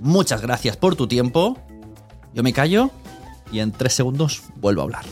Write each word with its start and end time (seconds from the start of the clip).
Muchas 0.00 0.42
gracias 0.42 0.76
por 0.76 0.94
tu 0.96 1.06
tiempo. 1.06 1.56
Yo 2.34 2.42
me 2.42 2.52
callo 2.52 2.90
y 3.50 3.60
en 3.60 3.72
tres 3.72 3.94
segundos 3.94 4.42
vuelvo 4.56 4.82
a 4.82 4.84
hablar. 4.84 5.04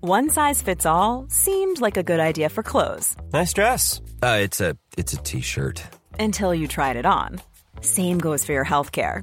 One 0.00 0.28
size 0.28 0.60
fits 0.60 0.84
all 0.84 1.26
seemed 1.30 1.80
like 1.80 1.96
a 1.96 2.02
good 2.02 2.20
idea 2.20 2.48
for 2.50 2.62
clothes 2.62 3.16
Nice 3.32 3.52
dress. 3.54 4.00
Uh, 4.22 4.38
it's 4.42 4.60
a 4.60 4.76
it's 4.98 5.12
a 5.14 5.16
t-shirt. 5.18 5.82
until 6.18 6.54
you 6.54 6.68
tried 6.68 6.96
it 6.96 7.06
on. 7.06 7.40
Same 7.80 8.18
goes 8.18 8.44
for 8.44 8.52
your 8.52 8.64
healthcare. 8.64 9.22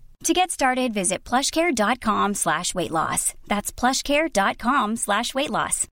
To 0.23 0.33
get 0.33 0.51
started, 0.51 0.93
visit 0.93 1.23
plushcare.com 1.23 2.35
slash 2.35 2.75
weight 2.75 2.91
loss. 2.91 3.33
That's 3.47 3.71
plushcare.com 3.71 4.97
slash 4.97 5.33
weight 5.33 5.49
loss. 5.49 5.87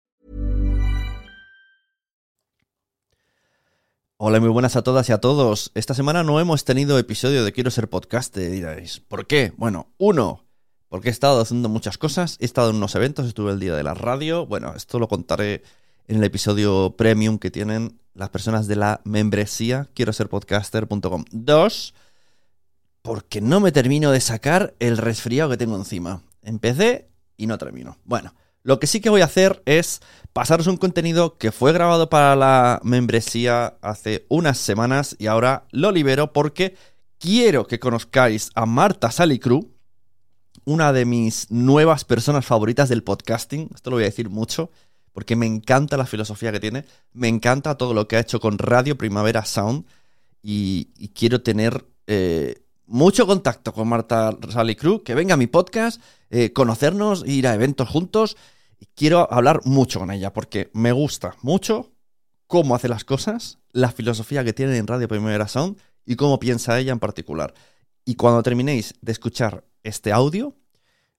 Hola, 4.17 4.39
muy 4.39 4.49
buenas 4.49 4.75
a 4.75 4.83
todas 4.83 5.09
y 5.09 5.13
a 5.13 5.17
todos. 5.19 5.71
Esta 5.73 5.95
semana 5.95 6.23
no 6.23 6.39
hemos 6.39 6.63
tenido 6.63 6.99
episodio 6.99 7.43
de 7.43 7.53
Quiero 7.53 7.71
ser 7.71 7.89
podcast, 7.89 8.35
diréis. 8.37 8.99
¿Por 8.99 9.25
qué? 9.25 9.53
Bueno, 9.57 9.87
uno, 9.97 10.45
porque 10.89 11.07
he 11.07 11.11
estado 11.11 11.41
haciendo 11.41 11.69
muchas 11.69 11.97
cosas, 11.97 12.37
he 12.39 12.45
estado 12.45 12.69
en 12.69 12.75
unos 12.75 12.93
eventos, 12.95 13.25
estuve 13.25 13.51
el 13.51 13.59
día 13.59 13.75
de 13.75 13.83
la 13.83 13.93
radio. 13.93 14.45
Bueno, 14.45 14.73
esto 14.75 14.99
lo 14.99 15.07
contaré 15.07 15.63
en 16.07 16.17
el 16.17 16.23
episodio 16.23 16.95
premium 16.97 17.39
que 17.39 17.49
tienen 17.49 17.99
las 18.13 18.29
personas 18.29 18.67
de 18.67 18.75
la 18.75 19.01
membresía 19.05 19.87
quiero 19.93 20.11
ser 20.13 20.29
podcaster.com. 20.29 21.25
Dos, 21.31 21.93
porque 23.01 23.41
no 23.41 23.59
me 23.59 23.71
termino 23.71 24.11
de 24.11 24.21
sacar 24.21 24.75
el 24.79 24.97
resfriado 24.97 25.49
que 25.49 25.57
tengo 25.57 25.75
encima. 25.75 26.21
Empecé 26.41 27.09
y 27.37 27.47
no 27.47 27.57
termino. 27.57 27.97
Bueno, 28.03 28.33
lo 28.63 28.79
que 28.79 28.87
sí 28.87 28.99
que 28.99 29.09
voy 29.09 29.21
a 29.21 29.25
hacer 29.25 29.61
es 29.65 30.01
pasaros 30.33 30.67
un 30.67 30.77
contenido 30.77 31.37
que 31.37 31.51
fue 31.51 31.71
grabado 31.71 32.09
para 32.09 32.35
la 32.35 32.79
membresía 32.83 33.77
hace 33.81 34.25
unas 34.29 34.57
semanas 34.57 35.15
y 35.17 35.27
ahora 35.27 35.65
lo 35.71 35.91
libero 35.91 36.33
porque 36.33 36.75
quiero 37.17 37.67
que 37.67 37.79
conozcáis 37.79 38.51
a 38.55 38.65
Marta 38.65 39.11
Salicru, 39.11 39.73
una 40.65 40.91
de 40.93 41.05
mis 41.05 41.49
nuevas 41.49 42.03
personas 42.03 42.45
favoritas 42.45 42.89
del 42.89 43.03
podcasting. 43.03 43.69
Esto 43.73 43.89
lo 43.89 43.95
voy 43.95 44.03
a 44.03 44.07
decir 44.07 44.29
mucho 44.29 44.71
porque 45.13 45.35
me 45.35 45.45
encanta 45.45 45.97
la 45.97 46.05
filosofía 46.05 46.51
que 46.51 46.59
tiene, 46.59 46.85
me 47.13 47.27
encanta 47.27 47.75
todo 47.75 47.93
lo 47.93 48.07
que 48.07 48.17
ha 48.17 48.21
hecho 48.21 48.39
con 48.39 48.57
Radio 48.57 48.97
Primavera 48.97 49.45
Sound 49.45 49.85
y, 50.41 51.09
quiero 51.13 51.41
tener 51.41 51.85
eh, 52.07 52.61
mucho 52.89 53.27
contacto 53.27 53.71
con 53.71 53.87
Marta 53.87 54.35
Salicru, 54.49 55.03
que 55.03 55.15
venga 55.15 55.35
a 55.35 55.37
mi 55.37 55.47
podcast, 55.47 56.01
eh, 56.29 56.51
conocernos, 56.51 57.23
ir 57.25 57.47
a 57.47 57.53
eventos 57.53 57.87
juntos. 57.87 58.35
Quiero 58.95 59.31
hablar 59.31 59.61
mucho 59.65 59.99
con 59.99 60.11
ella 60.11 60.33
porque 60.33 60.71
me 60.73 60.91
gusta 60.91 61.35
mucho 61.41 61.91
cómo 62.47 62.75
hace 62.75 62.89
las 62.89 63.05
cosas, 63.05 63.59
la 63.71 63.91
filosofía 63.91 64.43
que 64.43 64.53
tiene 64.53 64.77
en 64.77 64.87
Radio 64.87 65.07
Primavera 65.07 65.47
Sound 65.47 65.77
y 66.05 66.15
cómo 66.15 66.39
piensa 66.39 66.79
ella 66.79 66.91
en 66.91 66.99
particular. 66.99 67.53
Y 68.05 68.15
cuando 68.15 68.41
terminéis 68.41 68.95
de 69.01 69.11
escuchar 69.11 69.63
este 69.83 70.11
audio, 70.11 70.55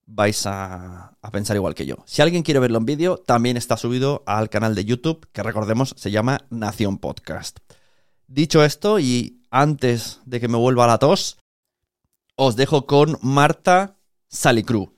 vais 0.07 0.45
a, 0.47 1.17
a, 1.23 1.31
pensar 1.31 1.55
igual 1.55 1.77
que 1.77 1.87
yo. 1.87 1.99
Si 2.05 2.21
alguien 2.21 2.43
quiere 2.43 2.59
verlo 2.59 2.79
en 2.79 2.85
vídeo, 2.85 3.17
también 3.19 3.57
está 3.57 3.77
subido 3.77 4.25
al 4.27 4.51
canal 4.51 4.75
de 4.75 4.85
YouTube, 4.85 5.29
que 5.33 5.45
recordemos 5.45 5.95
se 5.97 6.11
llama 6.11 6.47
Nación 6.51 6.99
Podcast. 6.99 7.61
Dicho 8.27 8.65
esto, 8.65 8.99
y 8.99 9.41
antes 9.51 10.21
de 10.25 10.41
que 10.41 10.49
me 10.49 10.59
vuelva 10.59 10.89
la 10.89 10.99
tos, 10.99 11.39
os 12.43 12.57
dejo 12.57 12.87
con 12.87 13.19
Marta 13.21 13.99
Salicru. 14.29 14.95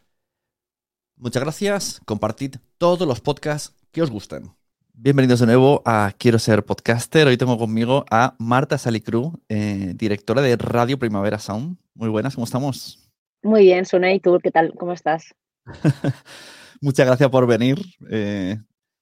Muchas 1.17 1.43
gracias, 1.43 2.01
compartid 2.05 2.55
todos 2.79 3.05
los 3.09 3.21
podcasts 3.21 3.75
que 3.91 4.01
os 4.01 4.11
gusten. 4.11 4.53
Bienvenidos 4.93 5.41
de 5.41 5.47
nuevo 5.47 5.83
a 5.85 6.13
Quiero 6.17 6.39
ser 6.39 6.65
podcaster. 6.65 7.27
Hoy 7.27 7.37
tengo 7.37 7.59
conmigo 7.59 8.05
a 8.13 8.37
Marta 8.39 8.79
Salicru, 8.79 9.41
eh, 9.49 9.93
directora 9.97 10.41
de 10.41 10.55
Radio 10.55 11.01
Primavera 11.01 11.41
Sound. 11.41 11.79
Muy 11.95 12.11
buenas, 12.11 12.37
¿cómo 12.37 12.45
estamos? 12.45 13.11
Muy 13.43 13.65
bien, 13.65 13.87
Suna, 13.87 14.13
¿y 14.13 14.21
tú 14.21 14.39
qué 14.41 14.53
tal? 14.53 14.73
¿Cómo 14.79 14.93
estás? 14.93 15.35
Muchas 16.81 17.07
gracias 17.09 17.29
por 17.29 17.49
venir. 17.49 17.85
Eh, 18.09 18.57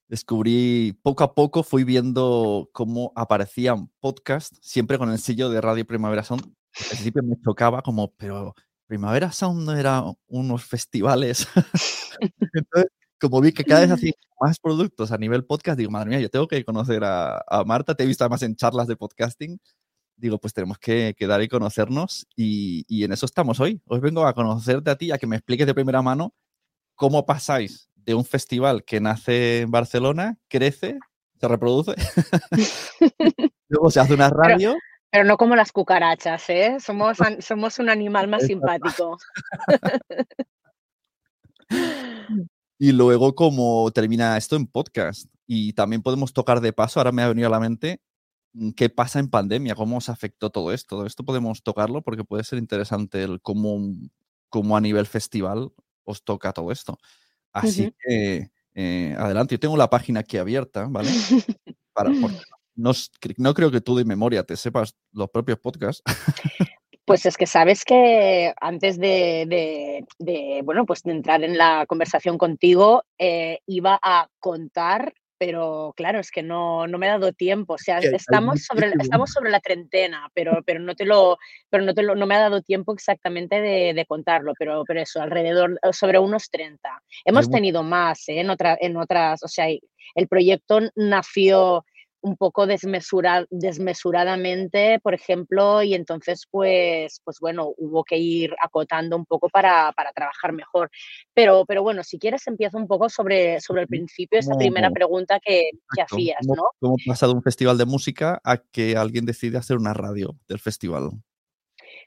descubrí 0.08 0.98
poco 1.02 1.24
a 1.24 1.34
poco, 1.34 1.62
fui 1.62 1.84
viendo 1.84 2.70
cómo 2.72 3.12
aparecían 3.16 3.90
podcasts, 4.00 4.58
siempre 4.62 4.96
con 4.96 5.10
el 5.10 5.18
sello 5.18 5.50
de 5.50 5.60
Radio 5.60 5.86
Primavera 5.86 6.22
Sound. 6.22 6.54
Al 6.78 6.86
principio 6.88 7.22
me 7.22 7.36
chocaba 7.40 7.82
como, 7.82 8.12
pero 8.14 8.54
Primavera 8.86 9.32
Sound 9.32 9.64
no 9.64 9.76
era 9.76 10.02
unos 10.26 10.64
festivales. 10.64 11.46
Entonces, 12.52 12.90
como 13.20 13.40
vi 13.40 13.52
que 13.52 13.64
cada 13.64 13.82
vez 13.82 13.90
hacía 13.90 14.12
más 14.40 14.58
productos 14.58 15.12
a 15.12 15.18
nivel 15.18 15.44
podcast, 15.44 15.78
digo, 15.78 15.90
madre 15.90 16.10
mía, 16.10 16.20
yo 16.20 16.30
tengo 16.30 16.48
que 16.48 16.64
conocer 16.64 17.04
a, 17.04 17.42
a 17.46 17.64
Marta. 17.64 17.94
Te 17.94 18.04
he 18.04 18.06
visto 18.06 18.24
además 18.24 18.42
en 18.42 18.56
charlas 18.56 18.86
de 18.86 18.96
podcasting 18.96 19.60
digo, 20.20 20.38
pues 20.38 20.52
tenemos 20.52 20.78
que 20.78 21.14
quedar 21.18 21.42
y 21.42 21.48
conocernos 21.48 22.26
y, 22.36 22.84
y, 22.88 23.04
en 23.04 23.12
eso 23.12 23.26
estamos 23.26 23.58
hoy. 23.58 23.80
Hoy 23.86 24.00
vengo 24.00 24.26
a 24.26 24.34
conocerte 24.34 24.90
a 24.90 24.96
ti, 24.96 25.10
a 25.10 25.18
que 25.18 25.26
me 25.26 25.36
expliques 25.36 25.66
de 25.66 25.74
primera 25.74 26.02
mano 26.02 26.34
cómo 26.94 27.24
pasáis 27.24 27.90
de 27.94 28.14
un 28.14 28.24
festival 28.24 28.84
que 28.84 29.00
nace 29.00 29.62
en 29.62 29.70
Barcelona, 29.70 30.38
crece, 30.48 30.98
se 31.40 31.48
reproduce, 31.48 31.94
luego 33.68 33.90
se 33.90 34.00
hace 34.00 34.14
una 34.14 34.28
radio. 34.28 34.74
Pero, 35.10 35.24
no 35.24 35.36
como 35.36 35.56
las 35.56 35.72
cucarachas, 35.72 36.48
¿eh? 36.50 36.76
Somos, 36.80 37.18
somos 37.40 37.78
un 37.78 37.90
animal 37.90 38.28
más 38.28 38.44
simpático. 38.46 39.18
y 42.78 42.92
luego 42.92 43.34
cómo 43.34 43.90
termina 43.92 44.36
esto 44.36 44.56
en 44.56 44.66
podcast. 44.66 45.26
Y 45.46 45.72
también 45.72 46.02
podemos 46.02 46.32
tocar 46.32 46.60
de 46.60 46.72
paso, 46.72 47.00
ahora 47.00 47.12
me 47.12 47.22
ha 47.22 47.28
venido 47.28 47.48
a 47.48 47.50
la 47.50 47.60
mente, 47.60 48.00
qué 48.76 48.88
pasa 48.88 49.18
en 49.18 49.28
pandemia, 49.28 49.74
cómo 49.74 49.96
os 49.96 50.08
afectó 50.08 50.50
todo 50.50 50.72
esto. 50.72 51.06
Esto 51.06 51.24
podemos 51.24 51.62
tocarlo 51.62 52.02
porque 52.02 52.24
puede 52.24 52.44
ser 52.44 52.58
interesante 52.58 53.22
el 53.22 53.40
cómo, 53.40 53.80
cómo 54.48 54.76
a 54.76 54.80
nivel 54.80 55.06
festival 55.06 55.72
os 56.04 56.22
toca 56.22 56.52
todo 56.52 56.70
esto. 56.70 56.98
Así 57.52 57.82
uh 57.82 57.86
-huh. 57.86 57.94
que 57.98 58.50
eh, 58.74 59.14
adelante. 59.18 59.54
Yo 59.54 59.60
tengo 59.60 59.76
la 59.76 59.90
página 59.90 60.20
aquí 60.20 60.36
abierta, 60.36 60.86
¿vale? 60.88 61.10
Para, 61.92 62.10
no, 62.80 62.92
no, 63.36 63.54
creo 63.54 63.70
que 63.70 63.80
tú 63.80 63.96
de 63.96 64.04
memoria 64.04 64.42
te 64.44 64.56
sepas 64.56 64.96
los 65.12 65.28
propios 65.30 65.58
podcasts. 65.58 66.02
Pues 67.06 67.26
es 67.26 67.36
que 67.36 67.46
sabes 67.46 67.84
que 67.84 68.54
antes 68.60 68.96
de, 68.96 70.06
bueno, 70.62 70.86
pues 70.86 71.02
de 71.02 71.10
entrar 71.10 71.42
en 71.42 71.58
la 71.58 71.84
conversación 71.88 72.38
contigo, 72.38 73.02
eh, 73.18 73.58
iba 73.66 73.98
a 74.00 74.28
contar 74.38 75.12
pero 75.40 75.94
claro, 75.96 76.20
es 76.20 76.30
que 76.30 76.42
no, 76.42 76.86
no 76.86 76.98
me 76.98 77.08
ha 77.08 77.12
dado 77.12 77.32
tiempo. 77.32 77.72
O 77.72 77.78
sea, 77.78 77.98
estamos 77.98 78.62
sobre, 78.62 78.92
estamos 79.00 79.30
sobre 79.30 79.50
la 79.50 79.60
treintena, 79.60 80.30
pero, 80.34 80.62
pero 80.66 80.80
no 80.80 80.94
te 80.94 81.06
lo, 81.06 81.38
pero 81.70 81.82
no 81.82 81.94
te 81.94 82.02
lo, 82.02 82.14
no 82.14 82.26
me 82.26 82.34
ha 82.34 82.40
dado 82.40 82.60
tiempo 82.60 82.92
exactamente 82.92 83.58
de, 83.58 83.94
de 83.94 84.04
contarlo, 84.04 84.52
pero, 84.58 84.84
pero 84.86 85.00
eso, 85.00 85.22
alrededor, 85.22 85.80
sobre 85.92 86.18
unos 86.18 86.50
30. 86.50 87.02
Hemos 87.24 87.50
tenido 87.50 87.82
más 87.82 88.28
¿eh? 88.28 88.40
en, 88.40 88.50
otra, 88.50 88.76
en 88.78 88.98
otras, 88.98 89.42
o 89.42 89.48
sea, 89.48 89.64
el 89.68 90.28
proyecto 90.28 90.80
nació 90.94 91.86
un 92.22 92.36
poco 92.36 92.66
desmesura, 92.66 93.46
desmesuradamente, 93.50 95.00
por 95.00 95.14
ejemplo, 95.14 95.82
y 95.82 95.94
entonces, 95.94 96.46
pues, 96.50 97.20
pues 97.24 97.38
bueno, 97.40 97.72
hubo 97.76 98.04
que 98.04 98.18
ir 98.18 98.54
acotando 98.62 99.16
un 99.16 99.24
poco 99.26 99.48
para, 99.48 99.92
para 99.92 100.12
trabajar 100.12 100.52
mejor. 100.52 100.90
Pero, 101.34 101.64
pero 101.66 101.82
bueno, 101.82 102.02
si 102.02 102.18
quieres, 102.18 102.46
empiezo 102.46 102.78
un 102.78 102.86
poco 102.86 103.08
sobre, 103.08 103.60
sobre 103.60 103.82
el 103.82 103.88
principio, 103.88 104.38
esa 104.38 104.56
primera 104.56 104.90
pregunta 104.90 105.40
que, 105.40 105.70
que 105.94 106.02
hacías, 106.02 106.46
¿no? 106.46 106.64
¿Cómo 106.78 106.96
pasa 107.06 107.26
de 107.26 107.32
un 107.32 107.42
festival 107.42 107.78
de 107.78 107.86
música 107.86 108.40
a 108.44 108.58
que 108.58 108.96
alguien 108.96 109.24
decide 109.24 109.58
hacer 109.58 109.76
una 109.76 109.94
radio 109.94 110.36
del 110.48 110.58
festival? 110.58 111.10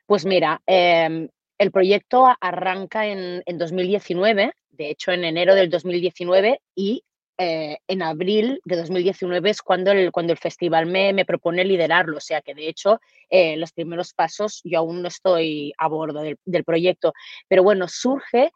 Pues 0.06 0.26
mira, 0.26 0.62
em, 0.66 1.30
el 1.58 1.72
proyecto 1.72 2.28
arranca 2.42 3.08
en, 3.08 3.42
en 3.46 3.58
2019, 3.58 4.52
de 4.72 4.90
hecho 4.90 5.12
en 5.12 5.24
enero 5.24 5.56
del 5.56 5.70
2019, 5.70 6.60
y 6.76 7.04
eh, 7.38 7.78
en 7.88 8.02
abril 8.02 8.62
de 8.66 8.76
2019 8.78 9.50
es 9.50 9.62
cuando 9.62 9.92
el, 9.92 10.12
cuando 10.12 10.34
el 10.34 10.40
festival 10.40 10.86
me, 10.86 11.14
me 11.14 11.26
propone 11.26 11.66
liderarlo, 11.66 12.18
o 12.18 12.22
sea 12.22 12.42
que 12.42 12.54
de 12.54 12.68
hecho 12.68 13.00
eh, 13.30 13.58
los 13.58 13.72
primeros 13.72 14.14
pasos 14.14 14.62
yo 14.64 14.80
aún 14.80 15.02
no 15.02 15.08
estoy 15.08 15.74
a 15.78 15.88
bordo 15.88 16.22
del, 16.22 16.38
del 16.46 16.64
proyecto, 16.64 17.14
pero 17.48 17.64
bueno, 17.64 17.88
surge 17.88 18.52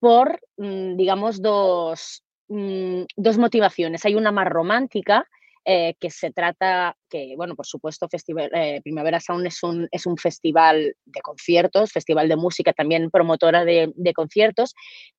por, 0.00 0.40
mm, 0.56 0.96
digamos, 0.96 1.40
dos, 1.40 2.24
mm, 2.48 3.02
dos 3.16 3.38
motivaciones. 3.38 4.04
Hay 4.04 4.14
una 4.14 4.32
más 4.32 4.48
romántica, 4.48 5.26
eh, 5.66 5.94
que 6.00 6.08
se 6.08 6.32
trata, 6.32 6.96
que 7.10 7.34
bueno, 7.36 7.54
por 7.54 7.66
supuesto, 7.66 8.08
Festival, 8.08 8.50
eh, 8.54 8.80
Primavera 8.82 9.20
Sound 9.20 9.46
es 9.46 9.62
un, 9.62 9.88
es 9.92 10.06
un 10.06 10.16
festival 10.16 10.96
de 11.04 11.20
conciertos, 11.20 11.92
festival 11.92 12.28
de 12.28 12.36
música, 12.36 12.72
también 12.72 13.10
promotora 13.10 13.66
de, 13.66 13.92
conciertos, 14.14 14.74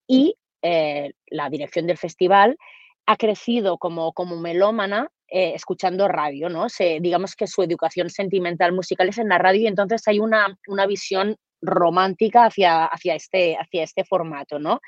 y 0.07 0.35
eh, 0.63 1.13
la 1.27 1.49
dirección 1.49 1.85
del 1.85 1.99
festival 1.99 2.57
ha 3.05 3.17
crecido 3.17 3.77
como, 3.77 4.13
como 4.13 4.37
melómana 4.37 5.09
eh, 5.27 5.53
escuchando 5.55 6.07
radio, 6.07 6.49
¿no? 6.49 6.69
Se, 6.69 6.99
digamos 7.01 7.35
que 7.35 7.47
su 7.47 7.63
educación 7.63 8.09
sentimental 8.09 8.73
musical 8.73 9.09
es 9.09 9.17
en 9.17 9.29
la 9.29 9.37
radio 9.37 9.61
y 9.61 9.67
entonces 9.67 10.07
hay 10.07 10.19
una, 10.19 10.57
una 10.67 10.85
visión 10.85 11.37
romántica 11.61 12.45
hacia, 12.45 12.85
hacia, 12.85 13.15
este, 13.15 13.55
hacia 13.55 13.83
este 13.83 14.03
formato, 14.03 14.59
¿no? 14.59 14.81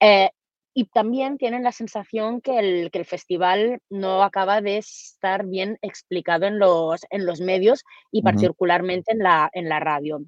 Eh, 0.00 0.30
y 0.74 0.84
también 0.86 1.38
tienen 1.38 1.62
la 1.62 1.72
sensación 1.72 2.42
que 2.42 2.58
el, 2.58 2.90
que 2.90 2.98
el, 2.98 3.06
festival 3.06 3.78
no 3.88 4.22
acaba 4.22 4.60
de 4.60 4.76
estar 4.76 5.46
bien 5.46 5.78
explicado 5.80 6.46
en 6.46 6.58
los, 6.58 7.00
en 7.08 7.24
los 7.24 7.40
medios 7.40 7.82
y 8.12 8.20
particularmente 8.20 9.12
en 9.12 9.20
la, 9.20 9.48
en 9.54 9.70
la 9.70 9.80
radio. 9.80 10.20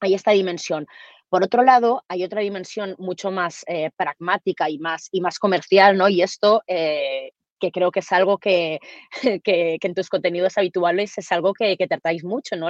Hay 0.00 0.14
esta 0.14 0.30
dimensión. 0.30 0.86
Por 1.30 1.44
otro 1.44 1.62
lado, 1.62 2.02
hay 2.08 2.24
otra 2.24 2.42
dimensión 2.42 2.96
mucho 2.98 3.30
más 3.30 3.64
eh, 3.68 3.90
pragmática 3.96 4.68
y 4.68 4.78
más, 4.78 5.08
y 5.12 5.20
más 5.20 5.38
comercial, 5.38 5.96
¿no? 5.96 6.08
Y 6.08 6.22
esto 6.22 6.62
eh, 6.66 7.30
que 7.60 7.70
creo 7.70 7.92
que 7.92 8.00
es 8.00 8.10
algo 8.10 8.38
que, 8.38 8.80
que, 9.44 9.78
en 9.80 9.94
tus 9.94 10.08
contenidos 10.08 10.58
habituales 10.58 11.16
es 11.16 11.30
algo 11.30 11.52
que, 11.54 11.76
que 11.76 11.86
tratáis 11.86 12.24
mucho, 12.24 12.56
¿no? 12.56 12.68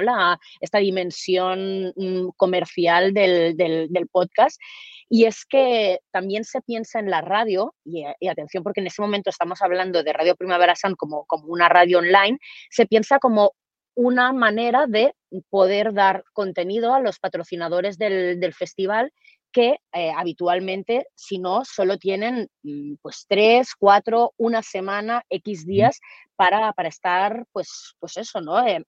Esta 0.59 0.77
dimensión 0.77 1.91
mm, 1.95 2.29
comercial 2.37 3.13
del, 3.13 3.57
del, 3.57 3.87
del, 3.89 4.07
podcast. 4.07 4.61
Y 5.09 5.25
es 5.25 5.43
que 5.45 5.99
también 6.11 6.43
se 6.43 6.61
piensa 6.61 6.99
en 6.99 7.09
la 7.09 7.21
radio, 7.21 7.73
y, 7.83 8.03
y, 8.19 8.27
atención 8.27 8.63
porque 8.63 8.81
en 8.81 8.87
ese 8.87 9.01
momento 9.01 9.31
estamos 9.31 9.61
hablando 9.61 10.03
de 10.03 10.13
Radio 10.13 10.35
Primavera 10.35 10.75
Sound 10.75 10.97
como, 10.97 11.25
como 11.25 11.47
una 11.47 11.67
radio 11.67 11.97
online, 11.97 12.37
se 12.69 12.85
piensa 12.85 13.17
como 13.17 13.53
una 13.95 14.33
manera 14.33 14.87
de 14.87 15.13
poder 15.49 15.93
dar 15.93 16.23
contenido 16.33 16.93
a 16.93 16.99
los 16.99 17.19
patrocinadores 17.19 17.97
del, 17.97 18.39
del 18.39 18.53
festival 18.53 19.11
que 19.51 19.77
eh, 19.93 20.11
habitualmente, 20.15 21.07
si 21.15 21.37
no, 21.37 21.63
solo 21.65 21.97
tienen 21.97 22.49
mm, 22.63 22.95
pues 23.01 23.25
tres, 23.27 23.75
cuatro, 23.77 24.33
una 24.37 24.63
semana, 24.63 25.23
X 25.29 25.65
días 25.65 25.99
para, 26.35 26.71
para 26.73 26.89
estar, 26.89 27.45
pues, 27.51 27.95
pues 27.99 28.17
eso, 28.17 28.41
¿no? 28.41 28.65
Eh, 28.65 28.83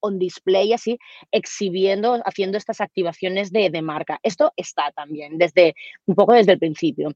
on 0.00 0.18
display, 0.18 0.72
así, 0.72 0.98
exhibiendo, 1.30 2.22
haciendo 2.24 2.56
estas 2.56 2.80
activaciones 2.80 3.50
de, 3.52 3.68
de, 3.68 3.82
marca. 3.82 4.18
Esto 4.22 4.52
está 4.56 4.90
también 4.92 5.36
desde 5.36 5.74
un 6.06 6.14
poco 6.14 6.32
desde 6.32 6.52
el 6.52 6.58
principio. 6.58 7.12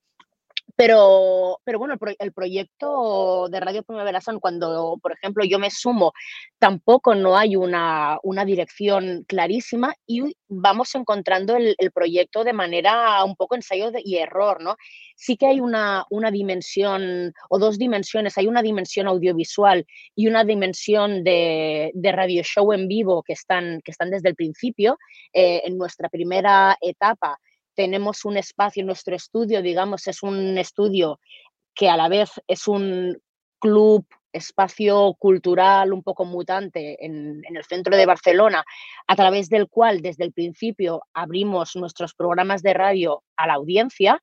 Pero, 0.80 1.58
pero 1.64 1.80
bueno, 1.80 1.94
el, 1.94 1.98
pro, 1.98 2.12
el, 2.16 2.32
proyecto 2.32 3.48
de 3.48 3.58
Radio 3.58 3.82
Primavera 3.82 4.20
Sound, 4.20 4.38
cuando, 4.38 4.96
por 5.02 5.10
ejemplo, 5.10 5.44
yo 5.44 5.58
me 5.58 5.72
sumo, 5.72 6.12
tampoco 6.60 7.16
no 7.16 7.36
hay 7.36 7.56
una, 7.56 8.20
una 8.22 8.44
dirección 8.44 9.24
clarísima 9.26 9.92
y 10.06 10.36
vamos 10.46 10.94
encontrando 10.94 11.56
el, 11.56 11.74
proyecto 11.92 12.44
de 12.44 12.52
manera 12.52 13.24
un 13.24 13.34
poco 13.34 13.56
ensayo 13.56 13.90
y 14.04 14.18
error, 14.18 14.62
¿no? 14.62 14.76
Sí 15.16 15.36
que 15.36 15.46
hay 15.46 15.58
una, 15.58 16.04
una 16.10 16.30
dimensión 16.30 17.32
o 17.50 17.58
dos 17.58 17.76
dimensiones, 17.76 18.38
hay 18.38 18.46
una 18.46 18.62
dimensión 18.62 19.08
audiovisual 19.08 19.84
y 20.14 20.28
una 20.28 20.44
dimensión 20.44 21.24
de, 21.24 21.90
de 21.92 22.12
radio 22.12 22.44
show 22.44 22.72
en 22.72 22.86
vivo 22.86 23.24
que 23.24 23.32
están, 23.32 23.80
que 23.82 23.90
están 23.90 24.10
desde 24.10 24.28
el 24.28 24.36
principio. 24.36 24.96
Eh, 25.32 25.62
en 25.64 25.76
nuestra 25.76 26.08
primera 26.08 26.78
etapa 26.80 27.36
tenemos 27.78 28.24
un 28.24 28.36
espacio, 28.36 28.84
nuestro 28.84 29.14
estudio, 29.14 29.62
digamos, 29.62 30.08
es 30.08 30.24
un 30.24 30.58
estudio 30.58 31.20
que 31.76 31.88
a 31.88 31.96
la 31.96 32.08
vez 32.08 32.28
es 32.48 32.66
un 32.66 33.16
club, 33.60 34.04
espacio 34.32 35.14
cultural 35.16 35.92
un 35.92 36.02
poco 36.02 36.24
mutante 36.24 36.96
en, 37.06 37.40
el 37.48 37.64
centro 37.64 37.96
de 37.96 38.04
Barcelona, 38.04 38.64
a 39.06 39.14
través 39.14 39.48
del 39.48 39.68
cual 39.68 40.02
desde 40.02 40.24
el 40.24 40.32
principio 40.32 41.02
abrimos 41.14 41.76
nuestros 41.76 42.14
programas 42.14 42.62
de 42.62 42.74
radio 42.74 43.22
a 43.36 43.46
la 43.46 43.54
audiencia. 43.54 44.20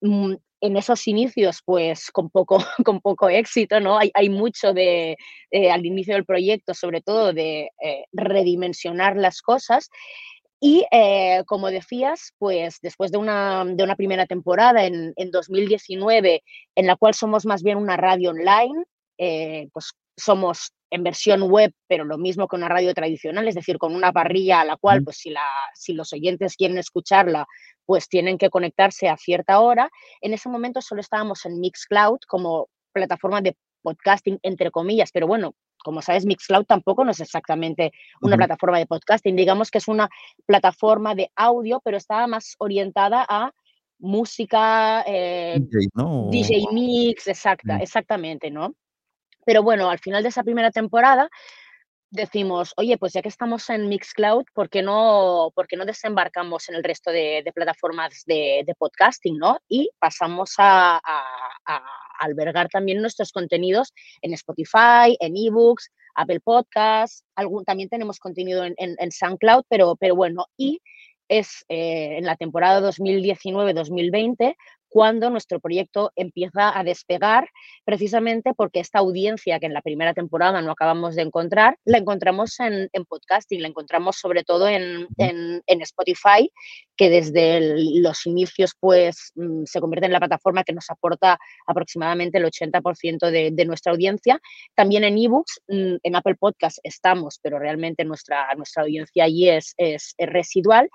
Mm, 0.00 0.36
en 0.62 0.76
esos 0.78 1.06
inicios, 1.06 1.60
pues 1.62 2.10
con 2.10 2.30
poco, 2.30 2.56
con 2.86 3.02
poco 3.02 3.28
éxito, 3.28 3.80
¿no? 3.80 3.98
Hay, 3.98 4.10
hay 4.14 4.30
mucho 4.30 4.72
de, 4.72 5.14
eh, 5.50 5.70
al 5.70 5.84
inicio 5.84 6.14
del 6.14 6.24
proyecto, 6.24 6.72
sobre 6.72 7.02
todo 7.02 7.34
de 7.34 7.68
eh, 7.82 8.04
redimensionar 8.14 9.14
las 9.14 9.42
cosas. 9.42 9.90
Y 10.66 10.86
eh, 10.90 11.42
como 11.44 11.70
decías, 11.70 12.32
pues 12.38 12.78
después 12.80 13.12
de 13.12 13.18
una, 13.18 13.66
de 13.66 13.84
una 13.84 13.96
primera 13.96 14.24
temporada 14.24 14.86
en, 14.86 15.12
en, 15.16 15.30
2019, 15.30 16.42
en 16.74 16.86
la 16.86 16.96
cual 16.96 17.12
somos 17.12 17.44
más 17.44 17.62
bien 17.62 17.76
una 17.76 17.98
radio 17.98 18.30
online, 18.30 18.84
eh, 19.18 19.68
pues 19.74 19.92
somos 20.16 20.72
en 20.88 21.02
versión 21.02 21.42
web, 21.50 21.70
pero 21.86 22.06
lo 22.06 22.16
mismo 22.16 22.48
que 22.48 22.56
una 22.56 22.70
radio 22.70 22.94
tradicional, 22.94 23.46
es 23.46 23.56
decir, 23.56 23.76
con 23.76 23.94
una 23.94 24.10
parrilla 24.10 24.62
a 24.62 24.64
la 24.64 24.78
cual, 24.78 25.04
pues 25.04 25.18
si, 25.18 25.28
la, 25.28 25.44
si 25.74 25.92
los 25.92 26.14
oyentes 26.14 26.56
quieren 26.56 26.78
escucharla, 26.78 27.46
pues 27.84 28.08
tienen 28.08 28.38
que 28.38 28.48
conectarse 28.48 29.10
a 29.10 29.18
cierta 29.18 29.60
hora. 29.60 29.90
En 30.22 30.32
ese 30.32 30.48
momento 30.48 30.80
solo 30.80 31.02
estábamos 31.02 31.44
en 31.44 31.60
Mixcloud 31.60 32.20
como 32.26 32.70
plataforma 32.90 33.42
de 33.42 33.54
podcasting, 33.82 34.38
entre 34.42 34.70
comillas, 34.70 35.10
pero 35.12 35.26
bueno, 35.26 35.54
como 35.84 36.02
sabes, 36.02 36.26
Mixcloud 36.26 36.64
tampoco 36.64 37.04
no 37.04 37.12
es 37.12 37.20
exactamente 37.20 37.92
una 38.20 38.34
uh 38.34 38.34
-huh. 38.34 38.38
plataforma 38.38 38.78
de 38.78 38.86
podcasting, 38.86 39.36
digamos 39.36 39.70
que 39.70 39.78
es 39.78 39.86
una 39.86 40.08
plataforma 40.46 41.14
de 41.14 41.30
audio, 41.36 41.80
pero 41.84 41.96
está 41.96 42.26
más 42.26 42.56
orientada 42.58 43.24
a 43.28 43.52
música, 44.00 45.04
eh, 45.06 45.58
DJ, 45.60 45.88
¿no? 45.94 46.28
DJ, 46.30 46.64
Mix, 46.72 47.28
exacta, 47.28 47.74
uh 47.74 47.78
-huh. 47.78 47.82
exactamente, 47.82 48.50
¿no? 48.50 48.74
Pero 49.46 49.62
bueno, 49.62 49.90
al 49.90 49.98
final 49.98 50.22
de 50.22 50.30
esa 50.30 50.42
primera 50.42 50.70
temporada 50.70 51.28
decimos, 52.14 52.72
oye, 52.76 52.96
pues 52.96 53.12
ya 53.12 53.22
que 53.22 53.28
estamos 53.28 53.68
en 53.70 53.88
Mixcloud, 53.88 54.44
¿por 54.54 54.70
qué 54.70 54.82
no, 54.82 55.50
por 55.54 55.66
qué 55.66 55.76
no 55.76 55.84
desembarcamos 55.84 56.68
en 56.68 56.76
el 56.76 56.84
resto 56.84 57.10
de, 57.10 57.42
de 57.44 57.52
plataformas 57.52 58.22
de, 58.24 58.62
de, 58.64 58.74
podcasting, 58.76 59.36
¿no? 59.36 59.58
Y 59.68 59.90
pasamos 59.98 60.54
a, 60.58 60.96
a, 60.96 61.24
a, 61.66 61.82
albergar 62.24 62.68
también 62.68 63.00
nuestros 63.00 63.32
contenidos 63.32 63.92
en 64.22 64.32
Spotify, 64.34 65.16
en 65.20 65.36
ebooks, 65.36 65.90
Apple 66.14 66.40
Podcasts, 66.40 67.24
también 67.66 67.88
tenemos 67.88 68.18
contenido 68.18 68.64
en, 68.64 69.10
SoundCloud, 69.10 69.64
pero, 69.68 69.96
pero 69.96 70.14
bueno, 70.14 70.46
y 70.56 70.80
es 71.28 71.64
eh, 71.68 72.18
en 72.18 72.24
la 72.24 72.36
temporada 72.36 72.80
2019-2020 72.90 74.54
cuando 74.94 75.28
nuestro 75.28 75.58
proyecto 75.58 76.12
empieza 76.14 76.78
a 76.78 76.84
despegar, 76.84 77.48
precisamente 77.84 78.54
porque 78.54 78.78
esta 78.78 79.00
audiencia 79.00 79.58
que 79.58 79.66
en 79.66 79.74
la 79.74 79.82
primera 79.82 80.14
temporada 80.14 80.62
no 80.62 80.70
acabamos 80.70 81.16
de 81.16 81.22
encontrar, 81.22 81.76
la 81.84 81.98
encontramos 81.98 82.60
en, 82.60 82.88
podcasting, 83.08 83.60
la 83.60 83.66
encontramos 83.66 84.14
sobre 84.14 84.44
todo 84.44 84.68
en, 84.68 85.08
Spotify, 85.66 86.48
que 86.96 87.10
desde 87.10 87.74
los 88.02 88.24
inicios 88.24 88.76
pues 88.78 89.32
mm, 89.34 89.64
se 89.64 89.80
convierte 89.80 90.06
en 90.06 90.12
la 90.12 90.20
plataforma 90.20 90.62
que 90.62 90.72
nos 90.72 90.88
aporta 90.88 91.40
aproximadamente 91.66 92.38
el 92.38 92.44
80% 92.44 93.30
de, 93.32 93.50
de, 93.50 93.64
nuestra 93.64 93.90
audiencia. 93.90 94.40
También 94.76 95.02
en 95.02 95.18
ebooks, 95.18 95.60
mm, 95.66 95.96
en 96.04 96.14
Apple 96.14 96.36
Podcast 96.36 96.78
estamos, 96.84 97.40
pero 97.42 97.58
realmente 97.58 98.04
nuestra, 98.04 98.46
nuestra 98.54 98.84
audiencia 98.84 99.24
allí 99.24 99.48
es, 99.48 99.74
es 99.76 100.14
residual. 100.18 100.88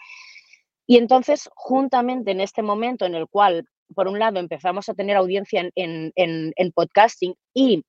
Y 0.87 0.95
entonces, 0.95 1.49
juntamente 1.53 2.31
en 2.31 2.39
este 2.39 2.63
momento 2.63 3.05
en 3.05 3.15
el 3.15 3.27
cual, 3.27 3.65
por 3.95 4.07
un 4.07 4.19
lado, 4.19 4.39
empezamos 4.39 4.89
a 4.89 4.93
tener 4.93 5.15
audiencia 5.15 5.69
en, 5.75 6.11
en, 6.15 6.71
podcasting 6.71 7.35
y 7.53 7.83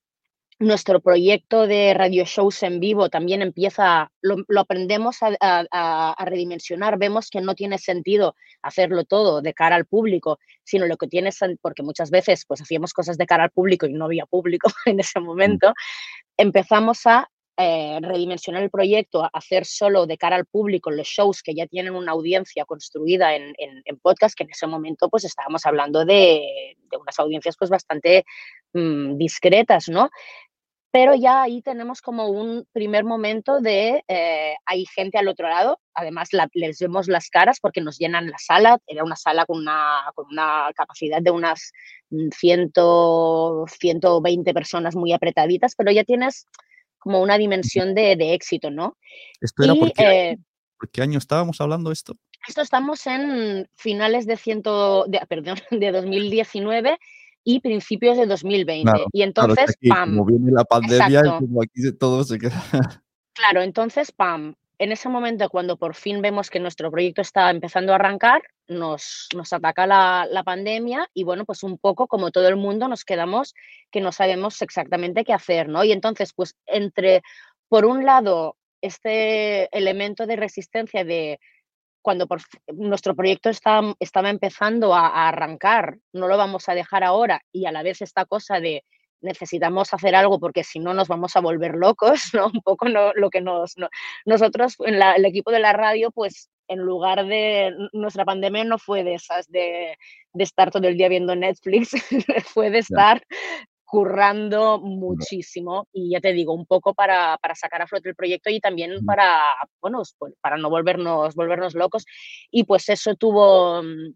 nuestro 0.58 1.00
proyecto 1.00 1.66
de 1.66 1.94
radio 1.94 2.24
shows 2.26 2.62
en 2.62 2.80
vivo 2.80 3.08
también 3.08 3.40
empieza, 3.40 4.10
lo, 4.20 4.44
aprendemos 4.60 5.18
a, 5.22 6.14
redimensionar, 6.24 6.98
vemos 6.98 7.30
que 7.30 7.40
no 7.40 7.54
tiene 7.54 7.78
sentido 7.78 8.34
hacerlo 8.62 9.04
todo 9.04 9.40
de 9.40 9.54
cara 9.54 9.76
al 9.76 9.86
público, 9.86 10.38
sino 10.62 10.86
lo 10.86 10.96
que 10.96 11.08
tiene, 11.08 11.30
porque 11.62 11.82
muchas 11.82 12.10
veces 12.10 12.44
pues 12.46 12.60
hacíamos 12.60 12.92
cosas 12.92 13.16
de 13.16 13.26
cara 13.26 13.44
al 13.44 13.50
público 13.50 13.86
y 13.86 13.94
no 13.94 14.04
había 14.04 14.26
público 14.26 14.70
en 14.84 15.00
ese 15.00 15.20
momento, 15.20 15.72
empezamos 16.36 17.06
a 17.06 17.28
eh, 17.62 17.98
redimensionar 18.00 18.62
el 18.62 18.70
proyecto, 18.70 19.28
hacer 19.34 19.66
solo 19.66 20.06
de 20.06 20.16
cara 20.16 20.36
al 20.36 20.46
público 20.46 20.90
los 20.90 21.06
shows 21.06 21.42
que 21.42 21.54
ya 21.54 21.66
tienen 21.66 21.94
una 21.94 22.12
audiencia 22.12 22.64
construida 22.64 23.34
en, 23.34 23.52
podcast, 24.00 24.34
que 24.34 24.44
en 24.44 24.50
ese 24.50 24.66
momento 24.66 25.10
pues 25.10 25.24
estábamos 25.24 25.66
hablando 25.66 26.06
de, 26.06 26.74
unas 26.98 27.18
audiencias 27.18 27.56
pues 27.58 27.68
bastante 27.68 28.24
mm, 28.72 29.18
discretas, 29.18 29.90
¿no? 29.90 30.08
Pero 30.90 31.14
ya 31.14 31.42
ahí 31.42 31.60
tenemos 31.60 32.00
como 32.00 32.28
un 32.28 32.66
primer 32.72 33.04
momento 33.04 33.60
de 33.60 34.02
eh, 34.08 34.54
hay 34.64 34.86
gente 34.86 35.18
al 35.18 35.28
otro 35.28 35.46
lado, 35.46 35.80
además 35.92 36.30
les 36.54 36.78
vemos 36.78 37.08
las 37.08 37.28
caras 37.28 37.60
porque 37.60 37.82
nos 37.82 37.98
llenan 37.98 38.30
la 38.30 38.38
sala, 38.38 38.78
era 38.86 39.04
una 39.04 39.16
sala 39.16 39.44
con 39.44 39.58
una, 39.58 40.10
con 40.14 40.24
una 40.30 40.70
capacidad 40.74 41.20
de 41.20 41.30
unas 41.30 41.72
100, 42.08 42.72
mm, 42.74 43.66
120 43.68 44.54
personas 44.54 44.96
muy 44.96 45.12
apretaditas, 45.12 45.74
pero 45.76 45.92
ya 45.92 46.04
tienes 46.04 46.46
como 47.00 47.20
una 47.20 47.38
dimensión 47.38 47.94
de, 47.94 48.34
éxito, 48.34 48.70
¿no? 48.70 48.96
¿Esto 49.40 49.64
era 49.64 49.72
eh 49.72 50.36
por, 50.78 50.90
qué, 50.90 51.02
año 51.02 51.18
estábamos 51.18 51.60
hablando 51.60 51.90
esto? 51.90 52.14
Esto 52.46 52.62
estamos 52.62 53.06
en 53.06 53.68
finales 53.74 54.26
de, 54.26 54.36
ciento, 54.36 55.04
de, 55.08 55.20
perdón, 55.28 55.56
de 55.70 55.90
2019 55.90 56.98
y 57.42 57.60
principios 57.60 58.16
de 58.16 58.26
2020. 58.26 58.92
y 59.12 59.22
entonces, 59.22 59.76
¡pam! 59.88 60.10
Como 60.10 60.26
viene 60.26 60.52
la 60.52 60.64
pandemia, 60.64 61.22
como 61.38 61.62
aquí 61.62 61.80
todo 61.98 62.22
se 62.22 62.38
queda. 62.38 62.62
Claro, 63.32 63.62
entonces, 63.62 64.12
¡pam! 64.12 64.54
En 64.80 64.92
ese 64.92 65.10
momento, 65.10 65.50
cuando 65.50 65.76
por 65.76 65.94
fin 65.94 66.22
vemos 66.22 66.48
que 66.48 66.58
nuestro 66.58 66.90
proyecto 66.90 67.20
está 67.20 67.50
empezando 67.50 67.92
a 67.92 67.96
arrancar, 67.96 68.40
nos, 68.66 69.28
nos 69.36 69.52
ataca 69.52 69.86
la, 69.86 70.26
la, 70.30 70.42
pandemia 70.42 71.06
y 71.12 71.22
bueno, 71.22 71.44
pues 71.44 71.62
un 71.62 71.76
poco 71.76 72.06
como 72.06 72.30
todo 72.30 72.48
el 72.48 72.56
mundo 72.56 72.88
nos 72.88 73.04
quedamos 73.04 73.54
que 73.90 74.00
no 74.00 74.10
sabemos 74.10 74.62
exactamente 74.62 75.22
qué 75.22 75.34
hacer, 75.34 75.68
¿no? 75.68 75.84
Y 75.84 75.92
entonces, 75.92 76.32
pues 76.32 76.56
entre, 76.64 77.20
por 77.68 77.84
un 77.84 78.06
lado, 78.06 78.56
este 78.80 79.68
elemento 79.76 80.26
de 80.26 80.36
resistencia 80.36 81.04
de 81.04 81.38
cuando 82.00 82.26
nuestro 82.68 83.14
proyecto 83.14 83.50
está, 83.50 83.82
estaba 83.98 84.30
empezando 84.30 84.94
a, 84.94 85.28
arrancar, 85.28 85.98
no 86.14 86.26
lo 86.26 86.38
vamos 86.38 86.70
a 86.70 86.74
dejar 86.74 87.04
ahora 87.04 87.42
y 87.52 87.66
a 87.66 87.72
la 87.72 87.82
vez 87.82 88.00
esta 88.00 88.24
cosa 88.24 88.60
de 88.60 88.84
necesitamos 89.20 89.92
hacer 89.92 90.14
algo 90.14 90.38
porque 90.38 90.64
si 90.64 90.78
no 90.78 90.94
nos 90.94 91.08
vamos 91.08 91.36
a 91.36 91.40
volver 91.40 91.74
locos, 91.74 92.30
¿no? 92.34 92.46
Un 92.46 92.62
poco 92.62 92.88
no, 92.88 93.12
lo 93.14 93.30
que 93.30 93.40
nos... 93.40 93.74
nosotros, 94.24 94.76
en 94.80 95.00
el 95.00 95.24
equipo 95.24 95.50
de 95.50 95.60
la 95.60 95.72
radio, 95.72 96.10
pues 96.10 96.50
en 96.68 96.80
lugar 96.80 97.26
de... 97.26 97.74
Nuestra 97.92 98.24
pandemia 98.24 98.64
no 98.64 98.78
fue 98.78 99.04
de 99.04 99.14
esas 99.14 99.48
de, 99.48 99.96
de 100.32 100.44
estar 100.44 100.70
todo 100.70 100.86
el 100.86 100.96
día 100.96 101.08
viendo 101.08 101.34
Netflix, 101.34 101.90
fue 102.54 102.70
de 102.70 102.78
estar 102.78 103.22
currando 103.90 104.78
muchísimo 104.78 105.88
y 105.92 106.10
ya 106.12 106.20
te 106.20 106.32
digo, 106.32 106.54
un 106.54 106.64
poco 106.64 106.94
para, 106.94 107.36
para, 107.38 107.56
sacar 107.56 107.82
a 107.82 107.88
flote 107.88 108.08
el 108.08 108.14
proyecto 108.14 108.48
y 108.48 108.60
también 108.60 109.04
para, 109.04 109.42
bueno, 109.80 110.02
pues, 110.16 110.32
para 110.40 110.56
no 110.56 110.70
volvernos, 110.70 111.34
volvernos 111.34 111.74
locos. 111.74 112.06
Y 112.52 112.62
pues 112.64 112.88
eso 112.88 113.16
tuvo, 113.16 113.82
mm, 113.82 114.14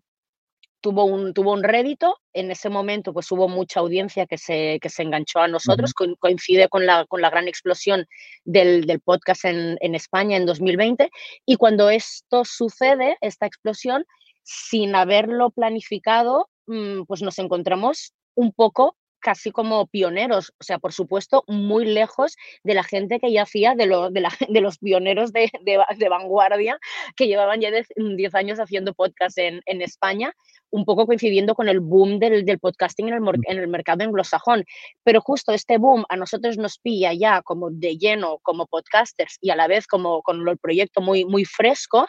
tuvo 0.84 1.06
un, 1.06 1.32
tuvo 1.32 1.52
un 1.52 1.62
rédito, 1.62 2.18
en 2.34 2.50
ese 2.50 2.68
momento 2.68 3.14
pues 3.14 3.32
hubo 3.32 3.48
mucha 3.48 3.80
audiencia 3.80 4.26
que 4.26 4.36
se, 4.36 4.78
que 4.82 4.90
se 4.90 5.02
enganchó 5.02 5.38
a 5.38 5.48
nosotros, 5.48 5.94
coincide 5.94 6.68
con 6.68 6.84
la, 6.84 7.06
con 7.06 7.22
la 7.22 7.30
gran 7.30 7.48
explosión 7.48 8.04
del, 8.44 8.84
del 8.84 9.00
podcast 9.00 9.46
en, 9.46 9.78
en, 9.80 9.94
España 9.94 10.36
en 10.36 10.44
2020 10.44 11.10
y 11.46 11.56
cuando 11.56 11.88
esto 11.88 12.44
sucede, 12.44 13.16
esta 13.22 13.46
explosión, 13.46 14.04
sin 14.42 14.94
haberlo 14.94 15.48
planificado, 15.48 16.50
mm, 16.66 17.04
pues 17.04 17.22
nos 17.22 17.38
encontramos 17.38 18.12
un 18.34 18.52
poco 18.52 18.94
casi 19.24 19.50
como 19.50 19.86
pioneros, 19.86 20.52
o 20.60 20.62
sea, 20.62 20.78
por 20.78 20.92
supuesto, 20.92 21.44
muy 21.46 21.86
lejos 21.86 22.36
de 22.62 22.74
la 22.74 22.84
gente 22.84 23.18
que 23.18 23.32
ya 23.32 23.42
hacía, 23.44 23.74
de, 23.74 23.86
lo, 23.86 24.10
de, 24.10 24.20
la, 24.20 24.28
de 24.50 24.60
los 24.60 24.76
pioneros 24.76 25.32
de, 25.32 25.50
de, 25.62 26.08
vanguardia 26.10 26.78
que 27.16 27.26
llevaban 27.26 27.62
ya 27.62 27.70
10 27.96 28.34
años 28.34 28.60
haciendo 28.60 28.92
podcast 28.92 29.38
en, 29.38 29.62
en, 29.64 29.80
España, 29.80 30.34
un 30.68 30.84
poco 30.84 31.06
coincidiendo 31.06 31.54
con 31.54 31.70
el 31.70 31.80
boom 31.80 32.18
del, 32.18 32.44
del 32.44 32.58
podcasting 32.58 33.08
en 33.08 33.14
el, 33.14 33.20
mm. 33.22 33.42
en 33.44 33.58
el, 33.58 33.68
mercado 33.68 34.04
anglosajón. 34.04 34.66
Pero 35.04 35.22
justo 35.22 35.52
este 35.52 35.78
boom 35.78 36.04
a 36.10 36.16
nosotros 36.16 36.58
nos 36.58 36.78
pilla 36.78 37.14
ya 37.14 37.40
como 37.40 37.70
de 37.70 37.96
lleno 37.96 38.40
como 38.42 38.66
podcasters 38.66 39.38
y 39.40 39.48
a 39.48 39.56
la 39.56 39.68
vez 39.68 39.86
como 39.86 40.20
con 40.20 40.46
el 40.46 40.58
proyecto 40.58 41.00
muy, 41.00 41.24
muy 41.24 41.46
fresco. 41.46 42.06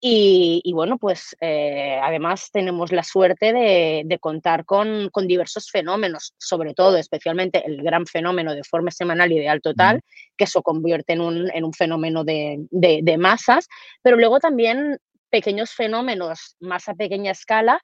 Y, 0.00 0.72
bueno, 0.74 0.96
pues 0.96 1.36
eh, 1.40 1.98
además 2.00 2.50
tenemos 2.52 2.92
la 2.92 3.02
suerte 3.02 3.52
de, 3.52 4.18
contar 4.20 4.64
con, 4.64 5.10
diversos 5.26 5.70
fenómenos, 5.70 6.34
sobre 6.38 6.72
todo, 6.72 6.96
especialmente 6.96 7.66
el 7.66 7.82
gran 7.82 8.06
fenómeno 8.06 8.54
de 8.54 8.62
forma 8.62 8.92
semanal 8.92 9.32
ideal 9.32 9.60
total, 9.60 10.02
que 10.36 10.44
eso 10.44 10.62
convierte 10.62 11.14
en 11.14 11.20
un, 11.20 11.50
en 11.52 11.64
un 11.64 11.72
fenómeno 11.72 12.22
de, 12.22 12.58
de, 12.70 13.18
masas, 13.18 13.68
pero 14.00 14.16
luego 14.16 14.38
también 14.38 14.98
pequeños 15.30 15.72
fenómenos 15.72 16.56
más 16.60 16.88
a 16.88 16.94
pequeña 16.94 17.32
escala 17.32 17.80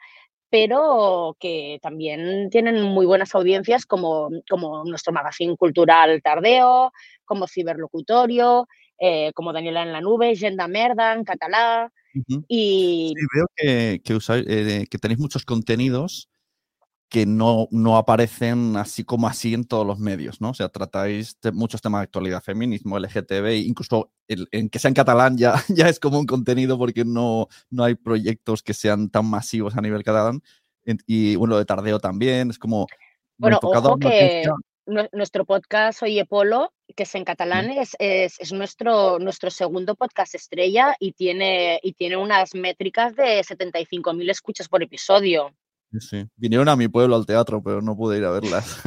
pero 0.51 1.37
que 1.41 1.81
también 1.83 2.49
tienen 2.49 2.81
muy 2.81 3.07
buenas 3.07 3.35
audiencias 3.35 3.87
como, 3.87 4.31
como 4.49 4.85
nuestro 4.85 5.13
magazine 5.13 5.57
cultural 5.57 6.23
Tardeo, 6.23 6.93
como 7.25 7.49
Ciberlocutorio, 7.49 8.69
eh, 9.01 9.33
como 9.35 9.53
Daniela 9.53 9.83
en 9.83 9.93
la 9.93 10.01
Nube, 10.01 10.37
Genda 10.37 10.69
Merda 10.69 11.13
en 11.13 11.25
catalá, 11.25 11.91
y... 12.49 13.13
Sí, 13.17 13.27
veo 13.35 13.47
que, 13.57 14.03
que, 14.05 14.19
eh, 14.47 14.87
que 14.89 14.99
tenéis 14.99 15.21
muchos 15.21 15.45
contenidos 15.45 16.29
que 17.09 17.27
no, 17.27 17.69
no, 17.71 17.97
aparecen 17.97 18.77
así 18.77 19.05
como 19.05 19.29
así 19.29 19.55
en 19.55 19.65
todos 19.65 19.87
los 19.87 20.01
medios, 20.01 20.41
¿no? 20.41 20.51
O 20.51 20.55
sea, 20.55 20.69
tratáis 20.69 21.39
muchos 21.53 21.81
temas 21.81 22.01
de 22.01 22.05
actualidad, 22.05 22.43
feminismo, 22.43 22.99
LGTB, 22.99 23.65
incluso 23.67 24.11
en 24.27 24.69
que 24.69 24.81
sea 24.81 24.89
en 24.89 24.95
catalán 24.95 25.39
ya, 25.39 25.55
ya 25.69 25.89
es 25.89 26.01
como 26.01 26.19
un 26.19 26.27
contenido 26.27 26.77
porque 26.77 27.05
no, 27.05 27.47
no 27.71 27.85
hay 27.85 27.95
proyectos 27.95 28.65
que 28.65 28.75
sean 28.75 29.11
tan 29.11 29.27
masivos 29.27 29.77
a 29.77 29.81
nivel 29.81 30.03
catalán. 30.03 30.43
Y 31.07 31.37
bueno, 31.37 31.57
de 31.57 31.65
tardeo 31.65 32.01
también, 32.01 32.51
es 32.51 32.59
como... 32.59 32.87
Bueno, 33.39 33.59
ojo 33.63 33.97
que 33.99 34.45
nuestro 34.87 35.45
podcast 35.45 36.03
Oye 36.03 36.25
Polo, 36.25 36.73
que 36.95 37.05
es 37.05 37.15
en 37.15 37.25
catalán, 37.25 37.71
es, 37.71 37.97
es, 37.99 38.53
nuestro, 38.53 39.19
nuestro 39.19 39.51
segundo 39.51 39.95
podcast 39.95 40.35
estrella 40.35 40.95
y 40.99 41.13
tiene, 41.13 41.81
y 41.83 41.93
tiene 41.93 42.17
unas 42.17 42.55
métricas 42.55 43.15
de 43.17 43.41
75.000 43.41 44.31
escuchas 44.31 44.69
por 44.69 44.83
episodio. 44.83 45.51
Sí, 45.99 46.27
vinieron 46.37 46.69
a 46.69 46.77
mi 46.77 46.89
pueblo 46.89 47.17
al 47.17 47.27
teatro, 47.27 47.63
pero 47.63 47.81
no 47.81 47.97
pude 47.97 48.19
ir 48.19 48.25
a 48.25 48.31
verlas. 48.31 48.83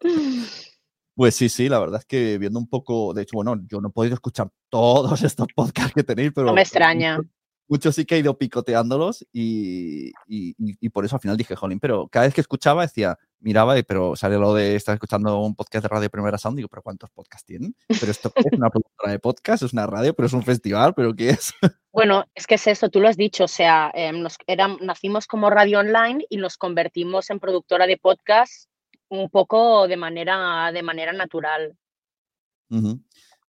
pues 1.14 1.34
sí, 1.34 1.48
sí, 1.48 1.68
la 1.68 1.80
verdad 1.80 2.00
es 2.00 2.06
que 2.06 2.38
viendo 2.38 2.58
un 2.58 2.68
poco, 2.68 3.12
de 3.14 3.22
hecho, 3.22 3.34
bueno, 3.34 3.56
yo 3.68 3.80
no 3.80 3.88
he 3.88 3.92
podido 3.92 4.14
escuchar 4.14 4.48
todos 4.70 5.22
estos 5.22 5.48
podcasts 5.54 5.92
que 5.94 6.04
tenéis, 6.04 6.32
pero... 6.34 6.46
No 6.46 6.54
me 6.54 6.62
extraña 6.62 7.18
muchos 7.68 7.94
sí 7.94 8.04
que 8.04 8.16
he 8.16 8.18
ido 8.18 8.38
picoteándolos 8.38 9.26
y, 9.32 10.12
y, 10.26 10.88
por 10.90 11.04
eso 11.04 11.16
al 11.16 11.20
final 11.20 11.36
dije, 11.36 11.56
jolín, 11.56 11.80
pero 11.80 12.08
cada 12.08 12.26
vez 12.26 12.34
que 12.34 12.40
escuchaba 12.40 12.82
decía, 12.82 13.18
miraba, 13.40 13.74
pero 13.86 14.16
sale 14.16 14.36
lo 14.38 14.54
de 14.54 14.76
estar 14.76 14.94
escuchando 14.94 15.40
un 15.40 15.54
podcast 15.54 15.82
de 15.84 15.88
Radio 15.88 16.10
Primera 16.10 16.38
Sound, 16.38 16.56
digo, 16.56 16.68
pero 16.68 16.82
¿cuántos 16.82 17.10
podcasts 17.10 17.46
tienen? 17.46 17.74
Pero 17.88 18.10
esto 18.10 18.32
es 18.34 18.46
una 18.52 18.70
productora 18.70 19.12
de 19.12 19.18
podcast, 19.18 19.62
es 19.62 19.72
una 19.72 19.86
radio, 19.86 20.14
pero 20.14 20.26
es 20.26 20.32
un 20.32 20.42
festival, 20.42 20.94
pero 20.94 21.14
¿qué 21.14 21.30
es? 21.30 21.52
Bueno, 21.96 22.26
es 22.34 22.46
que 22.46 22.56
es 22.56 22.66
eso, 22.66 22.90
tú 22.90 23.00
lo 23.00 23.08
has 23.08 23.16
dicho, 23.16 23.44
o 23.44 23.48
sea, 23.48 23.90
em, 23.94 24.20
nos, 24.20 24.36
nacimos 24.82 25.26
como 25.26 25.48
radio 25.48 25.78
online 25.78 26.26
y 26.28 26.36
nos 26.36 26.58
convertimos 26.58 27.30
en 27.30 27.40
productora 27.40 27.86
de 27.86 27.96
podcast 27.96 28.68
un 29.08 29.30
poco 29.30 29.88
de 29.88 29.96
manera, 29.96 30.72
de 30.72 30.82
manera 30.82 31.14
natural. 31.14 31.74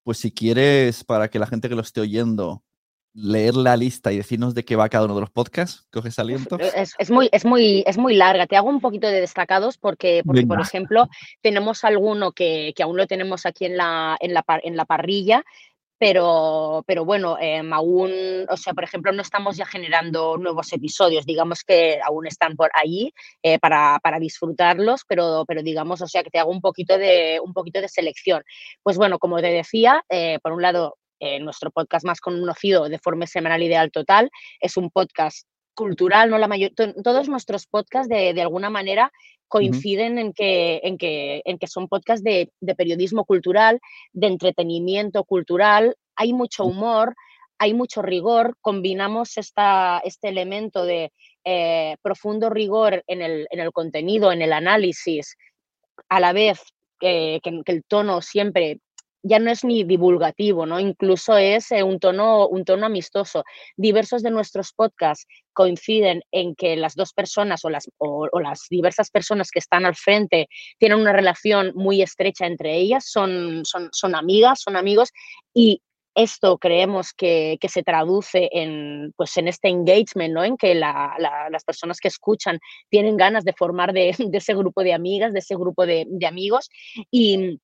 Pues 0.04 0.20
si 0.20 0.32
quieres, 0.32 1.04
para 1.04 1.28
que 1.28 1.40
la 1.40 1.48
gente 1.48 1.70
que 1.70 1.74
lo 1.74 1.82
esté 1.82 2.02
oyendo 2.02 2.64
leer 3.16 3.56
la 3.56 3.78
lista 3.78 4.12
y 4.12 4.18
decirnos 4.18 4.54
de 4.54 4.66
qué 4.66 4.76
va 4.76 4.90
cada 4.90 5.06
uno 5.06 5.16
de 5.16 5.22
los 5.22 5.32
podcasts? 5.32 5.88
¿Coges 5.92 6.20
aliento? 6.20 6.60
Es, 6.60 6.94
es, 7.00 7.10
muy, 7.10 7.30
es, 7.32 7.46
muy, 7.46 7.84
es 7.88 7.98
muy 7.98 8.16
larga. 8.16 8.46
Te 8.46 8.58
hago 8.58 8.70
un 8.70 8.82
poquito 8.82 9.08
de 9.08 9.22
destacados 9.22 9.78
porque, 9.78 10.22
porque 10.26 10.46
por 10.46 10.60
ejemplo, 10.60 11.08
tenemos 11.42 11.84
alguno 11.86 12.34
que, 12.34 12.74
que, 12.76 12.84
aún 12.84 12.98
lo 12.98 13.08
tenemos 13.08 13.46
aquí 13.46 13.66
en 13.66 13.78
la, 13.78 14.18
en 14.20 14.34
la, 14.34 14.44
en 14.64 14.76
la 14.76 14.86
parrilla, 14.86 15.44
pero, 15.98 16.84
pero 16.86 17.06
bueno, 17.06 17.38
eh, 17.40 17.62
aún, 17.72 18.12
o 18.50 18.58
sea, 18.58 18.74
por 18.74 18.84
ejemplo, 18.84 19.14
no 19.14 19.22
estamos 19.22 19.56
ya 19.56 19.66
generando 19.66 20.38
nuevos 20.38 20.72
episodios, 20.74 21.26
digamos 21.26 21.64
que 21.64 22.00
aún 22.06 22.28
están 22.28 22.58
por 22.58 22.70
ahí 22.74 23.14
eh, 23.42 23.60
para, 23.60 24.00
para, 24.04 24.20
disfrutarlos, 24.20 25.04
pero, 25.08 25.46
pero 25.48 25.64
digamos, 25.64 26.02
o 26.02 26.08
sea, 26.08 26.22
que 26.24 26.30
te 26.30 26.40
hago 26.40 26.52
un 26.52 26.62
poquito 26.62 26.98
de, 26.98 27.40
un 27.42 27.54
poquito 27.54 27.80
de 27.80 27.88
selección. 27.88 28.44
Pues 28.84 28.98
bueno, 28.98 29.20
como 29.20 29.40
te 29.40 29.48
decía, 29.48 30.04
eh, 30.10 30.40
por 30.44 30.52
un 30.52 30.62
lado, 30.62 30.98
eh, 31.20 31.40
nuestro 31.40 31.72
podcast 31.72 32.06
más 32.06 32.20
conocido 32.20 32.90
de 32.90 33.00
forma 33.00 33.28
semanal 33.28 33.64
ideal 33.64 33.92
total 33.92 34.30
es 34.60 34.78
un 34.78 34.90
podcast 34.90 35.48
cultural, 35.74 36.30
¿no? 36.30 36.38
La 36.38 36.48
mayor, 36.48 36.72
todos 37.04 37.30
nuestros 37.30 37.68
podcasts 37.68 38.10
de, 38.10 38.34
de 38.34 38.42
alguna 38.42 38.70
manera 38.70 39.12
coinciden 39.48 40.14
uh 40.14 40.16
-huh. 40.16 40.22
en, 40.22 40.34
que, 40.34 40.80
en, 40.84 40.98
que, 40.98 41.42
en 41.46 41.58
que 41.58 41.68
son 41.68 41.88
podcasts 41.88 42.24
de, 42.24 42.50
de, 42.60 42.76
periodismo 42.76 43.26
cultural, 43.26 43.80
de 44.14 44.28
entretenimiento 44.28 45.24
cultural, 45.24 45.96
hay 46.16 46.34
mucho 46.34 46.66
humor, 46.66 47.16
hay 47.60 47.74
mucho 47.74 48.02
rigor, 48.02 48.58
combinamos 48.62 49.38
esta, 49.38 50.02
este 50.04 50.30
elemento 50.30 50.84
de 50.86 51.12
eh, 51.44 51.96
profundo 52.02 52.50
rigor 52.50 53.04
en 53.08 53.22
el, 53.22 53.48
en 53.52 53.60
el, 53.60 53.72
contenido, 53.72 54.32
en 54.32 54.42
el 54.42 54.54
análisis, 54.54 55.38
a 56.10 56.20
la 56.20 56.34
vez 56.34 56.60
que, 57.00 57.40
que 57.44 57.72
el 57.72 57.84
tono 57.84 58.22
siempre 58.22 58.80
ya 59.28 59.40
no 59.40 59.50
es 59.50 59.64
ni 59.64 59.84
divulgativo, 59.84 60.68
¿no? 60.68 60.80
Incluso 60.80 61.36
es 61.36 61.72
eh, 61.72 61.82
un, 61.82 62.00
tono, 62.00 62.48
un 62.48 62.64
tono 62.64 62.86
amistoso. 62.86 63.44
Diversos 63.76 64.22
de 64.22 64.30
nuestros 64.30 64.72
podcasts 64.72 65.26
coinciden 65.52 66.22
en 66.32 66.54
que 66.54 66.76
las 66.76 66.94
dos 66.94 67.12
personas 67.12 67.66
o 67.66 67.72
las, 67.72 67.90
o, 67.98 68.30
las 68.40 68.68
diversas 68.70 69.10
personas 69.10 69.50
que 69.50 69.60
están 69.60 69.86
al 69.86 69.96
frente 69.96 70.48
tienen 70.78 71.00
una 71.00 71.12
relación 71.12 71.72
muy 71.74 72.04
estrecha 72.04 72.46
entre 72.46 72.76
ellas, 72.76 73.10
son, 73.10 73.66
son, 73.66 73.90
son 73.92 74.14
amigas, 74.14 74.62
son 74.62 74.76
amigos 74.76 75.10
y 75.56 75.82
esto 76.14 76.60
creemos 76.60 77.12
que, 77.12 77.58
que, 77.60 77.68
se 77.68 77.84
traduce 77.84 78.48
en, 78.54 79.12
pues 79.18 79.36
en 79.38 79.48
este 79.48 79.70
engagement, 79.70 80.34
¿no? 80.34 80.44
en 80.44 80.56
que 80.56 80.74
la, 80.76 81.16
la, 81.18 81.50
las 81.50 81.66
personas 81.66 82.00
que 82.00 82.08
escuchan 82.08 82.60
tienen 82.90 83.18
ganas 83.18 83.44
de 83.44 83.54
formar 83.54 83.92
de, 83.92 84.16
de 84.20 84.38
ese 84.38 84.54
grupo 84.54 84.84
de 84.84 84.94
amigas, 84.94 85.34
de 85.34 85.40
ese 85.40 85.56
grupo 85.56 85.86
de, 85.86 86.06
de 86.08 86.28
amigos. 86.28 86.70
Y, 87.12 87.60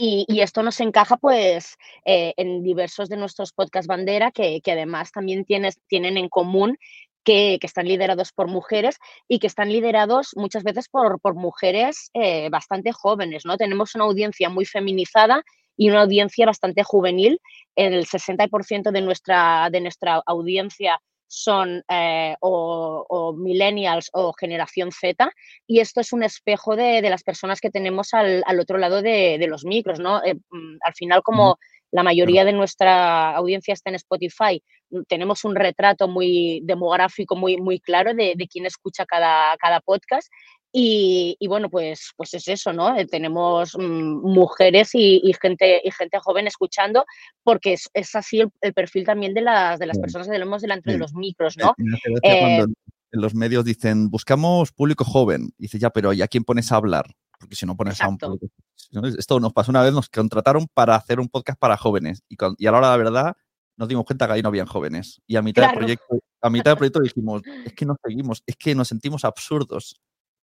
y, 0.00 0.40
esto 0.40 0.62
nos 0.62 0.80
encaja 0.80 1.16
pues 1.16 1.76
eh, 2.04 2.32
en 2.36 2.62
diversos 2.62 3.08
de 3.08 3.16
nuestros 3.16 3.52
podcast 3.52 3.86
bandera 3.86 4.30
que, 4.30 4.60
además 4.66 5.12
también 5.12 5.44
tienes, 5.44 5.78
tienen 5.88 6.16
en 6.16 6.28
común 6.28 6.78
que, 7.22 7.58
que, 7.60 7.66
están 7.66 7.86
liderados 7.86 8.32
por 8.32 8.48
mujeres 8.48 8.96
y 9.28 9.38
que 9.38 9.46
están 9.46 9.68
liderados 9.68 10.30
muchas 10.36 10.64
veces 10.64 10.88
por, 10.88 11.20
por 11.20 11.34
mujeres 11.34 12.10
eh, 12.14 12.48
bastante 12.48 12.92
jóvenes, 12.92 13.44
¿no? 13.44 13.58
Tenemos 13.58 13.94
una 13.94 14.04
audiencia 14.04 14.48
muy 14.48 14.64
feminizada 14.64 15.44
y 15.76 15.90
una 15.90 16.02
audiencia 16.02 16.46
bastante 16.46 16.82
juvenil. 16.82 17.40
El 17.76 18.06
60% 18.06 18.92
de 18.92 19.02
nuestra, 19.02 19.68
de 19.70 19.82
nuestra 19.82 20.22
audiencia 20.24 20.98
son 21.30 21.84
eh, 21.88 22.34
o, 22.40 23.06
o, 23.08 23.32
millennials 23.32 24.10
o 24.12 24.32
generación 24.32 24.90
Z 24.90 25.30
y 25.64 25.78
esto 25.78 26.00
es 26.00 26.12
un 26.12 26.24
espejo 26.24 26.74
de, 26.74 27.00
de 27.00 27.08
las 27.08 27.22
personas 27.22 27.60
que 27.60 27.70
tenemos 27.70 28.12
al, 28.14 28.42
al 28.46 28.58
otro 28.58 28.78
lado 28.78 29.00
de, 29.00 29.38
de, 29.38 29.46
los 29.46 29.64
micros, 29.64 30.00
¿no? 30.00 30.22
Eh, 30.24 30.34
mm, 30.34 30.78
al 30.80 30.94
final, 30.94 31.22
como 31.22 31.58
la 31.92 32.02
mayoría 32.02 32.44
de 32.44 32.52
nuestra 32.52 33.30
audiencia 33.36 33.72
está 33.74 33.90
en 33.90 33.96
Spotify, 33.96 34.60
mm, 34.90 35.02
tenemos 35.06 35.44
un 35.44 35.54
retrato 35.54 36.08
muy 36.08 36.62
demográfico, 36.64 37.36
muy, 37.36 37.56
muy 37.58 37.78
claro 37.78 38.12
de, 38.12 38.34
de 38.36 38.48
quién 38.48 38.66
escucha 38.66 39.06
cada, 39.06 39.56
cada 39.58 39.80
podcast 39.80 40.28
y, 40.72 41.36
y, 41.38 41.48
bueno, 41.48 41.68
pues, 41.68 42.12
pues 42.16 42.34
es 42.34 42.46
eso, 42.46 42.72
¿no? 42.72 42.96
Eh, 42.96 43.06
tenemos 43.06 43.76
mmm, 43.76 44.20
mujeres 44.22 44.94
y, 44.94 45.20
y, 45.24 45.32
gente, 45.40 45.80
y 45.82 45.90
gente 45.90 46.18
joven 46.20 46.46
escuchando, 46.46 47.04
porque 47.42 47.72
es, 47.72 47.88
es 47.92 48.14
así 48.14 48.40
el, 48.40 48.50
el, 48.60 48.72
perfil 48.72 49.04
también 49.04 49.34
de 49.34 49.42
las, 49.42 49.78
de 49.78 49.86
las 49.86 49.98
personas 49.98 50.28
que 50.28 50.32
tenemos 50.34 50.62
delante 50.62 50.90
sí. 50.90 50.92
de 50.92 50.98
los 50.98 51.14
micros, 51.14 51.56
¿no? 51.56 51.74
Eh, 52.22 52.64
en 53.12 53.20
los 53.20 53.34
medios 53.34 53.64
dicen, 53.64 54.10
buscamos 54.10 54.70
público 54.70 55.04
joven, 55.04 55.52
y 55.58 55.62
dice, 55.62 55.78
ya, 55.78 55.90
pero 55.90 56.12
¿y 56.12 56.22
a 56.22 56.28
quién 56.28 56.44
pones 56.44 56.70
a 56.70 56.76
hablar? 56.76 57.06
Porque 57.38 57.56
si 57.56 57.66
no 57.66 57.76
pones 57.76 57.94
exacto. 57.94 58.26
a 58.26 58.28
un 58.30 58.38
público... 58.38 59.16
Esto 59.18 59.40
nos 59.40 59.52
pasó 59.52 59.72
una 59.72 59.82
vez, 59.82 59.92
nos 59.92 60.08
contrataron 60.08 60.68
para 60.72 60.94
hacer 60.94 61.18
un 61.18 61.28
podcast 61.28 61.58
para 61.58 61.76
jóvenes, 61.76 62.22
y, 62.28 62.36
con, 62.36 62.54
y 62.58 62.66
a 62.66 62.70
la 62.70 62.78
hora 62.78 62.86
de 62.92 62.92
la 62.92 63.10
verdad 63.10 63.36
nos 63.76 63.88
dimos 63.88 64.04
cuenta 64.04 64.26
que 64.26 64.34
ahí 64.34 64.42
no 64.42 64.50
habían 64.50 64.66
jóvenes. 64.66 65.22
Y 65.26 65.36
a 65.36 65.42
mitad, 65.42 65.62
claro. 65.62 65.78
del 65.78 65.78
proyecto, 65.78 66.18
a 66.42 66.50
mitad 66.50 66.72
del 66.72 66.76
proyecto 66.76 67.00
dijimos, 67.00 67.42
es 67.64 67.72
que 67.72 67.86
no 67.86 67.96
seguimos, 68.04 68.42
es 68.46 68.56
que 68.56 68.74
nos 68.74 68.88
sentimos 68.88 69.24
absurdos 69.24 69.98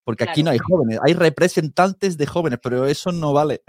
porque 0.08 0.24
claro. 0.24 0.32
aquí 0.32 0.44
no 0.44 0.52
hay 0.52 0.58
jóvenes, 0.58 1.00
hay 1.06 1.14
representantes 1.14 2.18
de 2.18 2.26
jóvenes, 2.26 2.60
pero 2.64 2.86
eso 2.86 3.12
no 3.12 3.34
vale. 3.34 3.62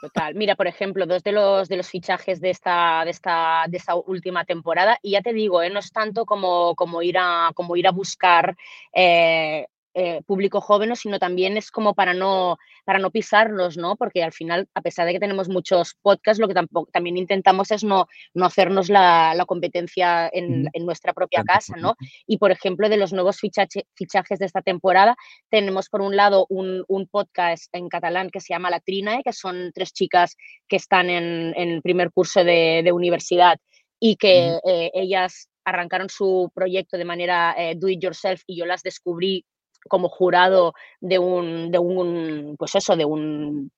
Total. 0.00 0.34
Mira, 0.34 0.56
por 0.56 0.66
ejemplo, 0.66 1.04
dos 1.04 1.22
de 1.22 1.32
los, 1.32 1.68
de 1.68 1.76
los 1.76 1.88
fichajes 1.88 2.40
de 2.40 2.48
esta, 2.48 3.04
de, 3.04 3.10
esta, 3.10 3.66
de 3.68 3.76
esta 3.76 3.94
última 3.94 4.46
temporada, 4.46 4.98
y 5.02 5.10
ya 5.10 5.20
te 5.20 5.34
digo, 5.34 5.60
¿eh? 5.60 5.68
no 5.68 5.80
es 5.80 5.92
tanto 5.92 6.24
como, 6.24 6.74
como, 6.74 7.02
ir, 7.02 7.18
a, 7.18 7.50
como 7.54 7.76
ir 7.76 7.86
a 7.86 7.90
buscar 7.90 8.56
eh, 8.94 9.66
eh, 9.94 10.22
público 10.26 10.60
joven, 10.60 10.94
sino 10.96 11.18
también 11.18 11.56
es 11.56 11.70
como 11.70 11.94
para 11.94 12.14
no, 12.14 12.58
para 12.84 12.98
no 12.98 13.10
pisarlos, 13.10 13.76
¿no? 13.76 13.94
Porque 13.96 14.22
al 14.22 14.32
final, 14.32 14.68
a 14.74 14.80
pesar 14.80 15.06
de 15.06 15.12
que 15.12 15.20
tenemos 15.20 15.48
muchos 15.48 15.94
podcasts, 16.02 16.40
lo 16.40 16.48
que 16.48 16.54
tampoco, 16.54 16.90
también 16.92 17.16
intentamos 17.16 17.70
es 17.70 17.84
no, 17.84 18.08
no 18.34 18.46
hacernos 18.46 18.88
la, 18.88 19.34
la 19.34 19.44
competencia 19.44 20.28
en, 20.32 20.68
en, 20.72 20.84
nuestra 20.84 21.12
propia 21.12 21.44
casa, 21.44 21.76
¿no? 21.76 21.94
Y, 22.26 22.38
por 22.38 22.50
ejemplo, 22.50 22.88
de 22.88 22.96
los 22.96 23.12
nuevos 23.12 23.38
fichaje, 23.38 23.86
fichajes 23.94 24.38
de 24.40 24.46
esta 24.46 24.62
temporada, 24.62 25.16
tenemos 25.48 25.88
por 25.88 26.00
un 26.00 26.16
lado 26.16 26.46
un, 26.48 26.84
un, 26.88 27.06
podcast 27.06 27.72
en 27.72 27.88
catalán 27.88 28.30
que 28.30 28.40
se 28.40 28.52
llama 28.52 28.70
La 28.70 28.80
Trinae, 28.80 29.22
que 29.22 29.32
son 29.32 29.70
tres 29.72 29.92
chicas 29.92 30.36
que 30.68 30.76
están 30.76 31.08
en, 31.08 31.54
en 31.56 31.82
primer 31.82 32.10
curso 32.10 32.42
de, 32.42 32.82
de, 32.84 32.92
universidad 32.92 33.58
y 34.00 34.16
que 34.16 34.58
eh, 34.66 34.90
ellas 34.92 35.48
arrancaron 35.64 36.08
su 36.08 36.50
proyecto 36.54 36.96
de 36.96 37.04
manera 37.04 37.54
eh, 37.56 37.74
do 37.76 37.88
it 37.88 38.02
yourself 38.02 38.42
y 38.46 38.56
yo 38.56 38.66
las 38.66 38.82
descubrí 38.82 39.44
como 39.88 40.08
jurado 40.08 40.74
de 41.00 41.18
un, 41.18 41.70
de 41.70 41.78
un 41.78 42.56
pues 42.58 42.74
eso, 42.74 42.96
de 42.96 43.04
un 43.04 43.70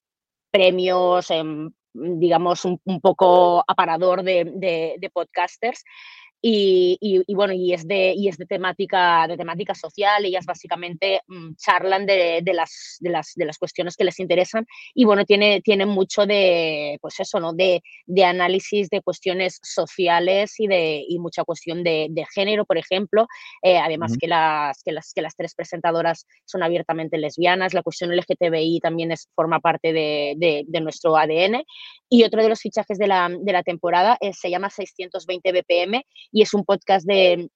premios, 0.50 1.30
eh, 1.30 1.42
digamos, 1.92 2.64
un, 2.64 2.80
un, 2.84 3.00
poco 3.00 3.64
aparador 3.66 4.22
de, 4.22 4.44
de, 4.44 4.96
de 4.98 5.10
podcasters. 5.10 5.84
Y, 6.48 6.96
y, 7.00 7.24
y, 7.26 7.34
bueno, 7.34 7.54
y 7.54 7.72
es 7.72 7.88
de, 7.88 8.14
y 8.16 8.28
es 8.28 8.38
de 8.38 8.46
temática, 8.46 9.26
de 9.26 9.36
temática 9.36 9.74
social, 9.74 10.24
ellas 10.24 10.46
básicamente 10.46 11.20
mmm, 11.26 11.54
charlan 11.56 12.06
de, 12.06 12.38
de, 12.40 12.54
las, 12.54 12.98
de, 13.00 13.10
las, 13.10 13.32
de 13.34 13.46
las 13.46 13.58
cuestiones 13.58 13.96
que 13.96 14.04
les 14.04 14.20
interesan 14.20 14.64
y 14.94 15.04
bueno, 15.04 15.24
tiene, 15.24 15.60
tiene 15.60 15.86
mucho 15.86 16.24
de, 16.24 16.98
pues 17.00 17.18
eso, 17.18 17.40
¿no? 17.40 17.52
De, 17.52 17.82
de 18.06 18.24
análisis 18.24 18.88
de 18.90 19.02
cuestiones 19.02 19.58
sociales 19.60 20.54
y, 20.60 20.68
de, 20.68 21.04
y 21.08 21.18
mucha 21.18 21.42
cuestión 21.42 21.82
de, 21.82 22.06
de 22.10 22.24
género, 22.32 22.64
por 22.64 22.78
ejemplo, 22.78 23.26
eh, 23.60 23.78
además 23.78 24.12
uh 24.12 24.14
-huh. 24.14 24.20
que, 24.20 24.28
las, 24.28 24.82
que, 24.84 24.92
las, 24.92 25.12
que 25.14 25.22
las 25.22 25.34
tres 25.34 25.52
presentadoras 25.52 26.28
son 26.44 26.62
abiertamente 26.62 27.18
lesbianas, 27.18 27.74
la 27.74 27.82
cuestión 27.82 28.14
LGTBI 28.14 28.78
también 28.80 29.10
es, 29.10 29.28
forma 29.34 29.58
parte 29.58 29.92
de, 29.92 30.36
de, 30.36 30.80
nuestro 30.80 31.16
ADN 31.16 31.64
y 32.08 32.22
otro 32.22 32.40
de 32.40 32.48
los 32.50 32.60
fichajes 32.60 32.98
de 32.98 33.08
la, 33.08 33.28
de 33.36 33.52
la 33.52 33.64
temporada 33.64 34.16
es, 34.20 34.38
se 34.38 34.48
llama 34.48 34.70
620 34.70 35.50
BPM 35.50 36.04
y 36.36 36.42
es 36.42 36.52
un 36.52 36.66
podcast 36.66 37.06
de, 37.06 37.48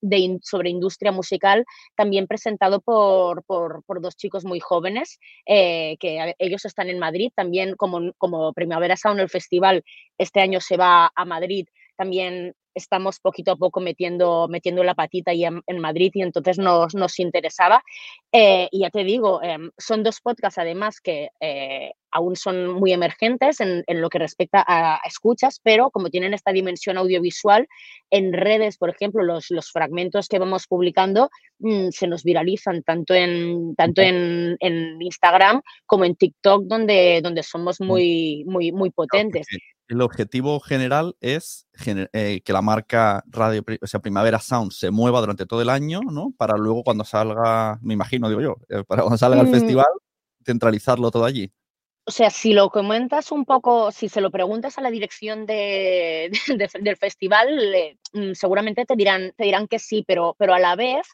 sobre 0.43 0.71
industria 0.71 1.13
musical, 1.13 1.67
también 1.95 2.27
presentado 2.27 2.81
por, 2.81 3.45
por, 3.45 4.01
dos 4.01 4.17
chicos 4.17 4.47
muy 4.47 4.59
jóvenes, 4.59 5.19
eh, 5.45 5.99
que 6.01 6.35
ellos 6.39 6.65
están 6.65 6.89
en 6.89 6.99
Madrid, 6.99 7.31
también 7.37 7.77
como, 7.77 8.15
como 8.17 8.55
Primavera 8.55 8.97
Sound, 8.97 9.21
el 9.21 9.29
festival 9.29 9.85
este 10.17 10.41
año 10.41 10.63
se 10.63 10.79
va 10.79 11.13
a 11.15 11.25
Madrid, 11.27 11.67
también 11.95 12.55
estamos 12.75 13.21
poquito 13.21 13.53
a 13.53 13.57
poco 13.57 13.81
metiendo, 13.81 14.49
metiendo 14.49 14.83
la 14.83 14.95
patita 14.95 15.33
ahí 15.33 15.45
en, 15.45 15.79
Madrid 15.79 16.13
y 16.15 16.23
entonces 16.23 16.59
nos, 16.59 16.95
nos 16.95 17.19
interesaba. 17.19 17.83
Eh, 18.33 18.67
y 18.71 18.81
ya 18.81 18.89
te 18.89 19.05
digo, 19.05 19.43
eh, 19.43 19.59
son 19.77 20.03
dos 20.03 20.23
podcasts 20.23 20.57
además 20.57 21.03
que 21.03 21.29
eh, 21.39 21.93
aún 22.11 22.37
son 22.37 22.75
muy 22.75 22.93
emergentes 22.93 23.61
en, 23.61 23.85
en 23.87 24.01
lo 24.01 24.09
que 24.09 24.19
respecta 24.19 24.65
a, 24.67 25.01
escuchas, 25.07 25.61
pero 25.63 25.91
como 25.91 26.11
tienen 26.11 26.35
esta 26.35 26.53
dimensión 26.53 26.99
audiovisual, 26.99 27.67
en 28.11 28.33
redes, 28.33 28.77
por 28.77 28.91
ejemplo, 28.91 29.23
los, 29.23 29.51
los 29.51 29.71
fragmentos 29.71 30.29
que 30.29 30.39
vamos 30.39 30.67
publicando 30.67 31.31
mmm, 31.59 31.89
se 31.91 32.07
nos 32.07 32.25
viralizan 32.25 32.83
tanto 32.83 33.15
en, 33.15 33.75
tanto 33.77 34.03
en, 34.03 34.57
en 34.61 35.01
Instagram 35.01 35.63
como 35.87 36.05
en 36.05 36.17
TikTok, 36.17 36.65
donde, 36.65 37.21
donde 37.23 37.43
somos 37.43 37.81
muy, 37.81 38.45
muy, 38.47 38.73
muy 38.73 38.91
potentes. 38.91 39.47
el 39.89 40.03
objetivo 40.03 40.61
general 40.61 41.17
es 41.21 41.67
eh, 42.13 42.41
que 42.45 42.53
la 42.53 42.63
marca 42.63 43.25
Radio, 43.27 43.65
o 43.83 43.87
sea, 43.87 44.01
Primavera 44.01 44.39
Sound 44.39 44.73
se 44.73 44.91
mueva 44.91 45.21
durante 45.21 45.47
todo 45.47 45.63
el 45.63 45.69
año, 45.69 46.01
¿no? 46.01 46.33
Para 46.37 46.57
luego 46.57 46.85
cuando 46.85 47.05
salga, 47.05 47.79
me 47.83 47.95
imagino, 47.95 48.29
digo 48.29 48.41
yo, 48.41 48.57
eh, 48.69 48.85
para 48.87 49.03
cuando 49.03 49.19
salga 49.19 49.43
mm. 49.43 49.47
el 49.47 49.53
festival, 49.53 49.87
centralizarlo 50.45 51.11
todo 51.11 51.25
allí. 51.25 51.53
O 52.11 52.13
sea, 52.13 52.29
si 52.29 52.55
lo 52.55 52.71
comentas 52.71 53.31
un 53.31 53.45
poco, 53.45 53.93
si 53.93 54.09
se 54.09 54.21
lo 54.21 54.33
preguntas 54.33 54.77
a 54.77 54.81
la 54.81 54.91
dirección 54.91 55.47
de, 55.47 56.29
del 56.81 56.97
festival, 56.97 57.49
mm, 58.13 58.33
seguramente 58.33 58.85
te 58.85 58.97
dirán, 58.97 59.33
te 59.37 59.45
dirán 59.45 59.69
que 59.69 59.79
sí, 59.79 60.03
pero, 60.05 60.35
pero 60.37 60.53
a 60.53 60.59
la 60.59 60.75
vez 60.75 61.07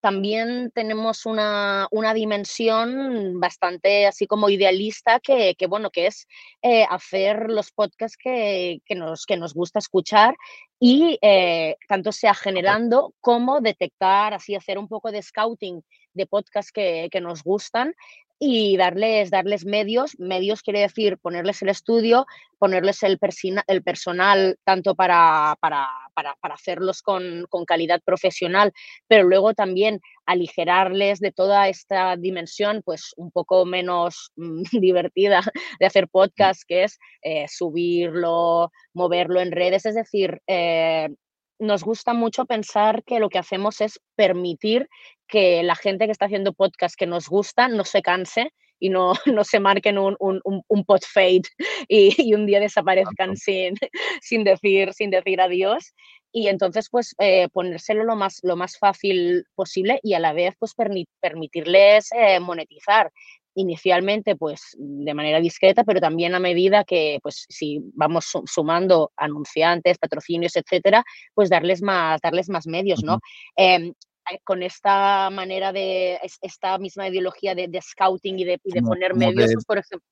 también 0.00 0.72
tenemos 0.74 1.24
una, 1.24 1.88
dimensión 2.14 3.38
bastante 3.38 4.08
así 4.08 4.26
como 4.26 4.48
idealista 4.48 5.20
que, 5.20 5.54
bueno, 5.68 5.90
que 5.90 6.08
es 6.08 6.26
eh, 6.62 6.84
hacer 6.90 7.48
los 7.48 7.70
podcasts 7.70 8.16
que, 8.16 8.80
nos, 8.96 9.26
que 9.26 9.36
nos 9.36 9.54
gusta 9.54 9.78
escuchar 9.78 10.34
y 10.80 11.16
eh, 11.22 11.76
tanto 11.86 12.10
sea 12.10 12.34
generando 12.34 13.14
como 13.20 13.60
detectar, 13.60 14.34
así 14.34 14.56
hacer 14.56 14.78
un 14.78 14.88
poco 14.88 15.12
de 15.12 15.22
scouting 15.22 15.84
de 16.12 16.26
podcasts 16.26 16.72
que, 16.72 17.08
que 17.12 17.20
nos 17.20 17.44
gustan 17.44 17.94
y 18.42 18.78
darles, 18.78 19.30
darles 19.30 19.66
medios. 19.66 20.18
Medios 20.18 20.62
quiere 20.62 20.80
decir 20.80 21.18
ponerles 21.18 21.60
el 21.60 21.68
estudio, 21.68 22.26
ponerles 22.58 23.02
el, 23.02 23.18
el 23.66 23.82
personal 23.82 24.58
tanto 24.64 24.94
para, 24.94 25.56
para, 25.60 25.88
para, 26.14 26.34
para 26.40 26.54
hacerlos 26.54 27.02
con, 27.02 27.44
con, 27.50 27.66
calidad 27.66 28.00
profesional, 28.02 28.72
pero 29.06 29.24
luego 29.24 29.52
también 29.52 30.00
aligerarles 30.24 31.20
de 31.20 31.32
toda 31.32 31.68
esta 31.68 32.16
dimensión, 32.16 32.80
pues 32.82 33.12
un 33.18 33.30
poco 33.30 33.66
menos 33.66 34.32
mm, 34.36 34.62
divertida 34.80 35.42
de 35.78 35.86
hacer 35.86 36.08
podcast, 36.08 36.62
que 36.66 36.84
es 36.84 36.98
eh, 37.20 37.44
subirlo, 37.46 38.72
moverlo 38.94 39.40
en 39.40 39.52
redes, 39.52 39.84
es 39.84 39.94
decir, 39.94 40.40
eh, 40.46 41.10
nos 41.60 41.84
gusta 41.84 42.14
mucho 42.14 42.46
pensar 42.46 43.04
que 43.04 43.20
lo 43.20 43.28
que 43.28 43.38
hacemos 43.38 43.80
es 43.80 44.00
permitir 44.16 44.88
que 45.28 45.62
la 45.62 45.76
gente 45.76 46.06
que 46.06 46.12
está 46.12 46.24
haciendo 46.24 46.52
podcast 46.52 46.96
que 46.98 47.06
nos 47.06 47.28
gusta 47.28 47.68
no 47.68 47.84
se 47.84 48.02
canse 48.02 48.52
y 48.80 48.88
no, 48.88 49.12
no 49.26 49.44
se 49.44 49.60
marquen 49.60 49.98
un, 49.98 50.16
un, 50.18 50.40
un 50.44 50.84
pod 50.84 51.02
fade 51.06 51.42
y, 51.88 52.34
un 52.34 52.46
día 52.46 52.58
desaparezcan 52.58 53.36
sin, 53.36 53.74
sin, 54.22 54.42
decir, 54.42 54.92
sin 54.94 55.10
decir 55.10 55.40
adiós. 55.40 55.94
Y 56.32 56.46
entonces, 56.46 56.88
pues, 56.90 57.14
eh, 57.18 57.48
ponérselo 57.52 58.04
lo 58.04 58.14
más, 58.14 58.38
lo 58.42 58.54
más 58.54 58.78
fácil 58.78 59.44
posible 59.56 59.98
y 60.02 60.14
a 60.14 60.20
la 60.20 60.32
vez, 60.32 60.54
pues, 60.58 60.74
permitirles 60.74 62.08
eh, 62.12 62.38
monetizar 62.38 63.10
inicialmente 63.54 64.36
pues 64.36 64.76
de 64.78 65.14
manera 65.14 65.40
discreta, 65.40 65.84
pero 65.84 66.00
también 66.00 66.34
a 66.34 66.40
medida 66.40 66.84
que 66.84 67.18
pues 67.22 67.46
si 67.48 67.80
vamos 67.94 68.26
sumando 68.46 69.12
anunciantes, 69.16 69.98
patrocinios, 69.98 70.56
etcétera, 70.56 71.04
pues 71.34 71.50
darles 71.50 71.82
más, 71.82 72.20
darles 72.20 72.48
más 72.48 72.66
medios, 72.66 73.02
¿no? 73.02 73.20
Em, 73.56 73.92
eh, 74.30 74.38
con 74.44 74.62
esta 74.62 75.30
manera 75.30 75.72
de, 75.72 76.18
esta 76.42 76.78
misma 76.78 77.08
ideología 77.08 77.54
de, 77.54 77.80
scouting 77.80 78.38
y 78.38 78.44
de, 78.44 78.58
poner 78.86 79.14
medios, 79.14 79.52
pues, 79.52 79.64
por 79.64 79.78
ejemplo. 79.78 80.06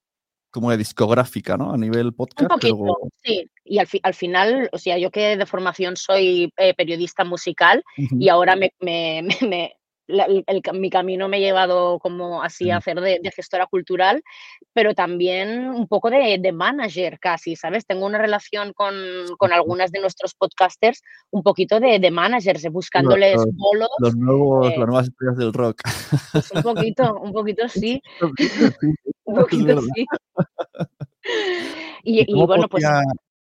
Como 0.51 0.71
de 0.71 0.79
discográfica, 0.79 1.57
¿no? 1.57 1.73
A 1.73 1.77
nivel 1.77 2.15
podcast. 2.15 2.43
Un 2.43 2.49
poquito, 2.49 2.97
sí. 3.23 3.51
Y 3.65 3.79
al, 3.79 3.89
al, 4.03 4.15
final, 4.15 4.71
o 4.73 4.79
sea, 4.79 4.97
yo 4.97 5.11
que 5.11 5.37
de 5.37 5.47
formación 5.47 5.97
soy 5.97 6.51
eh, 6.57 6.73
periodista 6.75 7.23
musical 7.23 7.85
y 7.97 8.31
ahora 8.31 8.57
me, 8.57 8.73
me, 8.81 9.29
mi 10.09 10.91
camino 10.91 11.29
me 11.29 11.37
ha 11.37 11.41
llevado 11.41 11.99
como 11.99 12.43
así 12.43 12.71
a 12.71 12.79
hacer 12.79 13.01
de, 13.01 13.21
gestora 13.35 13.67
cultural, 13.67 14.23
pero 14.73 14.95
también 14.95 15.69
un 15.69 15.87
poco 15.87 16.11
de, 16.11 16.39
de 16.41 16.53
manager 16.53 17.19
casi, 17.19 17.57
¿sabes? 17.57 17.87
Tengo 17.87 18.07
una 18.07 18.19
relación 18.19 18.73
con, 18.73 18.95
con, 19.37 19.53
algunas 19.53 19.93
de 19.93 20.01
nuestros 20.01 20.35
podcasters, 20.35 21.03
un 21.31 21.43
poquito 21.43 21.79
de, 21.79 21.99
de 21.99 22.11
managers, 22.11 22.65
buscándoles 22.71 23.37
los, 23.37 23.47
bolos. 23.55 23.89
Los 23.99 24.17
nuevos, 24.17 24.67
las 24.67 24.79
nuevas 24.79 25.09
estrellas 25.09 25.37
del 25.37 25.53
rock. 25.53 25.83
Pues 26.33 26.51
un 26.53 26.63
poquito, 26.63 27.21
un 27.21 27.33
poquito 27.33 27.69
sí. 27.69 28.01
un 29.25 29.37
poquito 29.37 29.81
sí. 29.83 30.07
Y, 32.05 32.25
y 32.27 32.47
bueno, 32.47 32.69
pues... 32.69 32.85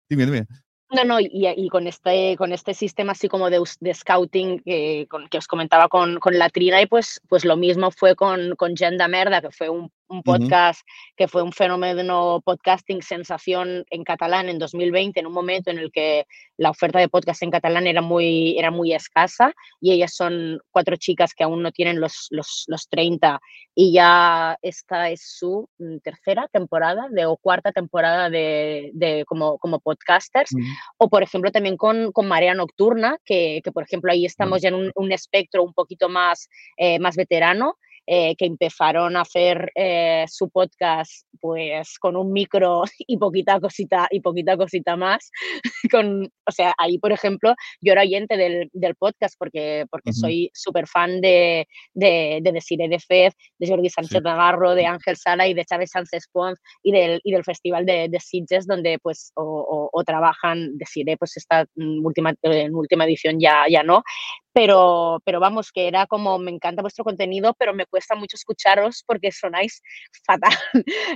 Dime, 0.08 0.26
dime. 0.26 0.46
No, 0.92 1.04
no, 1.04 1.18
y, 1.20 1.68
con, 1.68 1.86
este, 1.86 2.36
con 2.36 2.52
este 2.52 2.74
sistema 2.74 3.12
así 3.12 3.28
como 3.28 3.48
de, 3.48 3.62
de 3.78 3.94
scouting 3.94 4.60
que, 4.60 5.06
que, 5.30 5.38
os 5.38 5.46
comentaba 5.46 5.88
con, 5.88 6.18
con 6.18 6.36
la 6.36 6.50
Trina, 6.50 6.82
y 6.82 6.86
pues, 6.86 7.20
pues 7.28 7.44
lo 7.44 7.56
mismo 7.56 7.92
fue 7.92 8.16
con, 8.16 8.56
con 8.56 8.74
Merda, 9.08 9.40
que 9.40 9.52
fue 9.52 9.68
un 9.68 9.92
un 10.10 10.22
podcast 10.22 10.80
que 11.16 11.28
fue 11.28 11.42
un 11.42 11.52
fenómeno 11.52 12.42
podcasting 12.44 13.00
sensación 13.00 13.84
en 13.90 14.02
catalán 14.02 14.48
en 14.48 14.58
2020, 14.58 15.20
en 15.20 15.26
un 15.26 15.32
momento 15.32 15.70
en 15.70 15.78
el 15.78 15.92
que 15.92 16.26
la 16.56 16.70
oferta 16.70 16.98
de 16.98 17.08
podcast 17.08 17.42
en 17.42 17.50
catalán 17.50 17.86
era 17.86 18.02
muy, 18.02 18.58
era 18.58 18.70
muy 18.70 18.92
escasa 18.92 19.54
y 19.80 19.92
ellas 19.92 20.14
son 20.14 20.58
cuatro 20.72 20.96
chicas 20.96 21.32
que 21.32 21.44
aún 21.44 21.62
no 21.62 21.70
tienen 21.70 22.00
los, 22.00 22.26
los, 22.30 22.64
los 22.66 22.88
30 22.88 23.40
y 23.74 23.92
ya 23.92 24.58
esta 24.62 25.10
es 25.10 25.22
su 25.24 25.68
mm, 25.78 25.98
tercera 25.98 26.48
temporada 26.52 27.06
de, 27.10 27.26
o 27.26 27.36
cuarta 27.36 27.70
temporada 27.70 28.28
de, 28.28 28.90
de 28.94 29.24
como, 29.26 29.58
como 29.58 29.78
podcasters. 29.78 30.50
O 30.98 31.08
por 31.08 31.22
ejemplo 31.22 31.52
también 31.52 31.76
con, 31.76 32.10
con 32.10 32.26
Marea 32.26 32.54
Nocturna, 32.54 33.16
que, 33.24 33.60
que, 33.62 33.70
por 33.70 33.84
ejemplo 33.84 34.10
ahí 34.10 34.26
estamos 34.26 34.60
ya 34.60 34.68
en 34.68 34.74
un, 34.74 34.92
un 34.96 35.12
espectro 35.12 35.62
un 35.62 35.72
poquito 35.72 36.08
más, 36.08 36.48
eh, 36.76 36.98
más 36.98 37.14
veterano 37.14 37.76
eh, 38.12 38.34
que 38.34 38.44
empezaron 38.44 39.16
a 39.16 39.20
hacer 39.20 39.70
eh, 39.76 40.24
su 40.26 40.50
podcast 40.50 41.28
pues 41.40 41.96
con 42.00 42.16
un 42.16 42.32
micro 42.32 42.82
y 43.06 43.16
poquita 43.18 43.60
cosita 43.60 44.08
y 44.10 44.18
poquita 44.18 44.56
cosita 44.56 44.96
más. 44.96 45.30
con, 45.92 46.24
o 46.24 46.50
sea, 46.50 46.74
ahí, 46.76 46.98
por 46.98 47.12
ejemplo, 47.12 47.54
yo 47.80 47.92
era 47.92 48.02
oyente 48.02 48.36
del, 48.36 48.68
del 48.72 48.96
podcast 48.96 49.36
porque, 49.38 49.84
porque 49.92 50.12
soy 50.12 50.50
súper 50.54 50.88
fan 50.88 51.20
de, 51.20 51.68
de, 51.94 52.40
de 52.42 52.50
Desiree 52.50 52.88
de 52.88 52.98
Fez, 52.98 53.32
de 53.60 53.68
Jordi 53.68 53.88
Sánchez 53.88 54.22
Navarro, 54.22 54.74
de 54.74 54.86
Ángel 54.86 55.16
Sala 55.16 55.46
y 55.46 55.54
de 55.54 55.64
Chávez 55.64 55.90
Sánchez 55.92 56.24
Pons 56.32 56.58
y 56.82 56.90
del, 56.90 57.20
y 57.22 57.30
del 57.30 57.44
Festival 57.44 57.86
de, 57.86 58.08
de 58.08 58.18
Sitges, 58.18 58.66
donde 58.66 58.98
pues 58.98 59.30
o, 59.36 59.88
o, 59.92 60.02
trabajan, 60.02 60.76
Desiree 60.78 61.16
pues 61.16 61.36
esta 61.36 61.64
última, 61.76 62.34
en 62.42 62.74
última 62.74 63.04
edición 63.04 63.38
ya, 63.38 63.66
ya 63.70 63.84
no, 63.84 64.02
pero, 64.52 65.20
pero 65.24 65.40
vamos, 65.40 65.70
que 65.72 65.86
era 65.86 66.06
como, 66.06 66.38
me 66.38 66.50
encanta 66.50 66.82
vuestro 66.82 67.04
contenido, 67.04 67.54
pero 67.58 67.72
me 67.74 67.86
cuesta 67.86 68.14
mucho 68.14 68.36
escucharos 68.36 69.04
porque 69.06 69.30
sonáis 69.30 69.82
fatal. 70.26 70.52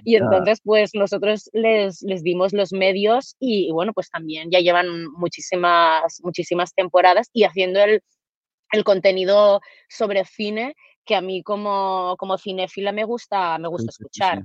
Y 0.05 0.17
entonces, 0.17 0.61
pues 0.63 0.91
nosotros 0.95 1.51
les, 1.53 2.03
les 2.03 2.23
dimos 2.23 2.53
los 2.53 2.73
medios 2.73 3.37
y, 3.41 3.71
bueno, 3.73 3.93
pues 3.93 4.11
también 4.11 4.51
ya 4.51 4.61
llevan 4.61 5.07
muchísimas, 5.13 6.21
muchísimas 6.23 6.75
temporadas 6.75 7.29
y 7.33 7.45
haciendo 7.45 7.81
el, 7.81 8.03
el 8.73 8.85
contenido 8.85 9.61
sobre 9.89 10.25
cine 10.25 10.75
que 11.05 11.15
a 11.17 11.21
mí 11.21 11.43
como, 11.43 12.17
como 12.19 12.39
cinéfila 12.39 12.93
me 12.93 13.05
gusta, 13.05 13.59
me 13.59 13.69
gusta 13.69 13.91
escuchar. 13.91 14.45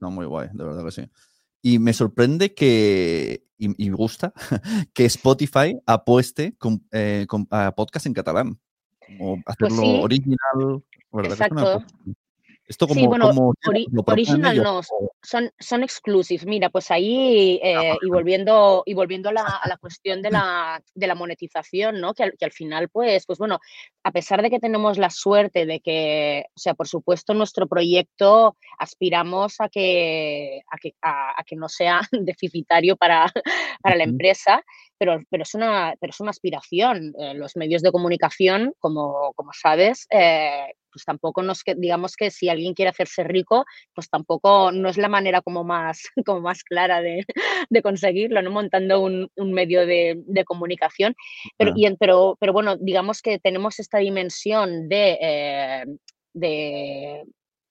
No, 0.00 0.10
muy 0.10 0.26
guay, 0.26 0.48
de 0.52 0.64
verdad 0.64 0.84
que 0.84 0.90
sí. 0.90 1.02
Y 1.62 1.78
me 1.78 1.92
sorprende 1.92 2.54
que, 2.54 3.44
y, 3.56 3.68
me 3.68 3.96
gusta, 3.96 4.32
que 4.94 5.04
Spotify 5.06 5.78
apueste 5.86 6.54
con, 6.58 6.86
eh, 6.92 7.26
con 7.28 7.46
a 7.50 7.74
podcast 7.74 8.06
en 8.06 8.14
catalán. 8.14 8.60
Pues 9.18 9.42
hacerlo 9.46 9.82
sí. 9.82 10.00
original. 10.02 10.82
Exacto. 11.24 11.84
Apuesta. 12.68 12.84
Esto 12.84 12.86
como, 12.86 13.00
Sí, 13.00 13.06
bueno, 13.06 13.28
como 13.28 13.54
ori- 13.66 13.86
original 14.06 14.56
no, 14.62 14.80
son, 15.22 15.50
son 15.58 15.82
exclusive. 15.82 16.44
Mira, 16.46 16.70
pues 16.70 16.90
ahí, 16.90 17.60
eh, 17.62 17.96
y 18.02 18.08
volviendo, 18.10 18.82
y 18.86 18.94
volviendo 18.94 19.30
a 19.30 19.32
la, 19.32 19.42
a 19.42 19.68
la 19.68 19.76
cuestión 19.80 20.22
de 20.22 20.30
la, 20.30 20.82
de 20.94 21.06
la 21.06 21.14
monetización, 21.14 22.00
¿no? 22.00 22.14
Que 22.14 22.24
al, 22.24 22.32
que 22.38 22.44
al 22.44 22.52
final, 22.52 22.88
pues, 22.88 23.26
pues 23.26 23.38
bueno, 23.38 23.58
a 24.04 24.12
pesar 24.12 24.42
de 24.42 24.50
que 24.50 24.60
tenemos 24.60 24.98
la 24.98 25.10
suerte 25.10 25.66
de 25.66 25.80
que, 25.80 26.44
o 26.54 26.58
sea, 26.58 26.74
por 26.74 26.88
supuesto, 26.88 27.34
nuestro 27.34 27.66
proyecto 27.66 28.56
aspiramos 28.78 29.60
a 29.60 29.68
que, 29.68 30.62
a 30.70 30.76
que, 30.78 30.94
a, 31.02 31.40
a 31.40 31.44
que 31.44 31.56
no 31.56 31.68
sea 31.68 32.00
deficitario 32.12 32.96
para, 32.96 33.26
para 33.82 33.96
la 33.96 34.04
empresa, 34.04 34.62
pero, 34.98 35.20
pero, 35.30 35.42
es 35.42 35.54
una, 35.54 35.94
pero 36.00 36.10
es 36.10 36.20
una 36.20 36.30
aspiración. 36.30 37.14
Eh, 37.18 37.34
los 37.34 37.56
medios 37.56 37.82
de 37.82 37.92
comunicación, 37.92 38.74
como, 38.78 39.32
como 39.34 39.52
sabes, 39.52 40.06
eh, 40.10 40.74
pues 40.98 41.04
tampoco 41.04 41.42
nos 41.42 41.62
que, 41.62 41.76
digamos 41.76 42.16
que 42.16 42.32
si 42.32 42.48
alguien 42.48 42.74
quiere 42.74 42.90
hacerse 42.90 43.22
rico, 43.22 43.64
pues 43.94 44.10
tampoco 44.10 44.72
no 44.72 44.88
es 44.88 44.98
la 44.98 45.08
manera 45.08 45.42
como 45.42 45.62
más, 45.62 46.02
como 46.26 46.40
más 46.40 46.64
clara 46.64 47.00
de, 47.00 47.24
de 47.70 47.82
conseguirlo, 47.82 48.42
¿no? 48.42 48.50
Montando 48.50 49.00
un, 49.00 49.28
un 49.36 49.52
medio 49.52 49.86
de, 49.86 50.20
de, 50.26 50.44
comunicación. 50.44 51.14
Pero, 51.56 51.70
Claro. 51.70 51.80
y 51.80 51.86
en- 51.86 51.96
pero, 51.96 52.36
pero 52.40 52.52
bueno, 52.52 52.76
digamos 52.76 53.22
que 53.22 53.38
tenemos 53.38 53.78
esta 53.78 53.98
dimensión 53.98 54.88
de, 54.88 55.18
eh, 55.20 55.84
de, 56.34 57.24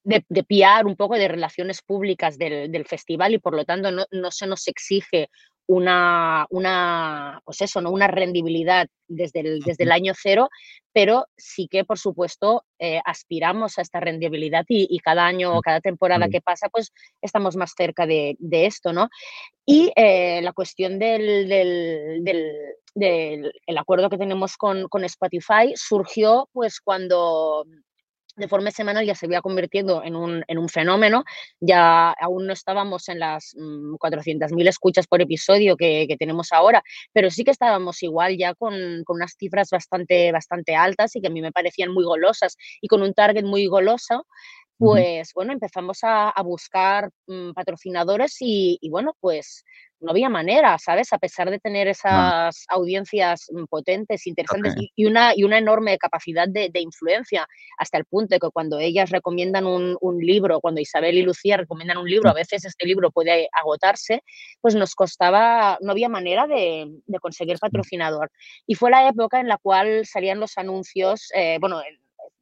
de, 0.06 0.26
de 0.30 0.44
PR, 0.44 0.86
un 0.88 0.96
poco 0.96 1.16
de 1.16 1.28
relaciones 1.28 1.82
públicas 1.82 2.38
del, 2.38 2.72
del 2.72 2.86
festival 2.86 3.34
y 3.34 3.40
por 3.40 3.54
lo 3.56 3.66
tanto 3.66 3.92
no, 3.92 4.06
no 4.12 4.32
se 4.32 4.48
nos 4.48 4.66
exige 4.70 5.28
una, 5.68 6.46
una, 6.50 7.42
pues 7.46 7.62
eso, 7.62 7.82
¿no? 7.82 7.92
una 7.92 8.08
rendibilidad 8.08 8.88
desde 9.08 9.42
el, 9.42 9.60
desde 9.60 9.84
el 9.84 9.92
año 9.92 10.14
cero, 10.20 10.50
pero 10.94 11.28
sí 11.38 11.68
que, 11.70 11.84
por 11.86 12.00
supuesto, 12.00 12.64
eh, 12.80 13.00
aspiramos 13.06 13.78
a 13.78 13.82
esta 13.82 14.00
rendibilidad 14.00 14.66
y, 14.68 14.88
y 14.90 15.00
cada 15.00 15.26
año 15.26 15.56
o 15.58 15.62
cada 15.62 15.80
temporada 15.82 16.28
que 16.30 16.42
pasa, 16.42 16.70
pues 16.70 16.92
estamos 17.22 17.56
más 17.56 17.74
cerca 17.78 18.06
de, 18.08 18.36
de 18.40 18.66
esto, 18.66 18.94
¿no? 18.94 19.10
Y 19.66 19.92
eh, 19.96 20.42
la 20.42 20.54
cuestión 20.54 20.98
del, 21.00 21.48
del, 21.50 22.24
del, 22.24 22.52
del- 22.96 23.52
el 23.66 23.78
acuerdo 23.78 24.10
que 24.10 24.18
tenemos 24.18 24.58
con, 24.58 24.88
con 24.88 25.04
Spotify 25.04 25.74
surgió 25.76 26.50
pues 26.54 26.80
cuando 26.82 27.66
de 28.38 28.48
forma 28.48 28.72
semanal 28.72 29.06
ya 29.06 29.16
se 29.16 29.26
había 29.26 29.42
convertido 29.42 30.04
en 30.04 30.16
un, 30.16 30.44
en 30.48 30.58
un 30.58 30.70
fenómeno, 30.70 31.26
ya 31.60 32.12
aún 32.12 32.48
no 32.48 32.54
estábamos 32.54 33.10
en 33.10 33.20
las 33.20 33.56
400.000 33.56 34.52
mm, 34.52 34.68
escuchas 34.68 35.08
por 35.08 35.22
episodio 35.22 35.76
que, 35.76 36.06
que, 36.08 36.18
tenemos 36.18 36.54
ahora, 36.54 36.84
pero 37.12 37.32
sí 37.32 37.44
que 37.44 37.52
estábamos 37.52 38.02
igual 38.04 38.38
ya 38.38 38.54
con, 38.54 39.04
con, 39.04 39.18
unas 39.18 39.36
cifras 39.38 39.70
bastante, 39.72 40.32
bastante 40.32 40.76
altas 40.76 41.16
y 41.16 41.22
que 41.22 41.28
a 41.28 41.32
mí 41.32 41.42
me 41.42 41.52
parecían 41.52 41.92
muy 41.92 42.06
golosas 42.06 42.56
y 42.80 42.88
con 42.88 43.02
un 43.02 43.14
target 43.14 43.44
muy 43.44 43.66
goloso, 43.66 44.28
pues 44.78 45.32
bueno, 45.34 45.54
empezamos 45.54 46.04
a, 46.04 46.30
a 46.30 46.42
buscar 46.44 47.10
mm, 47.28 47.52
patrocinadores 47.54 48.38
y, 48.40 48.78
y, 48.82 48.90
bueno, 48.90 49.16
pues 49.20 49.64
no 50.00 50.12
había 50.12 50.30
manera, 50.30 50.78
¿sabes? 50.78 51.12
A 51.14 51.18
pesar 51.18 51.50
de 51.50 51.60
tener 51.60 51.88
esas 51.88 52.66
audiencias 52.70 53.48
mm, 53.52 53.66
potentes, 53.66 54.28
interesantes 54.28 54.76
y, 54.96 55.06
una, 55.06 55.34
y 55.36 55.44
una 55.44 55.58
enorme 55.58 55.98
capacidad 55.98 56.48
de, 56.48 56.70
influencia, 56.76 57.48
hasta 57.78 57.98
el 57.98 58.06
punto 58.06 58.36
de 58.36 58.40
que 58.40 58.50
cuando 58.50 58.80
ellas 58.80 59.10
recomiendan 59.10 59.66
un, 59.66 59.98
libro, 60.20 60.60
cuando 60.62 60.82
Isabel 60.82 61.18
y 61.18 61.22
Lucía 61.24 61.58
recomiendan 61.58 61.98
un 61.98 62.10
libro, 62.10 62.30
a 62.30 62.34
veces 62.34 62.66
este 62.66 62.86
libro 62.86 63.12
puede 63.12 63.50
agotarse, 63.52 64.24
pues 64.62 64.76
nos 64.76 64.96
costaba, 64.96 65.78
no 65.82 65.92
había 65.92 66.10
manera 66.10 66.48
de, 66.48 66.88
conseguir 67.22 67.58
patrocinador. 67.60 68.32
Y 68.66 68.76
fue 68.76 68.92
la 68.92 69.08
época 69.08 69.40
en 69.40 69.48
la 69.48 69.58
cual 69.58 70.06
salían 70.06 70.40
los 70.40 70.58
anuncios, 70.58 71.30
eh, 71.34 71.58
bueno, 71.60 71.82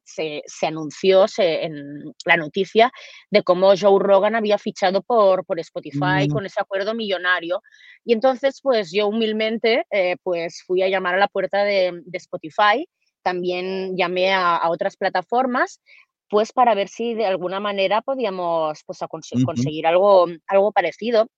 se, 0.06 0.42
anunció 0.62 1.26
en 1.38 2.14
la 2.24 2.36
noticia 2.36 2.92
de 3.30 3.42
cómo 3.42 3.74
Joe 3.78 3.98
Rogan 3.98 4.36
había 4.36 4.58
fichado 4.58 5.02
por, 5.02 5.44
por 5.44 5.58
Spotify 5.60 6.28
mm. 6.28 6.32
con 6.32 6.46
ese 6.46 6.60
acuerdo 6.60 6.94
millonario. 6.94 7.62
Y 8.04 8.12
entonces, 8.12 8.60
pues 8.62 8.92
yo 8.92 9.08
humilmente, 9.08 9.84
eh, 9.90 10.16
pues 10.22 10.62
fui 10.66 10.82
a 10.82 10.88
llamar 10.88 11.14
a 11.14 11.18
la 11.18 11.28
puerta 11.28 11.64
de, 11.64 12.02
Spotify, 12.12 12.88
también 13.22 13.96
llamé 13.96 14.32
a, 14.32 14.68
otras 14.68 14.96
plataformas, 14.96 15.80
pues 16.28 16.52
para 16.52 16.74
ver 16.74 16.88
si 16.88 17.14
de 17.14 17.26
alguna 17.26 17.60
manera 17.60 18.02
podíamos 18.02 18.80
pues, 18.86 19.00
conseguir 19.44 19.86
algo, 19.86 20.26
algo 20.46 20.72
parecido. 20.72 21.28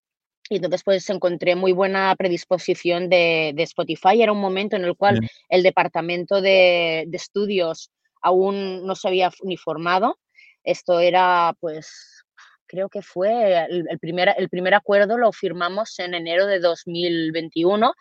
Y 0.50 0.56
entonces 0.56 0.82
pues 0.82 1.08
encontré 1.10 1.56
muy 1.56 1.72
buena 1.72 2.14
predisposición 2.16 3.08
de, 3.08 3.54
Spotify. 3.58 4.22
Era 4.22 4.32
un 4.32 4.40
momento 4.40 4.76
en 4.76 4.84
el 4.84 4.96
cual 4.96 5.20
el 5.48 5.62
departamento 5.62 6.40
de, 6.40 7.04
de, 7.06 7.16
estudios 7.16 7.90
aún 8.22 8.86
no 8.86 8.94
se 8.94 9.08
había 9.08 9.30
ni 9.42 9.56
formado. 9.56 10.18
Esto 10.64 11.00
era, 11.00 11.54
pues, 11.60 12.24
creo 12.68 12.88
que 12.88 13.02
fue 13.02 13.66
el, 13.68 13.98
primer, 13.98 14.34
el 14.36 14.48
primer 14.48 14.74
acuerdo 14.74 15.18
lo 15.18 15.32
firmamos 15.32 15.98
en 15.98 16.14
enero 16.14 16.46
de 16.46 16.60
2021 16.60 17.92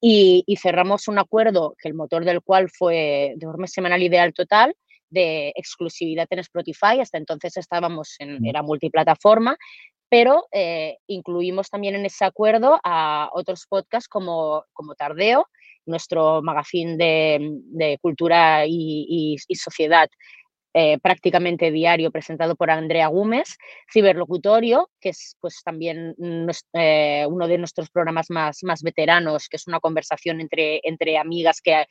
y, 0.00 0.44
cerramos 0.60 1.08
un 1.08 1.18
acuerdo 1.18 1.74
que 1.80 1.88
el 1.88 1.94
motor 1.94 2.24
del 2.24 2.42
cual 2.42 2.68
fue 2.70 3.34
de 3.36 3.46
forma 3.46 3.66
semanal 3.66 4.02
ideal 4.02 4.32
total 4.34 4.74
de 5.10 5.52
exclusividad 5.56 6.26
en 6.30 6.40
Spotify. 6.40 7.00
Hasta 7.00 7.18
entonces 7.18 7.56
estábamos 7.56 8.16
en, 8.18 8.44
era 8.44 8.62
multiplataforma, 8.62 9.56
pero 10.08 10.46
eh, 10.52 10.98
incluimos 11.06 11.70
también 11.70 11.94
en 11.94 12.06
ese 12.06 12.24
acuerdo 12.24 12.78
a 12.84 13.30
otros 13.32 13.66
podcasts 13.68 14.08
como, 14.08 14.64
como 14.72 14.94
Tardeo, 14.94 15.46
nuestro 15.88 16.42
magazine 16.42 16.96
de, 16.96 17.98
cultura 18.00 18.64
y, 18.66 19.36
sociedad 19.54 20.08
eh, 20.74 20.98
prácticamente 20.98 21.72
diario 21.72 22.10
presentado 22.10 22.54
por 22.54 22.70
Andrea 22.70 23.08
Gómez, 23.08 23.56
Ciberlocutorio, 23.92 24.90
que 25.00 25.08
es 25.08 25.36
pues 25.40 25.62
también 25.64 26.14
eh, 26.74 27.26
uno 27.26 27.48
de 27.48 27.58
nuestros 27.58 27.88
programas 27.90 28.30
más, 28.30 28.82
veteranos, 28.82 29.48
que 29.48 29.56
es 29.56 29.66
una 29.66 29.80
conversación 29.80 30.40
entre, 30.40 31.18
amigas 31.18 31.60
que 31.62 31.74
ha, 31.74 31.86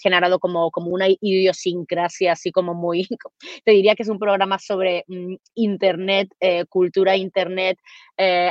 generado 0.00 0.38
como, 0.38 0.70
como 0.70 0.90
una 0.90 1.06
idiosincrasia 1.08 2.32
así 2.32 2.52
como 2.52 2.74
muy, 2.74 3.08
te 3.64 3.72
diría 3.72 3.94
que 3.94 4.02
es 4.02 4.08
un 4.08 4.18
programa 4.18 4.58
sobre 4.58 5.04
mm, 5.08 5.34
Internet, 5.54 6.28
eh, 6.38 6.66
cultura 6.66 7.16
Internet, 7.16 7.78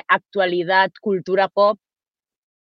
actualidad, 0.07 0.91
cultura 1.01 1.49
pop, 1.49 1.77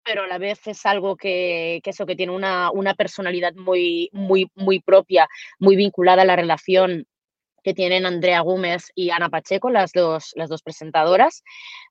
pero 0.05 0.23
a 0.23 0.27
la 0.27 0.39
vez 0.39 0.67
es 0.67 0.85
algo 0.87 1.17
que, 1.17 1.81
eso, 1.85 2.07
que 2.07 2.17
tiene 2.17 2.33
una, 2.33 2.95
personalidad 2.97 3.55
muy, 3.55 4.09
muy, 4.13 4.51
muy 4.55 4.81
propia, 4.81 5.29
muy 5.59 5.77
vinculada 5.77 6.23
a 6.23 6.27
la 6.27 6.37
relación 6.37 7.07
que 7.63 7.75
tienen 7.75 8.07
Andrea 8.07 8.41
Gómez 8.41 8.91
y 8.95 9.11
Ana 9.11 9.29
Pacheco, 9.29 9.71
las 9.71 9.93
dos, 9.93 10.33
las 10.35 10.49
dos 10.49 10.63
presentadoras. 10.63 11.43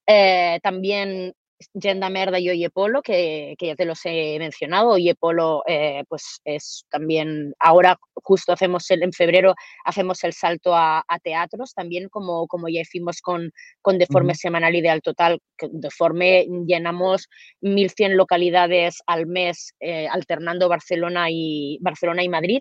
Eh, 0.07 0.59
también 0.63 1.33
Yenda 1.73 2.09
Merda 2.09 2.39
y 2.39 2.49
Oye 2.49 2.69
Polo, 2.69 3.01
que, 3.01 3.55
ya 3.59 3.75
te 3.75 3.85
los 3.85 3.99
he 4.05 4.37
mencionado. 4.39 4.91
Oye 4.91 5.15
Polo, 5.15 5.63
eh, 5.67 6.03
pues 6.07 6.41
es 6.45 6.85
también, 6.89 7.53
ahora 7.59 7.97
justo 8.15 8.53
hacemos 8.53 8.89
el, 8.91 9.03
en 9.03 9.13
febrero, 9.13 9.55
hacemos 9.85 10.23
el 10.23 10.33
salto 10.33 10.75
a, 10.75 11.03
teatros, 11.23 11.73
también 11.73 12.09
como, 12.09 12.47
como 12.47 12.69
ya 12.69 12.81
hicimos 12.81 13.21
con, 13.21 13.51
con 13.81 13.97
Deforme 13.97 14.35
Semanal 14.35 14.75
Ideal 14.75 15.01
Total. 15.01 15.39
Que 15.57 15.67
Deforme 15.71 16.47
llenamos 16.65 17.27
1.100 17.61 18.15
localidades 18.15 18.99
al 19.05 19.25
mes, 19.27 19.73
eh, 19.79 20.07
alternando 20.07 20.69
Barcelona 20.69 21.27
y, 21.29 21.77
Barcelona 21.81 22.23
y 22.23 22.29
Madrid. 22.29 22.59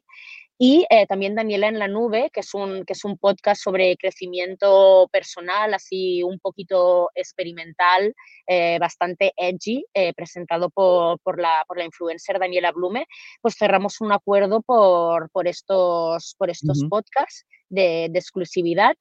Y 0.60 0.84
eh, 0.90 1.06
también 1.06 1.36
Daniela 1.36 1.68
en 1.68 1.78
la 1.78 1.86
Nube, 1.86 2.30
que 2.32 2.40
es, 2.40 2.52
un, 2.52 2.84
que 2.84 2.94
es 2.94 3.04
un 3.04 3.16
podcast 3.16 3.62
sobre 3.62 3.96
crecimiento 3.96 5.08
personal, 5.12 5.72
así 5.72 6.24
un 6.24 6.40
poquito 6.40 7.10
experimental, 7.14 8.12
eh, 8.48 8.76
bastante 8.80 9.32
edgy, 9.36 9.86
eh, 9.94 10.12
presentado 10.14 10.68
por, 10.68 11.20
por, 11.20 11.40
la, 11.40 11.64
por 11.68 11.78
la 11.78 11.84
influencer 11.84 12.40
Daniela 12.40 12.72
Blume. 12.72 13.06
Pues 13.40 13.54
cerramos 13.56 14.00
un 14.00 14.10
acuerdo 14.10 14.60
por, 14.60 15.30
por 15.30 15.46
estos, 15.46 16.34
por 16.36 16.50
estos 16.50 16.84
podcasts 16.90 17.46
de, 17.68 18.08
de 18.10 18.18
exclusividad 18.18 18.94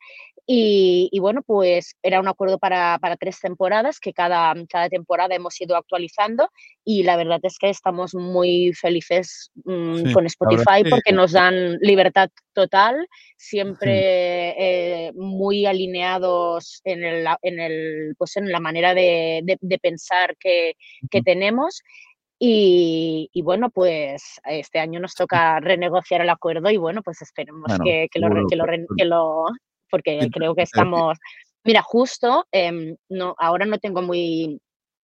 y, 0.49 1.19
bueno, 1.19 1.41
pues 1.45 1.97
era 2.01 2.21
un 2.21 2.27
acuerdo 2.29 2.57
para, 2.57 2.97
para, 3.01 3.17
tres 3.17 3.37
temporadas 3.41 3.99
que 3.99 4.13
cada, 4.13 4.55
cada 4.69 4.87
temporada 4.87 5.35
hemos 5.35 5.59
ido 5.59 5.75
actualizando 5.75 6.49
y 6.85 7.03
la 7.03 7.17
verdad 7.17 7.41
es 7.43 7.57
que 7.59 7.69
estamos 7.69 8.15
muy 8.15 8.71
felices 8.71 9.51
mm, 9.65 10.13
con 10.13 10.25
Spotify 10.25 10.89
porque 10.89 11.11
nos 11.11 11.33
dan 11.33 11.77
libertad 11.81 12.29
total, 12.53 13.09
siempre 13.35 14.55
eh, 14.57 15.11
muy 15.15 15.65
alineados 15.65 16.79
en, 16.85 17.03
el, 17.03 17.27
en, 17.41 17.59
el, 17.59 18.15
pues 18.17 18.37
en 18.37 18.49
la 18.49 18.61
manera 18.61 18.93
de, 18.93 19.41
de, 19.43 19.79
pensar 19.79 20.37
que, 20.39 20.75
que 21.11 21.21
tenemos 21.21 21.81
y, 22.39 23.29
y, 23.33 23.41
bueno, 23.41 23.69
pues 23.69 24.39
este 24.45 24.79
año 24.79 24.99
nos 24.99 25.15
toca 25.15 25.59
renegociar 25.59 26.21
el 26.21 26.29
acuerdo 26.29 26.69
y 26.69 26.77
bueno, 26.77 27.01
pues 27.01 27.21
esperemos 27.21 27.71
que, 27.83 28.07
que, 28.11 28.19
lo, 28.19 28.29
que, 28.47 28.55
lo, 28.55 28.65
que, 28.97 29.05
lo, 29.05 29.45
porque 29.89 30.29
creo 30.31 30.55
que 30.55 30.63
estamos... 30.63 31.17
Mira, 31.63 31.81
justo, 31.81 32.45
em, 32.51 32.95
no, 33.09 33.35
ahora 33.37 33.65
no 33.65 33.77
tengo 33.77 34.01
muy, 34.01 34.61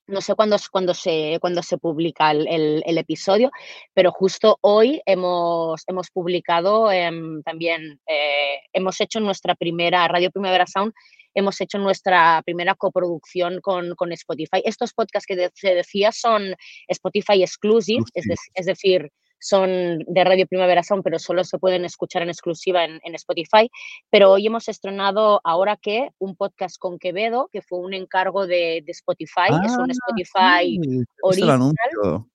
no 0.08 0.22
sé 0.22 0.36
cuándo, 0.36 0.58
cuándo, 0.72 0.94
se, 0.94 1.38
cuándo 1.40 1.64
se 1.64 1.78
publica 1.78 2.32
el, 2.32 2.84
el, 2.86 2.98
episodio, 2.98 3.52
pero 3.94 4.12
justo 4.12 4.58
hoy 4.62 5.02
hemos, 5.06 5.84
hemos 5.88 6.10
publicado 6.12 6.92
em, 6.92 7.42
también, 7.44 8.00
eh, 8.08 8.60
hemos 8.74 9.00
hecho 9.02 9.20
nuestra 9.20 9.56
primera, 9.56 10.08
Radio 10.08 10.32
Primavera 10.32 10.68
Sound, 10.68 10.94
hemos 11.34 11.60
hecho 11.62 11.78
nuestra 11.78 12.42
primera 12.44 12.76
coproducción 12.76 13.62
con, 13.62 13.96
con 13.96 14.12
Spotify. 14.12 14.62
Estos 14.66 14.94
podcasts 14.94 15.28
que 15.28 15.50
se 15.54 15.76
decía 15.76 16.12
son 16.12 16.56
Spotify 16.88 17.42
exclusive, 17.44 18.04
es, 18.14 18.26
es 18.54 18.66
decir, 18.66 19.12
son 19.44 20.00
de 20.08 20.24
Radio 20.24 20.48
Primavera 20.48 20.84
Sound, 20.84 21.04
pero 21.04 21.20
solo 21.20 21.44
se 21.44 21.60
pueden 21.60 21.84
escuchar 21.84 22.22
en 22.22 22.30
exclusiva 22.30 22.86
en, 22.86 23.16
Spotify. 23.16 23.70
Pero 24.10 24.32
hoy 24.32 24.48
hemos 24.48 24.70
estrenado 24.70 25.42
Ahora 25.44 25.76
que, 25.76 26.10
un 26.18 26.36
podcast 26.36 26.78
con 26.80 26.98
Quevedo, 26.98 27.50
que 27.52 27.62
fue 27.62 27.80
un 27.80 27.94
encargo 27.94 28.48
de, 28.48 28.84
Spotify. 28.88 29.50
es 29.66 29.74
un 29.78 29.90
ah, 29.90 29.94
Spotify 29.94 30.80
original. 31.22 31.74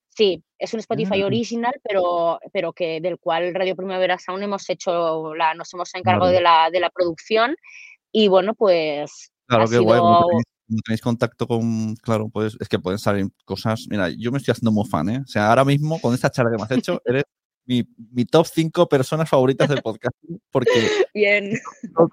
Sí, 0.09 0.43
es 0.59 0.75
un 0.75 0.81
Spotify 0.81 1.23
ah. 1.23 1.27
original, 1.27 1.75
pero, 1.83 2.41
pero 2.53 2.73
que 2.73 3.01
del 3.01 3.19
cual 3.19 3.55
Radio 3.55 3.75
Primavera 3.75 4.19
Sound 4.19 4.43
hemos 4.43 4.69
hecho 4.69 5.35
la, 5.35 5.55
nos 5.55 5.73
hemos 5.73 5.95
encargado 5.95 6.31
de, 6.31 6.43
la, 6.43 6.69
de 6.71 6.81
la 6.81 6.91
producción. 6.91 7.57
Y 8.13 8.29
bueno, 8.29 8.55
pues. 8.55 9.31
Claro, 9.47 9.69
qué 9.69 9.79
guay 9.79 10.01
tenéis 10.85 11.01
contacto 11.01 11.47
con, 11.47 11.95
claro, 11.97 12.29
pues 12.29 12.57
es 12.61 12.69
que 12.69 12.79
pueden 12.79 12.99
salir 12.99 13.29
cosas. 13.45 13.87
Mira, 13.89 14.11
yo 14.11 14.31
me 14.31 14.39
estoy 14.39 14.53
haciendo 14.53 14.73
muy 14.73 14.87
fan, 14.87 15.09
¿eh? 15.09 15.21
O 15.25 15.27
sea, 15.27 15.49
ahora 15.49 15.65
mismo 15.65 16.01
con 16.01 16.15
esta 16.15 16.31
charla 16.31 16.51
que 16.51 16.57
me 16.57 16.63
has 16.63 16.71
hecho, 16.71 17.01
eres 17.05 17.25
mi, 17.65 17.87
mi 18.13 18.25
top 18.25 18.47
5 18.47 18.89
personas 18.89 19.29
favoritas 19.29 19.69
del 19.69 19.83
podcast. 19.83 20.17
Porque 20.51 21.07
Bien. 21.15 21.59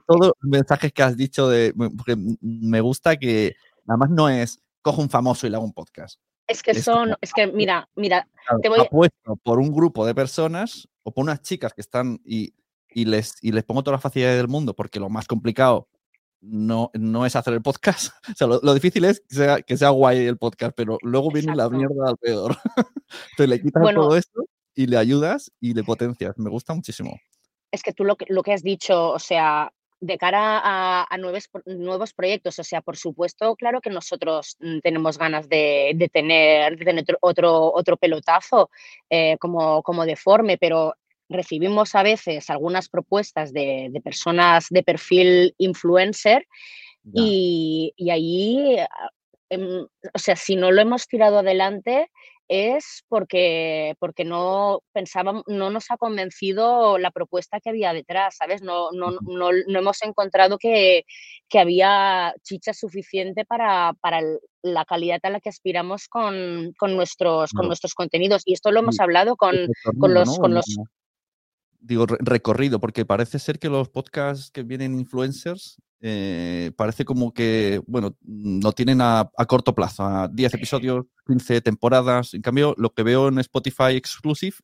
todos 0.07 0.27
los 0.27 0.33
mensajes 0.41 0.91
que 0.93 1.03
has 1.03 1.17
dicho 1.17 1.49
de, 1.49 1.73
porque 1.73 2.15
me 2.41 2.81
gusta 2.81 3.17
que 3.17 3.55
nada 3.85 3.97
más 3.97 4.09
no 4.09 4.29
es 4.29 4.61
cojo 4.81 5.01
un 5.01 5.09
famoso 5.09 5.47
y 5.47 5.49
le 5.49 5.57
hago 5.57 5.65
un 5.65 5.73
podcast. 5.73 6.19
Es 6.47 6.61
que 6.61 6.75
son, 6.75 7.15
es 7.21 7.33
que 7.33 7.47
mira, 7.47 7.89
mira, 7.95 8.27
te 8.61 8.69
voy 8.69 8.79
apuesto 8.79 9.35
por 9.37 9.57
un 9.57 9.73
grupo 9.73 10.05
de 10.05 10.13
personas 10.13 10.87
o 11.01 11.11
por 11.11 11.23
unas 11.23 11.41
chicas 11.41 11.73
que 11.73 11.81
están 11.81 12.19
y, 12.23 12.53
y 12.95 13.03
les, 13.03 13.35
y 13.41 13.51
les 13.51 13.65
pongo 13.65 13.83
todas 13.83 13.97
las 13.97 14.03
facilidades 14.03 14.37
del 14.37 14.47
mundo 14.47 14.73
porque 14.73 15.01
lo 15.01 15.09
más 15.09 15.27
complicado 15.27 15.89
no, 16.39 16.91
no 16.93 17.25
es 17.25 17.35
hacer 17.35 17.53
el 17.53 17.61
podcast. 17.61 18.13
O 18.31 18.35
sea, 18.35 18.47
lo, 18.47 18.73
difícil 18.73 19.03
es 19.03 19.21
que 19.27 19.35
sea, 19.35 19.61
que 19.61 19.77
sea, 19.77 19.89
guay 19.89 20.25
el 20.25 20.37
podcast, 20.37 20.73
pero 20.75 20.97
luego 21.01 21.29
viene 21.29 21.55
la 21.55 21.69
mierda 21.69 22.09
alrededor. 22.09 22.55
Entonces 23.31 23.49
le 23.49 23.61
quitas 23.61 23.83
todo 23.93 24.15
esto 24.15 24.45
y 24.73 24.87
le 24.87 24.97
ayudas 24.97 25.51
y 25.59 25.73
le 25.73 25.83
potencias. 25.83 26.37
Me 26.37 26.49
gusta 26.49 26.73
muchísimo. 26.73 27.19
es 27.71 27.83
que 27.83 27.91
tú 27.91 28.05
lo 28.05 28.15
que, 28.15 28.25
lo 28.29 28.43
que 28.43 28.53
has 28.53 28.63
dicho, 28.63 29.11
o 29.11 29.19
sea, 29.19 29.73
de 29.99 30.17
cara 30.17 30.61
a, 30.63 31.17
nuevos, 31.17 31.49
nuevos, 31.65 32.13
proyectos, 32.13 32.59
o 32.59 32.63
sea, 32.63 32.81
por 32.81 32.95
supuesto, 32.95 33.55
claro 33.55 33.81
que 33.81 33.89
nosotros 33.89 34.55
mm, 34.59 34.79
tenemos 34.79 35.17
ganas 35.17 35.49
de, 35.49 36.09
tener, 36.13 36.77
de 36.77 36.85
tener 36.85 37.05
otro, 37.19 37.73
otro 37.73 37.97
pelotazo 37.97 38.69
eh, 39.09 39.37
como, 39.39 39.83
como 39.83 40.05
deforme, 40.05 40.57
pero 40.57 40.93
recibimos 41.29 41.95
a 41.95 42.03
veces 42.03 42.49
algunas 42.49 42.89
propuestas 42.89 43.53
de, 43.53 43.91
personas 44.03 44.67
de 44.69 44.83
perfil 44.83 45.55
influencer 45.57 46.47
y, 47.13 47.93
y, 47.95 48.09
ahí, 48.09 48.77
em, 49.49 49.85
o 50.13 50.19
sea, 50.19 50.35
si 50.35 50.55
no 50.55 50.71
lo 50.71 50.81
hemos 50.81 51.07
tirado 51.07 51.39
adelante, 51.39 52.09
es 52.47 53.03
porque, 53.07 53.95
porque 53.99 54.23
no 54.23 54.81
pensábamos, 54.93 55.43
no 55.47 55.69
nos 55.71 55.89
ha 55.89 55.97
convencido 55.97 56.97
la 56.97 57.11
propuesta 57.11 57.59
que 57.59 57.69
había 57.69 57.93
detrás, 57.93 58.37
¿sabes? 58.37 58.61
No, 58.61 58.91
no, 58.91 59.11
no, 59.21 59.49
no 59.67 59.79
hemos 59.79 60.01
encontrado 60.03 60.57
que, 60.57 61.05
que, 61.49 61.59
había 61.59 62.35
chicha 62.43 62.73
suficiente 62.73 63.45
para, 63.45 63.93
para 63.99 64.21
la 64.61 64.85
calidad 64.85 65.19
a 65.23 65.29
la 65.31 65.39
que 65.39 65.49
aspiramos 65.49 66.07
con, 66.07 66.73
con 66.77 66.95
nuestros, 66.95 67.51
con 67.51 67.67
nuestros 67.67 67.95
contenidos. 67.95 68.43
Y 68.45 68.53
esto 68.53 68.71
lo 68.71 68.79
hemos 68.79 68.99
hablado 68.99 69.35
con, 69.35 69.55
con 69.99 70.13
los, 70.13 70.37
con 70.37 70.53
los 70.53 70.65
digo, 71.85 72.05
recorrido, 72.07 72.79
porque 72.79 73.05
parece 73.05 73.39
ser 73.39 73.59
que 73.59 73.69
los 73.69 73.89
podcasts 73.89 74.51
que 74.51 74.63
vienen 74.63 74.99
influencers 74.99 75.77
eh, 76.01 76.71
parece 76.75 77.05
como 77.05 77.33
que, 77.33 77.81
bueno, 77.87 78.15
no 78.21 78.71
tienen 78.73 79.01
a, 79.01 79.31
corto 79.47 79.73
plazo, 79.73 80.03
a 80.03 80.27
10 80.27 80.53
episodios, 80.55 81.05
15 81.27 81.61
temporadas. 81.61 82.33
En 82.33 82.41
cambio, 82.41 82.75
lo 82.77 82.91
que 82.91 83.03
veo 83.03 83.27
en 83.27 83.39
Spotify 83.39 83.95
Exclusive 83.95 84.57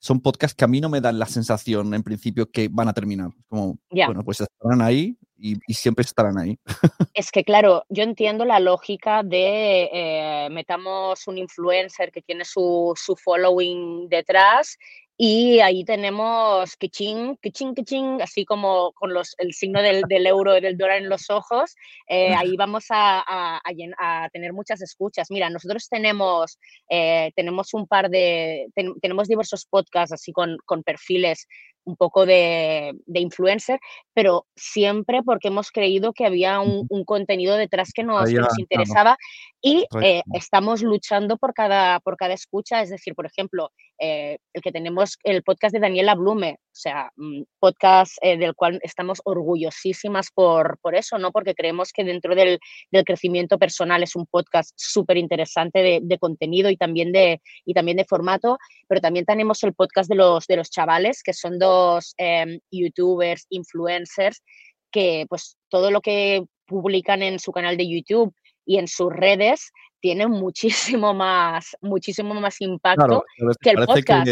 son 0.00 0.20
podcasts 0.20 0.54
que 0.56 0.64
a 0.64 0.68
mí 0.68 0.80
no 0.80 0.88
me 0.88 1.00
dan 1.00 1.18
la 1.18 1.26
sensación, 1.26 1.92
en 1.94 2.02
principio, 2.02 2.50
que 2.50 2.68
van 2.70 2.88
a 2.88 2.94
terminar. 2.94 3.30
Como, 3.48 3.78
bueno, 3.90 4.22
pues 4.24 4.40
estarán 4.40 4.80
ahí 4.80 5.16
y, 5.36 5.56
siempre 5.74 6.04
estarán 6.04 6.38
ahí. 6.38 6.58
Es 7.14 7.32
que, 7.32 7.42
claro, 7.42 7.84
yo 7.88 8.04
entiendo 8.04 8.44
la 8.44 8.60
lógica 8.60 9.22
de 9.24 9.90
eh, 9.92 10.48
metamos 10.50 11.26
un 11.26 11.38
influencer 11.38 12.12
que 12.12 12.22
tiene 12.22 12.44
su, 12.44 12.92
su 12.96 13.16
following 13.16 14.08
detrás 14.08 14.78
y 15.20 15.58
ahí 15.58 15.84
tenemos 15.84 16.76
kiching, 16.76 17.36
kiching, 17.42 17.74
kiching, 17.74 18.22
así 18.22 18.44
como 18.44 18.92
con 18.92 19.12
los, 19.12 19.34
el 19.38 19.52
signo 19.52 19.82
del, 19.82 20.02
del 20.02 20.28
euro 20.28 20.56
y 20.56 20.60
del 20.60 20.78
dólar 20.78 20.98
en 20.98 21.08
los 21.08 21.28
ojos. 21.28 21.74
Eh, 22.06 22.32
ahí 22.36 22.56
vamos 22.56 22.84
a, 22.90 23.24
a, 23.26 23.60
a, 23.98 24.28
tener 24.28 24.52
muchas 24.52 24.80
escuchas. 24.80 25.26
Mira, 25.32 25.50
nosotros 25.50 25.88
tenemos, 25.88 26.60
eh, 26.88 27.32
tenemos 27.34 27.74
un 27.74 27.88
par 27.88 28.10
de, 28.10 28.68
tenemos 29.02 29.26
diversos 29.26 29.66
podcasts 29.66 30.12
así 30.12 30.30
con, 30.30 30.56
con 30.64 30.84
perfiles 30.84 31.48
un 31.82 31.96
poco 31.96 32.26
de, 32.26 32.92
de, 33.06 33.20
influencer, 33.20 33.80
pero 34.14 34.46
siempre 34.54 35.22
porque 35.22 35.48
hemos 35.48 35.70
creído 35.70 36.12
que 36.12 36.26
había 36.26 36.60
un, 36.60 36.86
un 36.90 37.04
contenido 37.04 37.56
detrás 37.56 37.92
que 37.92 38.04
nos, 38.04 38.28
que 38.28 38.34
nos 38.34 38.58
interesaba 38.58 39.16
y 39.60 39.86
eh, 40.02 40.22
estamos 40.34 40.82
luchando 40.82 41.38
por 41.38 41.54
cada, 41.54 41.98
por 42.00 42.16
cada 42.16 42.34
escucha. 42.34 42.82
Es 42.82 42.90
decir, 42.90 43.14
por 43.14 43.26
ejemplo, 43.26 43.72
el 43.98 44.62
que 44.62 44.72
tenemos 44.72 45.18
el 45.24 45.42
podcast 45.42 45.74
de 45.74 45.80
Daniela 45.80 46.14
Blume, 46.14 46.58
o 46.60 46.80
sea, 46.80 47.10
mm, 47.16 47.42
podcast 47.58 48.12
eh, 48.22 48.36
del 48.36 48.54
cual 48.54 48.78
estamos 48.82 49.20
orgullosísimas 49.24 50.30
por, 50.32 50.78
por 50.80 50.94
eso, 50.94 51.18
¿no? 51.18 51.32
Porque 51.32 51.54
creemos 51.54 51.92
que 51.92 52.04
dentro 52.04 52.34
del, 52.34 52.58
del 52.90 53.04
crecimiento 53.04 53.58
personal 53.58 54.02
es 54.02 54.14
un 54.16 54.26
podcast 54.26 54.72
súper 54.76 55.16
interesante 55.16 55.80
de, 55.80 56.00
de, 56.02 56.18
contenido 56.18 56.70
y 56.70 56.76
también 56.76 57.12
de, 57.12 57.40
y 57.64 57.74
también 57.74 57.96
de 57.96 58.04
formato, 58.04 58.58
pero 58.86 59.00
también 59.00 59.24
tenemos 59.24 59.62
el 59.64 59.74
podcast 59.74 60.08
de 60.08 60.16
los, 60.16 60.46
de 60.46 60.56
los 60.56 60.70
chavales, 60.70 61.22
que 61.22 61.32
son 61.32 61.58
dos 61.58 62.14
em, 62.16 62.60
youtubers, 62.70 63.46
influencers, 63.50 64.42
que 64.90 65.26
pues 65.28 65.56
todo 65.68 65.90
lo 65.90 66.00
que 66.00 66.44
publican 66.66 67.22
en 67.22 67.38
su 67.38 67.50
canal 67.50 67.76
de 67.76 67.88
YouTube 67.88 68.34
y 68.68 68.76
en 68.76 68.86
sus 68.86 69.10
redes 69.10 69.72
tiene 69.98 70.28
muchísimo 70.28 71.14
más, 71.14 71.76
muchísimo 71.80 72.34
más 72.34 72.60
impacto 72.60 73.24
que 73.60 73.70
el 73.70 73.86
podcast 73.86 74.28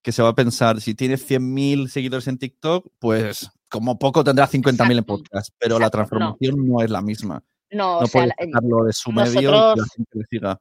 que 0.00 0.12
se 0.12 0.22
va 0.22 0.28
a 0.28 0.34
pensar, 0.34 0.80
si 0.82 0.94
tienes 0.94 1.28
100.000 1.28 1.88
seguidores 1.88 2.28
en 2.28 2.36
TikTok, 2.38 2.86
pues 2.98 3.50
como 3.70 3.98
poco 3.98 4.22
tendrá 4.22 4.46
50.000 4.46 4.98
en 4.98 5.04
podcast, 5.04 5.50
pero 5.58 5.78
la 5.78 5.88
transformación 5.88 6.68
no. 6.68 6.82
es 6.82 6.90
la 6.90 7.00
misma. 7.00 7.42
No, 7.70 8.00
no 8.00 8.04
o 8.04 8.06
sea, 8.06 8.26
de 8.26 8.92
su 8.92 9.10
medio 9.10 9.40
y 9.40 9.44
la 9.44 9.86
gente 9.96 10.10
le 10.12 10.24
siga 10.26 10.60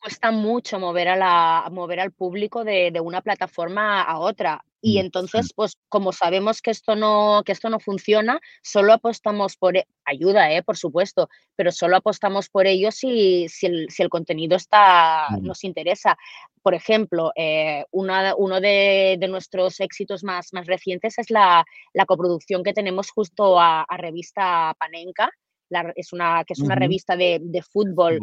cuesta 0.00 0.30
mucho 0.30 0.78
mover, 0.78 1.08
a 1.08 1.16
la, 1.16 1.68
mover 1.70 2.00
al 2.00 2.12
público 2.12 2.64
de, 2.64 2.90
de 2.90 3.00
una 3.00 3.20
plataforma 3.20 4.02
a 4.02 4.18
otra. 4.18 4.64
Y 4.82 4.96
mm, 4.96 5.00
entonces, 5.00 5.52
pues 5.54 5.76
como 5.88 6.12
sabemos 6.12 6.62
que 6.62 6.70
esto 6.70 6.96
no, 6.96 7.42
que 7.44 7.52
esto 7.52 7.68
no 7.68 7.80
funciona, 7.80 8.40
solo 8.62 8.92
apostamos 8.94 9.56
por 9.56 9.76
e, 9.76 9.86
ayuda, 10.04 10.52
¿eh? 10.52 10.62
por 10.62 10.76
supuesto, 10.76 11.28
pero 11.54 11.70
solo 11.70 11.96
apostamos 11.96 12.48
por 12.48 12.66
ello 12.66 12.90
si, 12.90 13.46
si, 13.48 13.66
el, 13.66 13.90
si 13.90 14.02
el 14.02 14.08
contenido 14.08 14.56
está, 14.56 15.28
mm. 15.30 15.46
nos 15.46 15.64
interesa. 15.64 16.16
Por 16.62 16.74
ejemplo, 16.74 17.32
eh, 17.36 17.84
una, 17.90 18.34
uno 18.36 18.60
de, 18.60 19.16
de, 19.18 19.28
nuestros 19.28 19.80
éxitos 19.80 20.24
más, 20.24 20.52
más 20.52 20.66
recientes 20.66 21.18
es 21.18 21.30
la, 21.30 21.64
la 21.92 22.06
coproducción 22.06 22.62
que 22.62 22.72
tenemos 22.72 23.10
justo 23.10 23.60
a, 23.60 23.82
a 23.82 23.96
revista 23.96 24.74
Panenka. 24.78 25.30
La, 25.68 25.92
es 25.94 26.12
una, 26.12 26.42
que 26.44 26.54
es 26.54 26.58
una 26.58 26.74
uh 26.74 26.78
-huh. 26.78 26.80
revista 26.80 27.16
de, 27.16 27.38
de 27.40 27.62
fútbol 27.62 28.18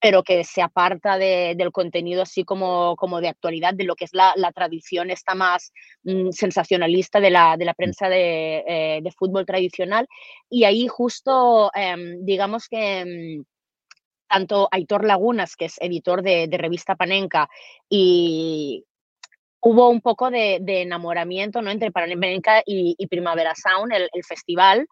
pero 0.00 0.22
que 0.22 0.44
se 0.44 0.62
aparta 0.62 1.18
de, 1.18 1.54
del 1.56 1.72
contenido 1.72 2.22
así 2.22 2.44
como, 2.44 2.94
como 2.96 3.20
de 3.20 3.28
actualidad, 3.28 3.74
de 3.74 3.84
lo 3.84 3.96
que 3.96 4.04
es 4.04 4.14
la, 4.14 4.32
la 4.36 4.52
tradición 4.52 5.10
esta 5.10 5.34
más 5.34 5.72
mm, 6.04 6.30
sensacionalista 6.30 7.20
de 7.20 7.30
la, 7.30 7.56
de 7.56 7.64
la 7.64 7.74
prensa 7.74 8.08
de, 8.08 8.64
eh, 8.66 9.00
de, 9.02 9.12
fútbol 9.12 9.44
tradicional. 9.44 10.06
Y 10.48 10.64
ahí 10.64 10.86
justo, 10.88 11.70
eh, 11.74 12.16
digamos 12.20 12.68
que... 12.68 13.38
Mm, 13.38 13.44
tanto 14.30 14.68
Aitor 14.70 15.04
Lagunas, 15.04 15.56
que 15.56 15.64
es 15.64 15.76
editor 15.80 16.22
de, 16.22 16.48
de 16.48 16.58
revista 16.58 16.96
Panenka, 16.96 17.48
y 17.88 18.84
hubo 19.60 19.88
un 19.88 20.00
poco 20.00 20.30
de, 20.30 20.58
de 20.60 20.82
enamoramiento 20.82 21.62
¿no? 21.62 21.70
entre 21.70 21.90
Panenka 21.90 22.62
y, 22.64 22.94
y 22.98 23.06
Primavera 23.06 23.54
Sound, 23.54 23.92
el, 23.92 24.08
el 24.12 24.24
festival, 24.24 24.86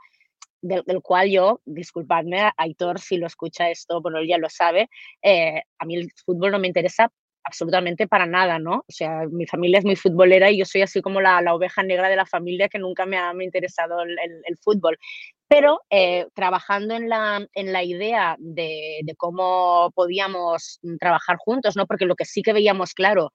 del, 0.63 0.85
cual 1.03 1.31
yo, 1.31 1.61
disculpadme, 1.65 2.51
Aitor, 2.57 3.01
si 3.01 3.17
lo 3.17 3.27
escucha 3.27 3.71
esto, 3.71 4.01
bueno, 4.01 4.19
él 4.19 4.29
ya 4.29 4.39
lo 4.39 4.49
sabe, 4.49 4.89
eh, 5.23 5.63
a 5.79 5.85
mí 5.85 5.97
el 5.97 6.11
fútbol 6.25 6.53
no 6.53 6.59
me 6.59 6.69
interesa 6.69 7.11
absolutamente 7.47 8.09
para 8.09 8.27
nada, 8.27 8.59
¿no? 8.59 8.79
O 8.79 8.93
sea, 8.93 9.23
mi 9.31 9.47
familia 9.47 9.79
es 9.79 9.85
muy 9.85 9.95
futbolera 9.95 10.51
y 10.51 10.59
yo 10.59 10.65
soy 10.65 10.83
así 10.83 11.01
como 11.01 11.21
la, 11.21 11.41
la 11.43 11.55
oveja 11.55 11.83
negra 11.85 12.09
de 12.09 12.17
la 12.17 12.27
familia 12.27 12.69
que 12.69 12.79
nunca 12.79 13.07
me 13.07 13.17
ha, 13.17 13.33
me 13.33 13.45
interesado 13.45 14.03
el, 14.03 14.19
el, 14.19 14.57
fútbol. 14.59 14.99
Pero 15.47 15.81
eh, 15.91 16.27
trabajando 16.35 16.97
en 16.97 17.09
la, 17.09 17.47
en 17.55 17.73
la 17.73 17.85
idea 17.85 18.37
de, 18.41 19.01
de, 19.05 19.15
cómo 19.15 19.93
podíamos 19.95 20.81
trabajar 20.99 21.37
juntos, 21.37 21.77
¿no? 21.77 21.87
Porque 21.87 22.05
lo 22.05 22.17
que 22.17 22.25
sí 22.25 22.43
que 22.43 22.53
veíamos 22.53 22.95
claro 22.95 23.33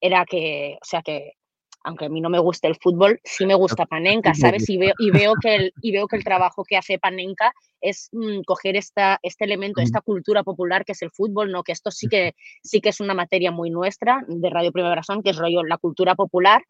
era 0.00 0.24
que, 0.24 0.78
o 0.80 0.84
sea, 0.84 1.02
que 1.02 1.32
aunque 1.82 2.06
a 2.06 2.08
mí 2.08 2.20
no 2.20 2.28
me 2.28 2.38
gusta 2.38 2.68
el 2.68 2.76
fútbol, 2.76 3.20
sí 3.24 3.46
me 3.46 3.54
gusta 3.54 3.86
Panenka, 3.90 4.34
¿sabes? 4.34 4.68
Y 4.68 4.76
veo, 4.76 4.94
y 4.98 5.10
veo, 5.10 5.34
que, 5.40 5.54
el, 5.54 5.72
y 5.82 5.92
veo 5.92 6.06
que 6.06 6.16
el 6.16 6.24
trabajo 6.24 6.64
que 6.64 6.76
hace 6.76 6.98
Panenka 6.98 7.52
es 7.80 8.08
mmm, 8.12 8.42
coger 8.46 8.76
esta, 8.76 9.18
este 9.22 9.44
elemento, 9.44 9.80
esta 9.80 10.00
cultura 10.00 10.42
popular 10.42 10.84
que 10.84 10.92
es 10.92 11.02
el 11.02 11.10
fútbol, 11.10 11.50
¿no? 11.50 11.62
Que 11.62 11.72
esto 11.72 11.90
sí 11.90 12.08
que, 12.08 12.34
sí 12.62 12.80
que 12.80 12.90
es 12.90 13.00
una 13.00 13.14
materia 13.14 13.50
muy 13.50 13.70
nuestra 13.70 14.24
de 14.26 14.50
Radio 14.50 14.72
Primavera 14.72 15.02
Son, 15.02 15.22
que 15.22 15.30
es 15.30 15.36
rollo 15.36 15.62
la 15.64 15.78
cultura 15.78 16.14
popular. 16.14 16.62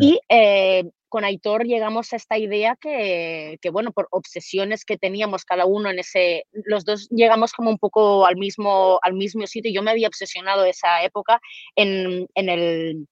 Y 0.00 0.20
eh, 0.28 0.84
con 1.08 1.24
Aitor 1.24 1.64
llegamos 1.64 2.12
a 2.12 2.16
esta 2.16 2.38
idea 2.38 2.76
que, 2.80 3.58
que, 3.60 3.70
bueno, 3.70 3.90
por 3.90 4.06
obsesiones 4.12 4.84
que 4.84 4.96
teníamos 4.96 5.44
cada 5.44 5.66
uno 5.66 5.90
en 5.90 5.98
ese, 5.98 6.44
los 6.52 6.84
dos 6.84 7.08
llegamos 7.10 7.52
como 7.52 7.70
un 7.70 7.78
poco 7.78 8.24
al 8.24 8.36
mismo, 8.36 9.00
al 9.02 9.14
mismo 9.14 9.48
sitio. 9.48 9.72
Yo 9.72 9.82
me 9.82 9.90
había 9.90 10.06
obsesionado 10.06 10.64
esa 10.64 11.02
época 11.02 11.40
en, 11.74 12.28
en 12.34 12.48
el 12.48 13.08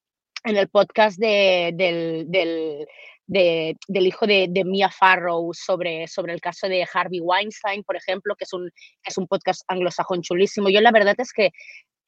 en 0.48 0.56
el 0.56 0.68
podcast 0.68 1.18
de, 1.18 1.72
del, 1.74 2.24
del, 2.28 2.86
de, 3.26 3.76
del, 3.86 4.06
hijo 4.06 4.26
de, 4.26 4.46
de, 4.48 4.64
Mia 4.64 4.88
Farrow 4.88 5.52
sobre, 5.52 6.08
sobre 6.08 6.32
el 6.32 6.40
caso 6.40 6.68
de 6.68 6.86
Harvey 6.90 7.20
Weinstein, 7.20 7.84
por 7.84 7.96
ejemplo, 7.96 8.34
que 8.34 8.44
es 8.44 8.52
un, 8.54 8.70
es 9.04 9.18
un 9.18 9.26
podcast 9.26 9.62
anglosajón 9.68 10.22
chulísimo. 10.22 10.70
Yo 10.70 10.80
la 10.80 10.90
verdad 10.90 11.14
es 11.18 11.32
que 11.32 11.50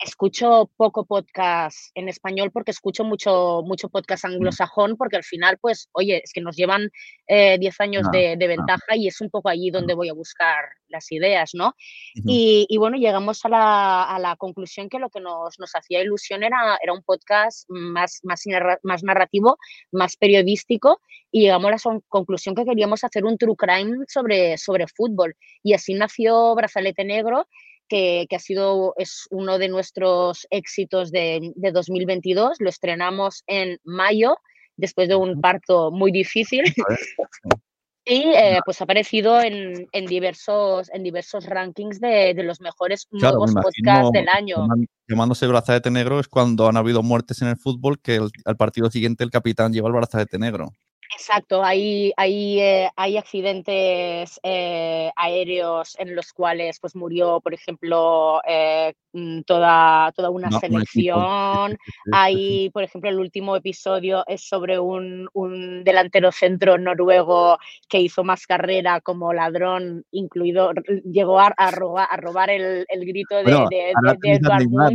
escucho 0.01 0.71
poco 0.77 1.05
podcast 1.05 1.91
en 1.95 2.09
español 2.09 2.51
porque 2.53 2.71
escucho 2.71 3.05
mucho, 3.05 3.63
mucho 3.65 3.89
podcast 3.89 4.25
mm. 4.25 4.29
anglosajón 4.29 4.97
porque 4.97 5.17
al 5.17 5.25
final, 5.25 5.59
pues, 5.61 5.89
oye, 5.93 6.23
es 6.25 6.33
que 6.33 6.41
nos 6.41 6.57
llevan 6.57 6.83
10 6.83 6.91
eh, 7.29 7.71
años 7.79 8.05
no, 8.05 8.11
de, 8.11 8.37
de, 8.37 8.47
ventaja 8.49 8.87
no. 8.91 8.97
y 8.97 9.09
es 9.09 9.21
un 9.21 9.31
poco 9.31 9.49
allí 9.49 9.71
donde 9.71 9.95
voy 9.95 10.09
a 10.09 10.15
buscar 10.15 10.65
las 10.89 11.13
ideas, 11.13 11.51
¿no? 11.55 11.69
Uh 11.69 12.21
-huh. 12.21 12.23
y, 12.27 12.67
y, 12.69 12.79
bueno, 12.79 12.97
llegamos 12.97 13.45
a 13.45 13.49
la, 13.49 14.05
a 14.05 14.19
la, 14.19 14.37
conclusión 14.37 14.89
que 14.89 14.99
lo 14.99 15.11
que 15.11 15.21
nos, 15.21 15.59
nos 15.59 15.71
hacía 15.75 16.03
ilusión 16.03 16.43
era, 16.43 16.79
era 16.83 16.93
un 16.93 17.03
podcast 17.03 17.69
más, 17.69 18.21
más, 18.25 18.43
más 18.83 19.03
narrativo, 19.05 19.59
más 19.93 20.17
periodístico 20.17 21.01
y 21.31 21.43
llegamos 21.43 21.87
a 21.87 21.95
la 21.95 22.01
conclusión 22.09 22.55
que 22.55 22.65
queríamos 22.65 23.05
hacer 23.05 23.25
un 23.25 23.39
true 23.39 23.55
crime 23.57 24.05
sobre, 24.09 24.59
sobre 24.59 24.87
fútbol 24.89 25.37
y 25.63 25.75
así 25.75 25.95
nació 25.95 26.55
Brazalete 26.55 27.05
Negro 27.05 27.47
que, 27.91 28.27
que, 28.31 28.37
ha 28.37 28.39
sido, 28.39 28.95
es 28.97 29.27
uno 29.31 29.59
de 29.59 29.69
nuestros 29.69 30.47
éxitos 30.49 31.11
de, 31.11 31.53
de 31.57 31.73
2022. 31.73 32.57
Lo 32.61 32.71
estrenamos 32.71 33.43
en 33.47 33.79
mayo 33.85 34.37
después 34.77 35.09
de 35.09 35.17
un 35.17 35.41
parto 35.43 35.91
muy 35.91 36.13
difícil. 36.13 36.63
Y 38.07 38.23
eh, 38.35 38.59
pues 38.65 38.81
ha 38.81 38.85
aparecido 38.85 39.41
en, 39.43 39.87
en, 39.93 40.07
diversos, 40.07 40.91
en 40.93 41.03
diversos 41.03 41.45
rankings 41.45 42.01
de, 42.01 42.33
de 42.35 42.43
los 42.43 42.61
mejores 42.61 43.07
Claro, 43.11 43.35
me 43.35 43.39
nuevos 43.39 43.51
imagino 43.53 43.63
podcasts 43.93 44.13
del 44.13 44.29
año. 44.29 44.67
llamándose 45.07 45.47
brazalete 45.47 45.91
negro 45.91 46.19
es 46.19 46.27
cuando 46.27 46.67
han 46.67 46.79
habido 46.79 47.03
muertes 47.03 47.43
en 47.43 47.49
el 47.49 47.57
fútbol 47.59 48.01
que 48.01 48.17
el- 48.17 48.31
al 48.47 48.57
partido 48.57 48.91
siguiente 48.91 49.23
el 49.23 49.31
capitán 49.31 49.73
lleva 49.73 49.89
el 49.89 49.95
brazalete 49.95 50.39
negro. 50.39 50.73
Exacto, 51.13 51.63
hay, 51.65 52.13
hay, 52.17 52.61
eh, 52.61 52.91
hay 52.97 53.17
accidentes 53.17 54.39
eh, 54.43 55.11
aéreos 55.17 55.97
en 55.99 56.15
los 56.15 56.33
cuales 56.33 56.79
pues 56.81 56.95
murió, 56.95 57.41
por 57.41 57.53
ejemplo, 57.53 58.41
eh, 58.47 58.95
mm, 59.13 59.41
toda, 59.43 60.13
toda 60.13 60.31
una 60.31 60.51
No, 60.51 60.61
selección. 60.61 61.77
Hay, 62.13 62.71
por 62.71 62.85
ejemplo, 62.85 63.11
el 63.11 63.19
último 63.19 63.57
episodio 63.57 64.25
es 64.29 64.47
sobre 64.49 64.79
un, 64.79 65.29
un 65.33 65.83
delantero 65.85 66.31
centro 66.33 66.79
noruego 66.79 67.59
que 67.89 67.99
hizo 68.01 68.23
más 68.23 68.47
carrera 68.47 69.01
como 69.01 69.33
ladrón, 69.33 70.05
incluido, 70.13 70.73
llegó 71.05 71.41
a, 71.41 71.53
a 71.57 71.71
robar, 71.73 72.07
a 72.11 72.17
robar 72.19 72.51
el, 72.51 72.87
el 72.89 73.05
grito 73.05 73.35
de, 73.37 73.43
Bueno, 73.43 73.67
de, 73.69 73.77
de- 73.77 73.93
de 74.03 74.19
tenéis 74.21 74.45
a 74.45 74.47
Edvard 74.47 74.59
Neymar. 74.61 74.93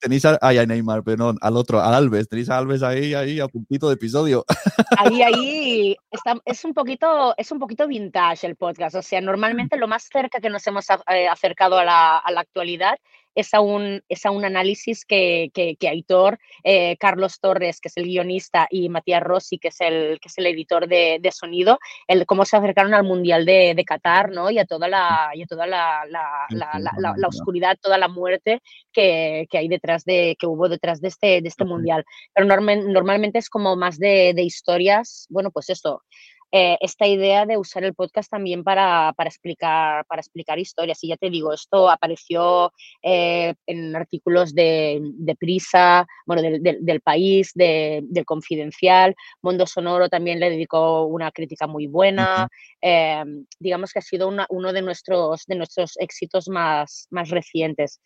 Tenéis 0.00 0.24
a, 0.24 0.38
ay, 0.40 0.58
a 0.58 0.64
Neymar, 0.66 1.02
perdón, 1.04 1.36
al 1.42 1.56
otro, 1.56 1.80
a 1.80 1.94
Alves. 1.96 2.28
Tenéis 2.28 2.48
a 2.48 2.56
Alves 2.56 2.82
ahí, 2.82 3.12
ahí, 3.12 3.40
a 3.40 3.46
puntito 3.48 3.88
de 3.88 3.94
episodio. 3.94 4.44
Ahí, 4.96 5.22
ahí 5.22 5.49
está, 6.10 6.36
es 6.44 6.64
un 6.64 6.74
poquito, 6.74 7.34
es 7.36 7.50
un 7.52 7.58
poquito 7.58 7.86
vintage 7.86 8.46
el 8.46 8.56
podcast. 8.56 8.96
O 8.96 9.02
sea, 9.02 9.20
normalmente 9.20 9.76
lo 9.76 9.88
más 9.88 10.04
cerca 10.04 10.40
que 10.40 10.50
nos 10.50 10.66
hemos 10.66 10.86
eh, 11.08 11.28
acercado 11.28 11.78
a 11.78 11.84
la, 11.84 12.18
a 12.18 12.30
la 12.30 12.40
actualidad 12.40 12.98
es 13.34 13.54
a 13.54 13.60
un, 13.60 14.02
es 14.08 14.26
a 14.26 14.30
un 14.30 14.44
análisis 14.44 15.04
que, 15.04 15.50
que, 15.54 15.76
que 15.76 15.88
Aitor, 15.88 16.38
eh, 16.64 16.96
Carlos 16.98 17.40
Torres, 17.40 17.80
que 17.80 17.88
es 17.88 17.96
el 17.96 18.04
guionista, 18.04 18.66
y 18.70 18.88
Matías 18.88 19.22
Rossi, 19.22 19.58
que 19.58 19.68
es 19.68 19.80
el, 19.80 20.18
que 20.20 20.28
es 20.28 20.38
el 20.38 20.46
editor 20.46 20.88
de, 20.88 21.18
de 21.20 21.32
sonido, 21.32 21.78
el 22.08 22.26
cómo 22.26 22.44
se 22.44 22.56
acercaron 22.56 22.92
al 22.94 23.04
Mundial 23.04 23.44
de, 23.46 23.74
de 23.74 23.84
Qatar, 23.84 24.30
¿no? 24.30 24.50
Y 24.50 24.58
a 24.58 24.64
toda 24.64 24.88
la, 24.88 25.30
y 25.34 25.42
a 25.42 25.46
toda 25.46 25.66
la, 25.66 26.04
la, 26.08 26.46
la- 26.50 27.28
oscuridad, 27.28 27.78
toda 27.80 27.96
la 27.98 28.08
muerte 28.08 28.60
que, 28.92 29.46
que 29.50 29.58
hay 29.58 29.68
detrás 29.68 30.04
de, 30.04 30.36
que 30.38 30.46
hubo 30.46 30.68
detrás 30.68 31.00
de 31.00 31.08
este, 31.08 31.40
de 31.40 31.48
este. 31.48 31.64
Mundial 31.64 32.04
pero 32.34 32.46
normal- 32.46 32.92
normalmente 32.92 33.38
es 33.38 33.48
como 33.48 33.76
más 33.76 33.98
de, 33.98 34.32
de 34.34 34.42
historias, 34.42 35.26
bueno, 35.30 35.50
pues 35.50 35.70
esto, 35.70 36.02
eh, 36.52 36.76
esta 36.80 37.06
idea 37.06 37.46
de 37.46 37.56
usar 37.56 37.84
el 37.84 37.94
podcast 37.94 38.30
también 38.30 38.64
para, 38.64 39.12
para, 39.16 39.28
explicar, 39.28 40.04
para 40.06 40.20
explicar 40.20 40.58
historias. 40.58 41.02
Y 41.04 41.08
ya 41.08 41.16
te 41.16 41.30
digo, 41.30 41.52
esto 41.52 41.88
apareció 41.90 42.72
eh, 43.02 43.54
en 43.66 43.94
artículos 43.94 44.54
de, 44.54 45.00
de 45.02 45.36
Prisa, 45.36 46.06
bueno, 46.26 46.42
del, 46.42 46.62
del- 46.62 46.84
del 46.84 47.00
País, 47.00 47.52
de- 47.54 48.00
del 48.04 48.24
Confidencial, 48.24 49.14
Mundo 49.42 49.66
Sonoro 49.66 50.08
también 50.08 50.40
le 50.40 50.50
dedicó 50.50 51.04
una 51.04 51.30
crítica 51.30 51.66
muy 51.66 51.86
buena. 51.86 52.48
eh, 52.82 53.22
digamos 53.58 53.92
que 53.92 53.98
ha 53.98 54.02
sido 54.02 54.26
una- 54.28 54.46
uno 54.48 54.72
de 54.72 54.82
nuestros, 54.82 55.44
de 55.46 55.54
nuestros 55.54 55.96
éxitos 55.98 56.48
más, 56.48 57.06
más 57.10 57.28
recientes. 57.30 58.00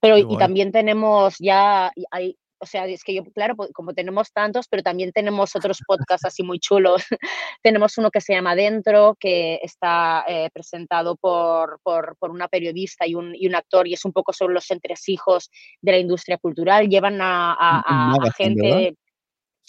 Pero 0.00 0.18
y 0.18 0.22
también 0.38 0.70
tenemos 0.72 1.36
ya, 1.38 1.90
hay, 2.10 2.36
o 2.58 2.66
sea, 2.66 2.86
es 2.86 3.04
que 3.04 3.14
yo, 3.14 3.24
claro, 3.32 3.54
como 3.72 3.92
tenemos 3.92 4.32
tantos, 4.32 4.66
pero 4.68 4.82
también 4.82 5.12
tenemos 5.12 5.54
otros 5.56 5.78
podcasts 5.86 6.24
así 6.24 6.42
muy 6.42 6.58
chulos. 6.58 7.02
tenemos 7.62 7.98
uno 7.98 8.10
que 8.10 8.20
se 8.20 8.34
llama 8.34 8.54
Dentro, 8.54 9.16
que 9.18 9.60
está 9.62 10.24
eh, 10.28 10.50
presentado 10.52 11.16
por, 11.16 11.80
por, 11.82 12.16
por 12.18 12.30
una 12.30 12.48
periodista 12.48 13.06
y 13.06 13.14
un, 13.14 13.34
y 13.34 13.46
un 13.46 13.54
actor, 13.54 13.86
y 13.86 13.94
es 13.94 14.04
un 14.04 14.12
poco 14.12 14.32
sobre 14.32 14.54
los 14.54 14.70
entresijos 14.70 15.50
de 15.80 15.92
la 15.92 15.98
industria 15.98 16.38
cultural. 16.38 16.88
Llevan 16.88 17.20
a, 17.20 17.56
a- 17.58 18.16
gente. 18.36 18.96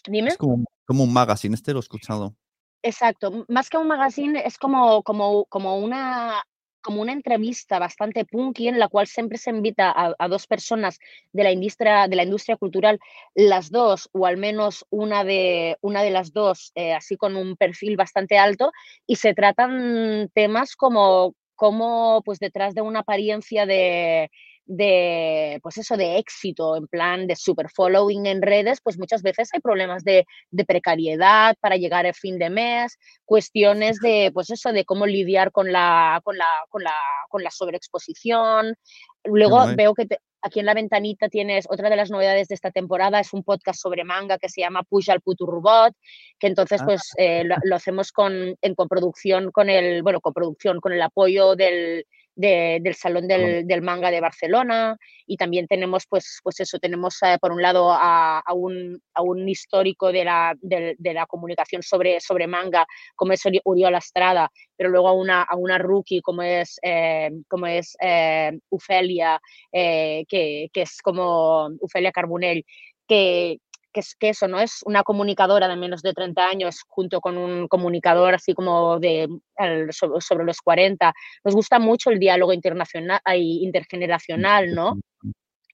Dime. 0.08 0.30
Es 0.30 0.38
como, 0.38 0.64
como 0.86 1.04
un 1.04 1.14
magazine, 1.14 1.56
este 1.56 1.74
lo 1.74 1.80
he 1.80 1.82
escuchado. 1.82 2.36
Exacto, 2.84 3.46
más 3.50 3.70
que 3.70 3.78
un 3.78 3.88
magazine 3.88 4.42
es 4.46 4.58
como, 4.58 5.04
como, 5.04 5.46
como, 5.46 5.78
una, 5.78 6.42
como 6.88 7.02
una 7.02 7.12
entrevista 7.12 7.80
bastante 7.80 8.24
punky 8.24 8.70
en 8.70 8.80
la 8.80 8.88
cual 8.88 9.08
siempre 9.08 9.38
se 9.38 9.50
invita 9.50 9.94
a, 9.94 10.28
dos 10.30 10.48
personas 10.48 11.00
de 11.34 11.44
la 11.44 11.52
industria, 11.52 12.08
de 12.08 12.16
la 12.16 12.24
industria 12.24 12.56
cultural, 12.56 12.98
las 13.36 13.70
dos, 13.70 14.08
o 14.14 14.26
al 14.26 14.38
menos 14.38 14.86
una 14.90 15.26
de, 15.26 15.76
una 15.82 16.02
de 16.02 16.12
las 16.12 16.32
dos, 16.32 16.72
eh, 16.76 16.94
así 16.94 17.18
con 17.18 17.36
un 17.36 17.58
perfil 17.58 17.98
bastante 17.98 18.38
alto, 18.38 18.72
y 19.06 19.18
se 19.18 19.34
tratan 19.34 20.30
temas 20.34 20.78
como, 20.78 21.36
como 21.56 22.22
pues 22.24 22.40
detrás 22.40 22.74
de 22.74 22.84
una 22.84 23.00
apariencia 23.00 23.66
de, 23.66 24.32
de, 24.68 25.60
pues 25.64 25.78
eso, 25.78 25.98
de 25.98 26.18
éxito, 26.18 26.76
en 26.76 26.88
plan 26.88 27.26
de 27.26 27.36
super 27.36 27.70
following 27.74 28.26
en 28.28 28.42
redes, 28.42 28.80
pues 28.84 29.00
muchas 29.00 29.24
veces 29.24 29.50
hay 29.54 29.62
problemas 29.62 30.04
de, 30.04 30.26
de 30.52 30.66
precariedad 30.66 31.56
para 31.62 31.78
llegar 31.78 32.06
a 32.06 32.14
fin 32.14 32.38
de 32.38 32.50
mes, 32.50 32.98
cuestiones 33.26 33.98
de, 34.00 34.30
pues 34.34 34.50
eso, 34.50 34.72
de 34.74 34.86
cómo 34.86 35.06
lidiar 35.06 35.52
con 35.52 35.72
la, 35.72 36.22
con 36.24 36.38
la, 36.38 36.48
con 36.70 36.84
la, 36.84 36.94
con 37.30 37.44
la 37.44 37.50
sobreexposición. 37.52 38.76
Luego 39.24 39.66
veo 39.76 39.94
que 39.94 40.06
te- 40.06 40.20
aquí 40.42 40.60
en 40.60 40.66
la 40.68 40.74
ventanita 40.74 41.28
tienes 41.30 41.66
otra 41.70 41.90
de 41.90 41.96
las 41.96 42.12
novedades 42.12 42.48
de 42.48 42.56
esta 42.56 42.72
temporada, 42.72 43.20
es 43.20 43.34
un 43.34 43.44
podcast 43.44 43.82
sobre 43.82 44.04
manga 44.04 44.38
que 44.38 44.50
se 44.50 44.62
llama 44.62 44.84
Push 44.84 45.10
al 45.10 45.22
puto 45.22 45.46
robot, 45.46 45.94
que 46.40 46.48
entonces 46.48 46.82
Ah. 46.82 46.86
pues 46.86 47.02
eh, 47.18 47.44
lo, 47.44 47.56
lo 47.64 47.76
hacemos 47.76 48.12
con, 48.12 48.56
en 48.62 48.76
coproducción 48.76 49.52
con 49.52 49.70
el, 49.70 50.04
bueno, 50.04 50.22
coproducción 50.22 50.80
con 50.80 50.94
el 50.94 51.02
apoyo 51.02 51.56
del, 51.56 52.06
de- 52.38 52.80
del 52.82 52.96
Salón 52.96 53.28
del, 53.28 53.68
del 53.68 53.82
Manga 53.82 54.12
de 54.12 54.22
Barcelona 54.22 54.96
y 55.26 55.36
también 55.38 55.68
tenemos, 55.68 56.06
pues, 56.08 56.40
pues 56.44 56.60
eso, 56.62 56.80
tenemos 56.80 57.22
eh, 57.24 57.38
por 57.42 57.52
un 57.52 57.62
lado 57.62 57.92
a, 57.92 58.40
a 58.40 58.54
un, 58.54 59.02
a 59.14 59.22
un 59.24 59.50
histórico 59.50 60.12
de 60.12 60.24
la, 60.24 60.56
de, 60.62 60.96
la 61.14 61.26
comunicación 61.26 61.84
sobre, 61.84 62.22
sobre 62.22 62.48
manga, 62.48 62.86
como 63.16 63.34
es 63.34 63.44
Uri- 63.46 63.62
Uriol 63.66 63.96
Estrada, 63.96 64.50
pero 64.78 64.90
luego 64.90 65.10
a 65.10 65.14
una, 65.14 65.42
a 65.44 65.56
una 65.58 65.78
rookie 65.78 66.22
como 66.22 66.44
es, 66.44 66.80
eh, 66.82 67.32
como 67.50 67.66
es 67.68 67.98
eh, 68.02 68.58
Ufelia, 68.70 69.42
que, 69.72 70.70
que 70.72 70.82
es 70.82 71.02
como 71.02 71.68
Ufelia 71.82 72.12
Carbonell, 72.12 72.64
que, 73.08 73.58
que 73.98 74.02
es 74.02 74.16
que 74.16 74.30
eso, 74.30 74.48
¿no? 74.48 74.60
Es 74.60 74.82
una 74.86 75.02
comunicadora 75.02 75.68
de 75.68 75.76
menos 75.76 76.04
de 76.04 76.14
30 76.14 76.48
años 76.48 76.82
junto 76.88 77.20
con 77.20 77.36
un 77.36 77.68
comunicador 77.68 78.36
así 78.36 78.54
como 78.54 79.00
de 79.00 79.28
al- 79.56 79.92
sobre, 79.92 80.22
sobre 80.22 80.46
los 80.46 80.62
40. 80.62 81.12
Nos 81.44 81.56
gusta 81.56 81.80
mucho 81.80 82.12
el 82.12 82.20
diálogo 82.20 82.54
internacional 82.54 83.20
intergeneracional, 83.36 84.74
¿no? 84.76 85.00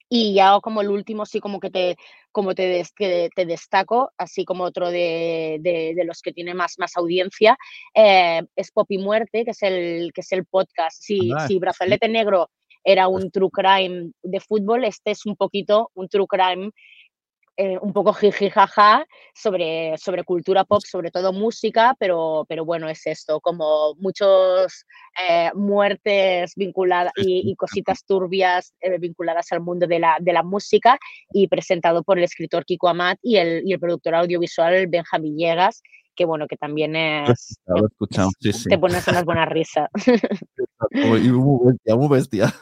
Y 0.09 0.33
ya 0.35 0.57
como 0.61 0.81
el 0.81 0.89
último, 0.89 1.25
sí, 1.25 1.39
como 1.39 1.59
que 1.59 1.69
te, 1.71 1.97
como 2.31 2.53
te, 2.55 2.63
des- 2.67 2.93
que 2.93 3.29
te 3.35 3.45
destaco, 3.45 4.11
así 4.17 4.45
como 4.45 4.63
otro 4.63 4.89
de, 4.89 5.57
de- 5.61 5.93
de 5.95 6.05
los 6.05 6.21
que 6.21 6.31
tiene 6.31 6.53
más, 6.53 6.75
más 6.77 6.95
audiencia, 6.95 7.57
eh, 7.95 8.41
es 8.55 8.71
Pop 8.71 8.85
y 8.91 8.99
Muerte, 8.99 9.43
que 9.43 9.51
es 9.51 9.63
el, 9.63 10.11
que 10.13 10.21
es 10.21 10.31
el 10.31 10.45
podcast. 10.45 11.01
Si, 11.01 11.31
Ah, 11.35 11.47
si 11.47 11.53
sí. 11.55 11.59
Brazalete 11.59 12.07
Negro 12.07 12.49
era 12.85 13.07
un 13.07 13.31
true 13.31 13.49
crime 13.51 14.11
de 14.21 14.39
fútbol, 14.39 14.83
este 14.83 15.11
es 15.11 15.25
un 15.25 15.35
poquito 15.35 15.89
un 15.95 16.07
true 16.09 16.27
crime 16.27 16.69
eh, 17.55 17.77
un 17.79 17.93
poco 17.93 18.13
jiji 18.13 18.49
jaja 18.49 19.05
sobre, 19.35 19.95
sobre 19.99 20.23
cultura 20.23 20.63
pop, 20.63 20.81
sobre 20.83 21.11
todo 21.11 21.31
música, 21.31 21.95
pero, 21.99 22.45
pero 22.49 22.65
bueno, 22.65 22.89
es 22.89 23.05
esto, 23.05 23.39
como 23.41 23.93
muchos 23.99 24.85
eh, 25.27 25.51
muertes 25.53 26.53
vinculadas 26.55 27.13
y, 27.15 27.51
y 27.51 27.55
cositas 27.55 28.05
turbias 28.05 28.73
eh, 28.81 28.97
vinculadas 28.97 29.51
al 29.51 29.61
mundo 29.61 29.85
de 29.85 29.99
la, 29.99 30.17
de 30.19 30.33
la 30.33 30.41
música 30.41 30.97
y 31.31 31.47
presentado 31.47 32.01
por 32.01 32.17
el 32.17 32.23
escritor 32.23 32.65
Kiko 32.65 32.87
Amat 32.87 33.19
y 33.21 33.37
el, 33.37 33.61
y 33.65 33.73
el 33.73 33.79
productor 33.79 34.15
audiovisual 34.15 34.87
Benjamín 34.87 35.37
Llegas, 35.37 35.83
que 36.15 36.25
bueno, 36.25 36.47
que 36.47 36.57
también 36.57 36.95
es... 36.95 37.59
lo 37.67 37.83
he 37.83 37.87
escuchado, 37.87 38.29
sí, 38.39 38.51
sí. 38.51 38.69
Te 38.69 38.79
pones 38.79 39.07
unas 39.07 39.25
buenas 39.25 39.49
risas. 39.49 39.89
Y 40.91 41.29
muy 41.31 41.71
bestia, 41.71 41.95
muy 41.95 42.07
bestia. 42.07 42.53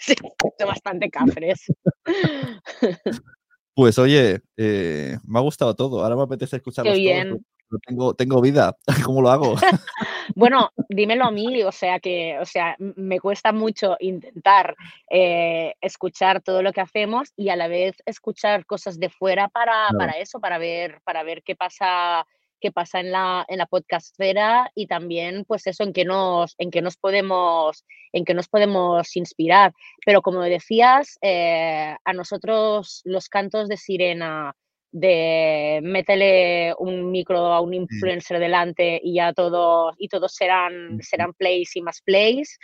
sí, 0.00 0.14
bastante 0.66 1.10
cafres. 1.10 1.66
Pues 3.76 3.98
oye, 3.98 4.40
eh, 4.56 5.18
me 5.26 5.38
ha 5.38 5.42
gustado 5.42 5.76
todo. 5.76 6.02
Ahora 6.02 6.16
me 6.16 6.22
apetece 6.22 6.56
escucharlos 6.56 6.94
Qué 6.94 7.04
todos, 7.04 7.24
bien. 7.24 7.46
pero 7.68 7.80
tengo, 7.86 8.14
tengo 8.14 8.40
vida. 8.40 8.74
¿Cómo 9.04 9.20
lo 9.20 9.30
hago? 9.30 9.54
Bueno, 10.34 10.70
dímelo 10.88 11.24
a 11.24 11.30
mí, 11.30 11.62
o 11.62 11.70
sea 11.70 12.00
que, 12.00 12.36
o 12.40 12.44
sea, 12.44 12.74
me 12.78 13.20
cuesta 13.20 13.52
mucho 13.52 13.96
intentar 14.00 14.74
eh, 15.08 15.74
escuchar 15.80 16.42
todo 16.42 16.62
lo 16.62 16.72
que 16.72 16.80
hacemos 16.80 17.32
y 17.36 17.48
a 17.50 17.56
la 17.56 17.68
vez 17.68 17.94
escuchar 18.06 18.66
cosas 18.66 18.98
de 18.98 19.08
fuera 19.08 19.48
para, 19.48 19.88
para 19.96 20.14
eso, 20.14 20.40
para 20.40 20.58
ver, 20.58 21.00
para 21.04 21.22
ver 21.22 21.44
qué 21.44 21.54
pasa, 21.54 22.26
qué 22.60 22.72
pasa 22.72 23.00
en 23.00 23.12
la, 23.12 23.44
en 23.48 23.58
la 23.58 23.66
podcastfera 23.66 24.70
y 24.74 24.86
también, 24.86 25.44
pues 25.44 25.66
eso, 25.66 25.82
en 25.84 25.92
qué 25.92 26.04
nos, 26.04 26.54
en 26.58 26.70
qué 26.70 26.82
nos 26.82 26.96
podemos, 26.96 27.84
en 28.12 28.24
qué 28.24 28.34
nos 28.34 28.48
podemos 28.48 29.16
inspirar. 29.16 29.72
Pero 30.04 30.22
como 30.22 30.42
decías, 30.42 31.18
eh, 31.22 31.96
a 32.04 32.12
nosotros 32.12 33.02
los 33.04 33.28
cantos 33.28 33.68
de 33.68 33.76
sirena 33.76 34.54
de 34.92 35.80
métele 35.82 36.74
un 36.78 37.10
micro 37.10 37.52
a 37.52 37.60
un 37.60 37.74
influencer 37.74 38.38
delante 38.38 38.98
y 39.02 39.16
ya 39.16 39.34
todos 39.34 39.94
y 39.98 40.08
todos 40.08 40.34
serán, 40.34 40.98
serán 41.02 41.34
plays 41.34 41.76
y 41.76 41.82
más 41.82 42.00
plays, 42.00 42.58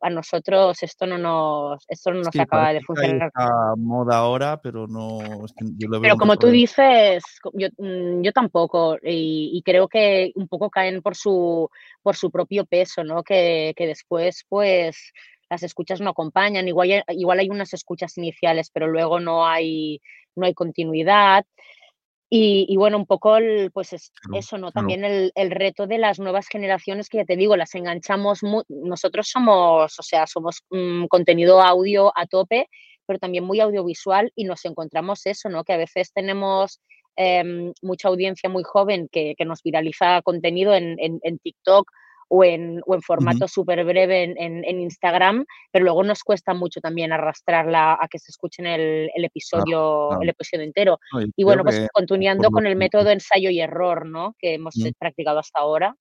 a 0.00 0.10
nosotros 0.10 0.82
esto 0.82 1.06
no 1.06 1.18
nos, 1.18 1.84
esto 1.88 2.10
no 2.12 2.18
nos 2.18 2.28
Sí, 2.32 2.40
acaba 2.40 2.72
de 2.72 2.80
funcionar. 2.82 3.30
moda 3.76 4.18
ahora, 4.18 4.60
pero 4.60 4.86
no. 4.86 5.18
yo 5.76 5.88
veo 5.90 6.00
Pero 6.00 6.16
como 6.16 6.36
tú 6.36 6.46
dices, 6.48 7.24
yo, 7.54 7.68
mm, 7.78 8.22
yo 8.22 8.32
tampoco, 8.32 8.96
y, 9.02 9.50
y 9.52 9.62
creo 9.62 9.88
que 9.88 10.32
un 10.34 10.48
poco 10.48 10.70
caen 10.70 11.02
por 11.02 11.16
su, 11.16 11.68
por 12.02 12.16
su 12.16 12.30
propio 12.30 12.64
peso, 12.64 13.04
¿no? 13.04 13.22
Que, 13.22 13.72
que 13.76 13.86
después, 13.86 14.44
pues, 14.48 15.12
las 15.50 15.62
escuchas 15.62 16.00
no 16.00 16.10
acompañan. 16.10 16.68
Igual, 16.68 16.90
hay- 17.06 17.16
igual 17.18 17.38
hay 17.40 17.48
unas 17.50 17.72
escuchas 17.72 18.16
iniciales, 18.18 18.70
pero 18.72 18.86
luego 18.86 19.18
no 19.20 19.46
hay, 19.46 20.00
no 20.36 20.46
hay 20.46 20.54
continuidad. 20.54 21.44
Y, 22.30 22.66
y 22.68 22.76
bueno, 22.76 22.98
un 22.98 23.06
poco 23.06 23.36
el, 23.38 23.70
pues 23.72 23.92
es 23.94 24.10
Claro, 24.20 24.38
eso, 24.38 24.58
¿no? 24.58 24.70
claro. 24.70 24.86
También 24.86 25.04
el, 25.04 25.32
el 25.34 25.50
reto 25.50 25.86
de 25.86 25.96
las 25.98 26.18
nuevas 26.18 26.46
generaciones 26.48 27.08
que 27.08 27.18
ya 27.18 27.24
te 27.24 27.36
digo, 27.36 27.56
las 27.56 27.74
enganchamos, 27.74 28.42
mu- 28.42 28.64
nosotros 28.68 29.28
somos, 29.28 29.98
o 29.98 30.02
sea, 30.02 30.26
somos 30.26 30.62
mm, 30.70 31.06
contenido 31.06 31.60
audio 31.62 32.12
a 32.14 32.26
tope, 32.26 32.68
pero 33.06 33.18
también 33.18 33.44
muy 33.44 33.60
audiovisual 33.60 34.30
y 34.34 34.44
nos 34.44 34.64
encontramos 34.66 35.24
eso, 35.24 35.48
¿no? 35.48 35.64
Que 35.64 35.72
a 35.72 35.78
veces 35.78 36.12
tenemos 36.12 36.80
em, 37.16 37.72
mucha 37.80 38.08
audiencia 38.08 38.50
muy 38.50 38.62
joven 38.62 39.08
que, 39.10 39.34
que 39.36 39.44
nos 39.46 39.62
viraliza 39.62 40.20
contenido 40.22 40.74
en, 40.74 40.96
en- 41.00 41.20
en 41.22 41.38
TikTok 41.38 41.90
o 42.28 42.44
en, 42.44 42.80
o 42.86 42.94
en 42.94 43.02
formato 43.02 43.48
súper 43.48 43.84
breve 43.84 44.22
en, 44.24 44.36
en- 44.38 44.64
en 44.64 44.80
Instagram, 44.80 45.44
pero 45.72 45.84
luego 45.84 46.04
nos 46.04 46.22
cuesta 46.22 46.52
mucho 46.54 46.80
también 46.80 47.10
arrastrarla 47.12 47.94
a 48.00 48.06
que 48.08 48.18
se 48.18 48.30
escuchen 48.30 48.66
el, 48.66 49.10
el 49.14 49.24
episodio, 49.24 50.08
claro. 50.10 50.22
el 50.22 50.28
episodio 50.28 50.64
entero. 50.64 50.98
No, 51.12 51.20
y 51.34 51.44
bueno, 51.44 51.64
pues 51.64 51.88
continuando 51.92 52.50
con 52.50 52.66
el 52.66 52.76
método 52.76 53.10
ensayo 53.10 53.50
y 53.50 53.60
error, 53.60 54.06
¿no? 54.06 54.34
Que 54.38 54.54
hemos 54.54 54.74
practicado 54.98 55.38
hasta 55.38 55.60
ahora. 55.60 55.96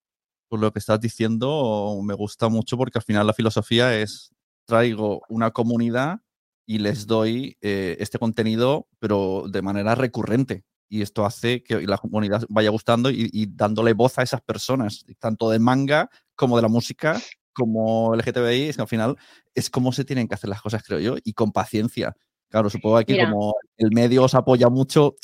por 0.49 0.59
lo 0.59 0.71
que 0.71 0.79
estás 0.79 0.99
diciendo, 0.99 1.99
me 2.03 2.13
gusta 2.13 2.47
mucho 2.49 2.77
porque 2.77 2.97
al 2.99 3.03
final 3.03 3.27
la 3.27 3.33
filosofía 3.33 3.95
es 3.99 4.33
traigo 4.65 5.21
una 5.29 5.51
comunidad 5.51 6.19
y 6.65 6.79
les 6.79 7.07
doy 7.07 7.55
eh, 7.61 7.95
este 7.99 8.19
contenido, 8.19 8.87
pero 8.99 9.43
de 9.49 9.61
manera 9.61 9.95
recurrente. 9.95 10.63
Y 10.89 11.01
esto 11.01 11.25
hace 11.25 11.63
que 11.63 11.81
la 11.81 11.97
comunidad 11.97 12.45
vaya 12.49 12.69
gustando 12.69 13.09
y, 13.09 13.29
y 13.33 13.47
dándole 13.47 13.93
voz 13.93 14.17
a 14.17 14.23
esas 14.23 14.41
personas, 14.41 15.05
tanto 15.19 15.49
de 15.49 15.59
manga 15.59 16.09
como 16.35 16.55
de 16.55 16.61
la 16.61 16.67
música, 16.69 17.19
como 17.53 18.13
LGTBI. 18.15 18.69
Es 18.69 18.75
que 18.77 18.81
al 18.83 18.87
final 18.87 19.17
es 19.55 19.69
como 19.69 19.91
se 19.91 20.05
tienen 20.05 20.27
que 20.27 20.35
hacer 20.35 20.49
las 20.49 20.61
cosas, 20.61 20.83
creo 20.83 20.99
yo, 20.99 21.15
y 21.23 21.33
con 21.33 21.51
paciencia. 21.51 22.15
Claro, 22.49 22.69
supongo 22.69 22.97
que 22.97 23.01
aquí 23.01 23.13
Mira. 23.13 23.29
como 23.29 23.55
el 23.77 23.91
medio 23.91 24.23
os 24.23 24.35
apoya 24.35 24.69
mucho, 24.69 25.15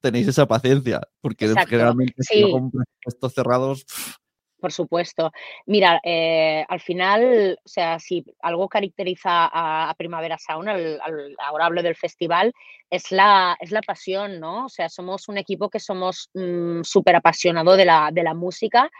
tenéis 0.00 0.28
esa 0.28 0.46
paciencia, 0.46 1.00
porque 1.20 1.46
Exacto, 1.46 1.70
generalmente 1.70 2.14
si 2.22 2.40
no 2.40 2.48
sí. 2.48 2.70
presupuestos 2.72 3.34
cerrados, 3.34 3.84
pff, 3.84 4.16
Por 4.60 4.72
supuesto. 4.72 5.32
Mira, 5.66 6.00
eh, 6.04 6.64
al 6.68 6.80
final, 6.80 7.58
o 7.64 7.68
sea, 7.68 7.98
si 7.98 8.22
algo 8.42 8.68
caracteriza 8.68 9.48
a, 9.50 9.94
Primavera 9.96 10.36
Sound, 10.38 10.68
al- 10.68 11.00
al- 11.02 11.34
ahora 11.38 11.64
hablo 11.66 11.82
del 11.82 11.96
festival, 11.96 12.52
es 12.90 13.10
la, 13.10 13.56
es 13.60 13.70
la 13.70 13.80
pasión, 13.80 14.38
¿no? 14.38 14.66
O 14.66 14.68
sea, 14.68 14.88
somos 14.90 15.28
un 15.28 15.38
equipo 15.38 15.70
que 15.70 15.80
somos 15.80 16.30
súper 16.82 17.16
apasionado 17.16 17.76
de 17.76 17.86
la, 17.86 18.10
de 18.12 18.22
la 18.22 18.34
música. 18.34 18.90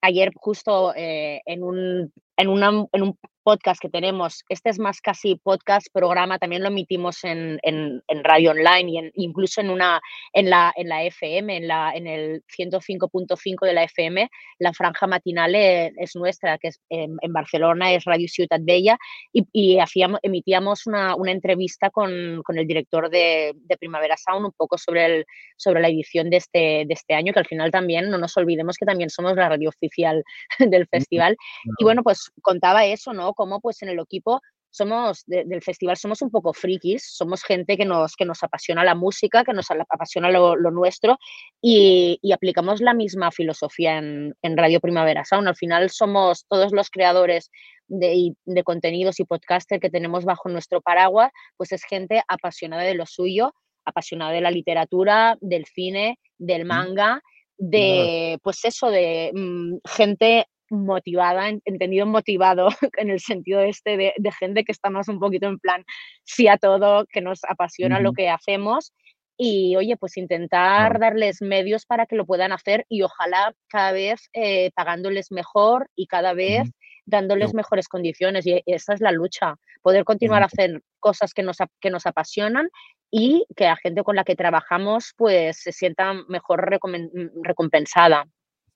Ayer 0.00 0.30
justo 0.36 0.94
eh, 0.94 1.40
en, 1.46 1.64
un, 1.64 2.12
en, 2.36 2.48
una- 2.48 2.86
en 2.92 3.02
un 3.02 3.18
podcast 3.48 3.80
que 3.80 3.88
tenemos, 3.88 4.44
este 4.50 4.68
es 4.68 4.78
más 4.78 5.00
casi 5.00 5.36
podcast, 5.36 5.86
programa, 5.90 6.38
también 6.38 6.60
lo 6.62 6.68
emitimos 6.68 7.24
en, 7.24 7.58
en- 7.62 8.02
en 8.06 8.22
radio 8.22 8.50
online 8.50 8.90
y 8.90 8.98
en- 8.98 9.10
incluso 9.14 9.62
en, 9.62 9.70
una, 9.70 10.02
en, 10.34 10.50
la, 10.50 10.70
en 10.76 10.86
la 10.90 11.02
FM, 11.04 11.56
en, 11.56 11.66
la, 11.66 11.92
en 11.94 12.06
el 12.06 12.42
105.5 12.54 13.64
de 13.66 13.72
la 13.72 13.84
FM, 13.84 14.28
la 14.58 14.74
franja 14.74 15.06
matinal 15.06 15.54
e- 15.54 15.92
es 15.96 16.14
nuestra, 16.14 16.58
que 16.58 16.68
es 16.68 16.80
en, 16.90 17.16
en 17.22 17.32
Barcelona, 17.32 17.90
es 17.94 18.04
Radio 18.04 18.28
Ciutat 18.28 18.60
Bella, 18.62 18.98
y, 19.32 19.46
y 19.52 19.78
hacíamos, 19.78 20.20
emitíamos 20.22 20.86
una, 20.86 21.16
una 21.16 21.32
entrevista 21.32 21.88
con, 21.88 22.42
con 22.44 22.58
el 22.58 22.66
director 22.66 23.08
de, 23.08 23.54
de 23.54 23.76
Primavera 23.78 24.16
Sound 24.18 24.44
un 24.44 24.52
poco 24.52 24.76
sobre, 24.76 25.06
el, 25.06 25.26
sobre 25.56 25.80
la 25.80 25.88
edición 25.88 26.28
de 26.28 26.36
este, 26.36 26.58
de 26.86 26.92
este 26.94 27.14
año, 27.14 27.32
que 27.32 27.38
al 27.40 27.46
final 27.46 27.70
también, 27.70 28.10
no 28.10 28.18
nos 28.18 28.36
olvidemos 28.36 28.76
que 28.76 28.84
también 28.84 29.08
somos 29.08 29.36
la 29.36 29.48
radio 29.48 29.70
oficial 29.70 30.22
del 30.58 30.86
festival. 30.88 31.34
Y 31.78 31.84
bueno, 31.84 32.02
pues 32.02 32.30
contaba 32.42 32.84
eso, 32.84 33.14
¿no? 33.14 33.32
Como 33.38 33.60
pues 33.60 33.80
en 33.82 33.88
el 33.90 34.00
equipo 34.00 34.40
somos 34.70 35.22
de- 35.26 35.44
del 35.46 35.62
festival 35.62 35.96
somos 35.96 36.20
un 36.22 36.30
poco 36.30 36.52
frikis, 36.52 37.02
somos 37.16 37.42
gente 37.42 37.76
que 37.78 37.84
nos, 37.86 38.16
que 38.16 38.24
nos 38.26 38.42
apasiona 38.42 38.84
la 38.84 38.94
música, 38.94 39.44
que 39.44 39.54
nos 39.54 39.66
apasiona 39.70 40.28
lo, 40.30 40.56
lo 40.56 40.70
nuestro 40.70 41.16
y, 41.62 42.18
y 42.20 42.32
aplicamos 42.32 42.80
la 42.80 42.92
misma 42.94 43.30
filosofía 43.30 43.96
en, 43.98 44.34
en 44.42 44.56
Radio 44.56 44.80
Primavera 44.80 45.24
Sound. 45.24 45.48
Al 45.48 45.56
final 45.56 45.88
somos 45.90 46.44
todos 46.48 46.72
los 46.72 46.90
creadores 46.90 47.50
de, 47.86 48.34
de 48.44 48.62
contenidos 48.64 49.20
y 49.20 49.24
podcaster 49.24 49.80
que 49.80 49.88
tenemos 49.90 50.24
bajo 50.24 50.48
nuestro 50.50 50.80
paraguas, 50.82 51.30
pues 51.56 51.72
es 51.72 51.82
gente 51.84 52.22
apasionada 52.28 52.82
de 52.82 52.94
lo 52.94 53.06
suyo, 53.06 53.54
apasionada 53.86 54.32
de 54.32 54.42
la 54.42 54.50
literatura, 54.50 55.38
del 55.40 55.64
cine, 55.64 56.18
del 56.36 56.66
manga, 56.66 57.22
de, 57.56 58.38
pues 58.42 58.64
eso, 58.64 58.90
de 58.90 59.30
mm, 59.34 59.76
gente 59.96 60.46
motivada, 60.70 61.48
en- 61.48 61.62
entendido 61.64 62.06
motivado 62.06 62.68
en 62.98 63.10
el 63.10 63.20
sentido 63.20 63.60
este 63.60 63.96
de, 63.96 64.12
de 64.16 64.32
gente 64.32 64.64
que 64.64 64.72
está 64.72 64.90
más 64.90 65.08
un 65.08 65.18
poquito 65.20 65.46
en 65.46 65.58
plan 65.58 65.84
sí 66.24 66.48
a 66.48 66.56
todo, 66.58 67.06
que 67.12 67.20
nos 67.20 67.40
apasiona 67.48 68.00
lo 68.00 68.10
Ujú. 68.10 68.16
que 68.16 68.28
hacemos 68.30 68.92
y 69.40 69.76
oye, 69.76 69.96
pues 69.96 70.16
intentar 70.16 70.98
darles 70.98 71.40
medios 71.42 71.86
para 71.86 72.06
que 72.06 72.16
lo 72.16 72.26
puedan 72.26 72.50
hacer 72.52 72.84
y 72.88 73.02
ojalá 73.02 73.54
cada 73.68 73.92
vez 73.92 74.28
eh, 74.32 74.70
pagándoles 74.74 75.30
mejor 75.30 75.88
y 75.94 76.06
cada 76.08 76.32
vez 76.34 76.62
Ujú. 76.62 76.70
dándoles 77.06 77.52
Yo- 77.52 77.56
mejores 77.56 77.88
condiciones 77.88 78.46
y 78.46 78.60
esa 78.66 78.94
es 78.94 79.00
la 79.00 79.12
lucha, 79.12 79.54
poder 79.82 80.04
continuar 80.04 80.42
a 80.42 80.46
hacer 80.46 80.82
cosas 80.98 81.32
que 81.34 81.42
nos, 81.44 81.58
que 81.80 81.90
nos 81.90 82.04
apasionan 82.06 82.68
y 83.12 83.46
que 83.56 83.64
la 83.64 83.76
gente 83.76 84.02
con 84.02 84.16
la 84.16 84.24
que 84.24 84.34
trabajamos 84.36 85.14
pues 85.16 85.62
se 85.62 85.70
sienta 85.72 86.12
mejor 86.28 86.68
recomen- 86.70 87.10
recompensada. 87.44 88.26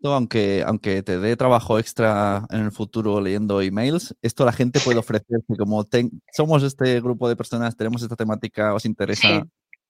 Esto, 0.03 0.15
aunque, 0.15 0.65
aunque 0.67 1.05
te 1.05 1.21
dé 1.21 1.37
trabajo 1.37 1.79
extra 1.79 2.45
en 2.51 2.63
el 2.63 2.73
futuro 2.73 3.21
leyendo 3.21 3.63
emails, 3.63 4.17
esto 4.21 4.45
la 4.45 4.51
gente 4.51 4.81
puede 4.81 4.99
ofrecerse 4.99 5.57
como 5.57 5.85
ten- 5.85 6.21
somos 6.33 6.65
este 6.65 7.01
grupo 7.01 7.29
de 7.29 7.37
personas, 7.37 7.77
tenemos 7.77 8.03
esta 8.03 8.17
temática, 8.17 8.75
os 8.75 8.85
interesa. 8.85 9.29
Sí, 9.29 9.43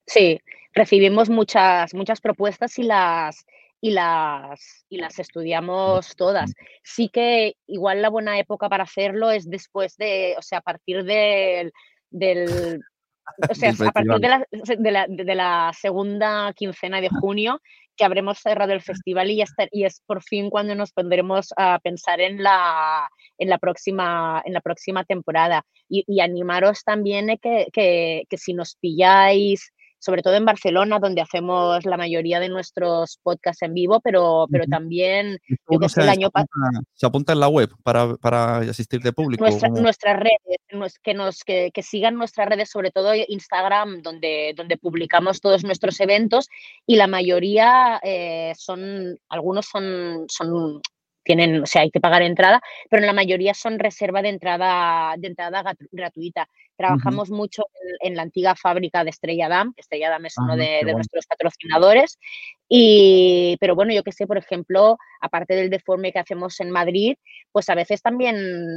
sí, 0.07 0.41
recibimos 0.75 1.31
muchas, 1.31 1.95
muchas 1.95 2.21
propuestas 2.21 2.79
y 2.79 2.83
las, 2.83 3.47
y 3.81 3.93
las, 3.93 4.85
y 4.91 4.99
las 4.99 5.19
estudiamos 5.19 6.15
todas. 6.15 6.53
Sí 6.85 7.09
que 7.09 7.57
igual 7.67 8.03
la 8.03 8.11
buena 8.11 8.39
época 8.39 8.69
para 8.69 8.85
hacerlo 8.85 9.31
es 9.31 9.49
después 9.49 9.97
de, 9.97 10.35
o 10.37 10.43
sea, 10.43 10.59
a 10.59 10.63
partir 10.63 11.05
del, 11.05 11.73
del 12.11 12.83
o 13.51 13.55
sea, 13.55 13.71
a 13.71 13.93
partir 13.93 14.13
de 14.21 14.29
la, 14.29 14.47
de, 14.51 14.91
la, 14.91 15.07
de 15.09 15.35
la 15.35 15.73
segunda 15.79 16.53
quincena 16.55 17.01
de 17.01 17.09
junio 17.09 17.61
que 17.97 18.05
habremos 18.05 18.39
cerrado 18.39 18.73
el 18.73 18.81
festival 18.81 19.31
y, 19.31 19.37
ya 19.37 19.45
está- 19.45 19.69
y 19.71 19.85
es 19.85 20.01
por 20.07 20.23
fin 20.23 20.49
cuando 20.51 20.75
nos 20.75 20.93
pondremos 20.93 21.53
a 21.57 21.79
pensar 21.79 22.21
en 22.21 22.43
la, 22.43 23.09
en 23.39 23.51
la, 23.51 23.59
próxima, 23.59 24.43
en 24.47 24.55
la 24.55 24.61
próxima 24.63 25.05
temporada. 25.05 25.65
Y, 25.89 26.05
y 26.07 26.21
animaros 26.21 26.85
también 26.85 27.39
que, 27.41 27.67
que, 27.73 28.25
que 28.29 28.39
si 28.39 28.55
nos 28.55 28.77
pilláis, 28.77 29.73
sobre 30.03 30.23
todo 30.23 30.35
en 30.35 30.45
Barcelona, 30.45 30.99
donde 30.99 31.21
hacemos 31.21 31.85
la 31.87 31.97
mayoría 31.97 32.41
de 32.41 32.49
nuestros 32.49 33.21
podcasts 33.23 33.63
en 33.63 33.73
vivo, 33.73 34.01
pero, 34.01 34.47
pero 34.51 34.65
también 34.67 35.39
Esto 35.49 35.55
yo 35.71 35.77
uno 35.77 35.81
que 35.87 35.89
sé, 35.91 35.95
se, 35.95 36.01
el 36.03 36.09
año 36.09 36.27
apunta, 36.35 36.81
se 36.93 37.07
apunta 37.07 37.33
en 37.33 37.39
la 37.41 37.47
web 37.49 37.71
para, 37.85 38.17
para 38.17 38.57
asistir 38.59 39.01
de 39.01 39.13
público. 39.13 39.45
nuestra- 39.45 39.69
nuestras 39.69 40.17
redes, 40.19 40.59
que, 41.05 41.15
nos, 41.15 41.45
que, 41.45 41.71
que 41.73 41.83
sigan 41.85 42.17
nuestras 42.17 42.49
redes, 42.49 42.69
sobre 42.69 42.91
todo 42.91 43.13
Instagram, 43.15 44.03
donde, 44.03 44.55
donde 44.57 44.77
publicamos 44.77 45.41
todos 45.41 45.63
nuestros 45.63 46.01
eventos 46.01 46.49
y 46.85 46.97
la 46.97 47.07
mayoría 47.07 48.01
eh, 48.03 48.53
son, 48.57 49.17
algunos 49.29 49.67
son, 49.67 50.25
son, 50.29 50.83
tienen, 51.23 51.63
o 51.63 51.67
sea, 51.67 51.83
hay 51.83 51.91
que 51.91 52.01
pagar 52.01 52.23
entrada, 52.23 52.61
pero 52.91 53.05
la 53.05 53.13
mayoría 53.13 53.55
son 53.55 53.79
reserva 53.79 54.23
de 54.23 54.31
entrada, 54.31 55.15
de 55.19 55.29
entrada 55.29 55.63
gratuita. 55.91 56.49
Trabajamos 56.77 57.31
mucho 57.31 57.65
en, 58.01 58.11
en 58.13 58.17
la 58.17 58.23
antigua 58.23 58.57
fábrica 58.57 59.05
de 59.05 59.11
Estrella 59.11 59.49
Damm, 59.49 59.73
que 59.75 59.83
Estrella 59.83 60.11
Damm 60.11 60.27
es 60.27 60.39
uno 60.39 60.55
Ajá, 60.55 60.57
de, 60.57 60.67
qué 60.67 60.77
de 60.79 60.83
bueno. 60.85 60.97
nuestros 60.99 61.27
patrocinadores. 61.27 62.19
Y, 62.69 63.57
pero 63.61 63.75
bueno, 63.75 63.93
yo 63.93 64.03
que 64.03 64.13
sé, 64.13 64.27
por 64.27 64.39
ejemplo, 64.39 64.97
aparte 65.23 65.55
del 65.55 65.71
deforme 65.71 66.13
que 66.13 66.19
hacemos 66.19 66.61
en 66.61 66.71
Madrid, 66.71 67.17
pues 67.51 67.69
a 67.71 67.75
veces 67.75 68.03
también 68.03 68.37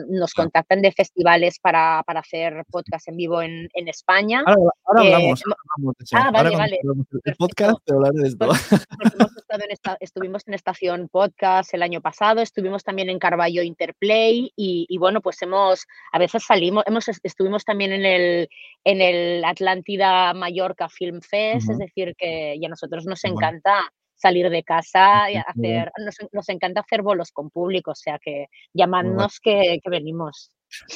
nos 0.10 0.34
contactan 0.34 0.82
de 0.82 0.92
festivales 0.94 1.60
para, 1.60 2.04
para 2.06 2.22
hacer 2.22 2.64
podcast 2.72 3.08
en 3.10 3.18
vivo 3.18 3.42
en, 3.42 3.68
en 3.74 3.88
España. 3.90 4.44
Ahora, 4.46 4.72
ahora 4.86 5.04
Eh, 5.04 5.14
hablamos, 5.14 5.44
ahora 5.46 5.94
de 5.98 6.04
eso. 6.04 6.16
Ah, 6.16 6.20
Ahora 6.20 6.32
vale, 6.32 6.50
cuando 6.50 6.58
vale, 6.58 6.80
el 7.26 7.36
podcast 7.36 7.78
te 7.86 7.94
hablaré 7.94 8.20
de 8.22 8.28
esto. 8.30 8.48
Porque 8.48 9.16
hemos 9.20 9.38
estado 9.38 9.64
en 9.64 9.72
esta- 9.72 9.98
estuvimos 10.00 10.44
en 10.48 10.54
Estación 10.54 11.10
Podcast 11.10 11.74
el 11.74 11.84
año 11.84 12.02
pasado, 12.02 12.42
estuvimos 12.42 12.84
también 12.84 13.10
en 13.10 13.20
Carballo 13.20 13.62
Interplay 13.64 14.52
y, 14.56 14.86
y 14.88 14.98
bueno, 14.98 15.22
pues 15.22 15.42
hemos, 15.42 15.86
a 16.12 16.20
veces 16.20 16.44
salimos, 16.46 16.84
hemos, 16.88 17.08
est- 17.08 17.26
estuvimos 17.26 17.66
también 17.66 17.92
en 17.92 18.06
el, 18.06 18.50
en 18.84 19.02
el 19.02 19.44
Atlántida 19.44 20.34
Mallorca 20.34 20.90
Film 20.90 21.22
Fest, 21.22 21.70
es 21.70 21.70
Ujú. 21.70 21.80
decir, 21.80 22.16
que 22.18 22.56
y 22.56 22.66
a 22.66 22.70
nosotros 22.70 23.06
nos 23.06 23.22
bueno. 23.24 23.38
encanta 23.38 23.92
salir 24.16 24.50
de 24.50 24.64
casa 24.64 25.30
y 25.32 25.36
hacer, 25.36 25.92
nos, 26.04 26.16
nos 26.32 26.50
encanta 26.50 26.82
hacer 26.82 27.02
bolos 27.02 27.32
con 27.32 27.50
público, 27.50 27.92
o 27.92 27.96
sea 27.96 28.20
que 28.20 28.48
llamadnos 28.74 29.40
que, 29.40 29.80
que 29.84 29.90
venimos. 29.90 30.52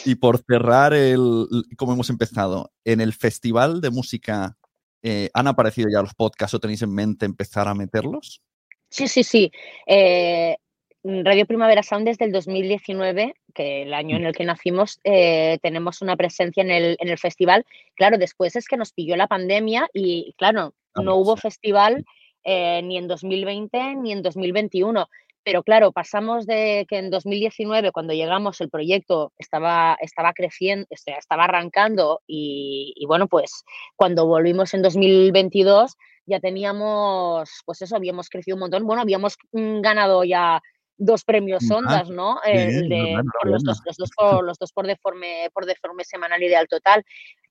Y 0.05 0.15
por 0.15 0.39
cerrar, 0.39 0.93
el, 0.93 1.47
como 1.77 1.93
hemos 1.93 2.09
empezado, 2.09 2.71
en 2.83 3.01
el 3.01 3.13
Festival 3.13 3.81
de 3.81 3.91
Música, 3.91 4.57
eh, 5.03 5.29
¿han 5.33 5.47
aparecido 5.47 5.89
ya 5.91 6.01
los 6.01 6.15
podcasts 6.15 6.53
o 6.53 6.59
tenéis 6.59 6.81
en 6.81 6.93
mente 6.93 7.25
empezar 7.25 7.67
a 7.67 7.73
meterlos? 7.73 8.41
Sí, 8.89 9.07
sí, 9.07 9.23
sí. 9.23 9.51
Eh, 9.85 10.57
Radio 11.03 11.45
Primavera 11.45 11.83
Sound 11.83 12.05
desde 12.05 12.25
el 12.25 12.31
2019, 12.31 13.33
que 13.53 13.83
el 13.83 13.93
año 13.93 14.17
en 14.17 14.25
el 14.25 14.35
que 14.35 14.43
nacimos, 14.43 14.99
eh, 15.03 15.57
tenemos 15.61 16.01
una 16.01 16.17
presencia 16.17 16.61
en 16.61 16.71
el, 16.71 16.97
en 16.99 17.07
el 17.07 17.17
festival. 17.17 17.65
Claro, 17.95 18.17
después 18.17 18.55
es 18.55 18.67
que 18.67 18.77
nos 18.77 18.91
pilló 18.91 19.15
la 19.15 19.27
pandemia 19.27 19.87
y, 19.93 20.33
claro, 20.37 20.73
no 20.95 21.15
hubo 21.15 21.37
festival 21.37 22.03
eh, 22.43 22.81
ni 22.83 22.97
en 22.97 23.07
2020 23.07 23.95
ni 23.95 24.11
en 24.11 24.21
2021. 24.21 25.07
Pero 25.43 25.63
claro, 25.63 25.91
pasamos 25.91 26.45
de 26.45 26.85
que 26.87 26.97
en 26.97 27.09
2019, 27.09 27.91
cuando 27.91 28.13
llegamos, 28.13 28.59
el 28.61 28.69
proyecto 28.69 29.31
estaba, 29.37 29.97
estaba 30.01 30.33
creciendo, 30.33 30.85
estaba 30.89 31.45
arrancando 31.45 32.21
y, 32.27 32.93
y 32.95 33.05
bueno, 33.05 33.27
pues 33.27 33.63
cuando 33.95 34.27
volvimos 34.27 34.73
en 34.73 34.81
2022 34.81 35.95
ya 36.25 36.39
teníamos, 36.39 37.49
pues 37.65 37.81
eso, 37.81 37.95
habíamos 37.95 38.29
crecido 38.29 38.55
un 38.55 38.61
montón. 38.61 38.85
Bueno, 38.85 39.01
habíamos 39.01 39.37
mm, 39.51 39.81
ganado 39.81 40.23
ya 40.23 40.61
dos 40.97 41.23
premios 41.23 41.63
Ah, 41.71 41.75
Ondas, 41.77 42.09
¿no? 42.09 42.39
de- 42.45 42.85
enhorabuena, 42.85 43.31
por 43.41 43.49
los, 43.49 43.63
dos, 43.63 43.79
los, 43.85 43.97
dos 43.97 44.09
por, 44.15 44.43
los 44.43 44.59
dos 44.59 44.71
por 44.73 44.85
deforme, 44.85 45.49
por 45.53 45.65
deforme 45.65 46.03
semanal 46.03 46.43
ideal 46.43 46.67
total. 46.67 47.03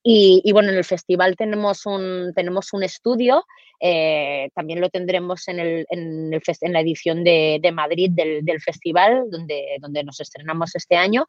Y, 0.03 0.41
y 0.45 0.53
bueno, 0.53 0.71
en 0.71 0.77
el 0.77 0.85
festival 0.85 1.37
tenemos 1.37 1.85
un, 1.85 2.33
tenemos 2.35 2.73
un 2.73 2.83
estudio, 2.85 3.45
eh, 3.81 4.49
también 4.55 4.81
lo 4.81 4.91
tendremos 4.91 5.49
en, 5.49 5.59
el, 5.59 5.87
en, 5.91 6.33
el 6.33 6.43
en 6.61 6.73
la 6.73 6.81
edición 6.81 7.25
de, 7.25 7.59
de 7.61 7.73
Madrid 7.73 8.11
del, 8.13 8.45
del 8.45 8.61
festival, 8.61 9.25
donde, 9.31 9.77
donde 9.81 10.05
nos 10.05 10.21
estrenamos 10.21 10.75
este 10.75 10.97
año. 10.97 11.27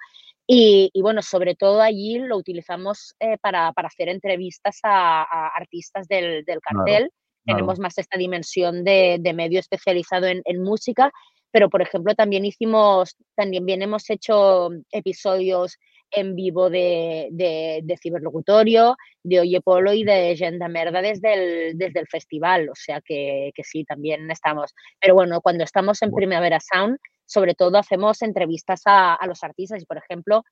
Y, 0.48 0.90
y 0.94 1.02
bueno, 1.02 1.22
sobre 1.22 1.56
todo 1.56 1.82
allí 1.82 2.20
lo 2.20 2.38
utilizamos 2.38 3.16
eh, 3.20 3.38
para, 3.42 3.72
para 3.74 3.88
hacer 3.88 4.10
entrevistas 4.10 4.80
a, 4.84 5.22
a 5.24 5.48
artistas 5.56 6.08
del, 6.08 6.44
del 6.46 6.60
cartel. 6.60 7.10
claro. 7.10 7.14
Tenemos 7.46 7.80
más 7.80 7.98
esta 7.98 8.18
dimensión 8.18 8.84
de, 8.84 9.18
de 9.20 9.34
medio 9.34 9.60
especializado 9.60 10.28
en, 10.28 10.42
en 10.46 10.62
música, 10.62 11.12
pero 11.52 11.70
por 11.70 11.82
ejemplo 11.82 12.14
también 12.14 12.46
hicimos, 12.46 13.16
también 13.36 13.66
bien 13.66 13.82
hemos 13.82 14.10
hecho 14.10 14.70
episodios 14.92 15.78
en 16.12 16.36
vivo 16.36 16.70
de, 16.70 17.28
de, 17.32 17.82
de 17.84 17.98
Ciberlocutorio, 17.98 18.96
de 19.24 19.40
Oye 19.42 19.62
Polo 19.62 19.94
y 19.94 20.04
de 20.04 20.32
Agenda 20.32 20.68
Merda 20.68 21.02
desde 21.02 21.34
el, 21.34 21.78
desde 21.78 22.00
el 22.00 22.08
festival, 22.08 22.70
o 22.70 22.76
sea 22.76 23.02
que, 23.02 23.52
que 23.54 23.64
sí, 23.64 23.84
también 23.86 24.30
estamos. 24.32 24.74
Pero 25.00 25.14
bueno, 25.16 25.42
cuando 25.42 25.64
estamos 25.64 26.02
en. 26.02 26.12
Primavera 26.12 26.60
Sound, 26.60 26.98
sobre 27.26 27.54
todo 27.56 27.78
hacemos 27.78 28.22
entrevistas 28.22 28.82
a, 28.86 29.14
a 29.16 29.28
los 29.28 29.44
artistas 29.44 29.82
y 29.82 29.86
por 29.86 29.98
ejemplo, 29.98 30.44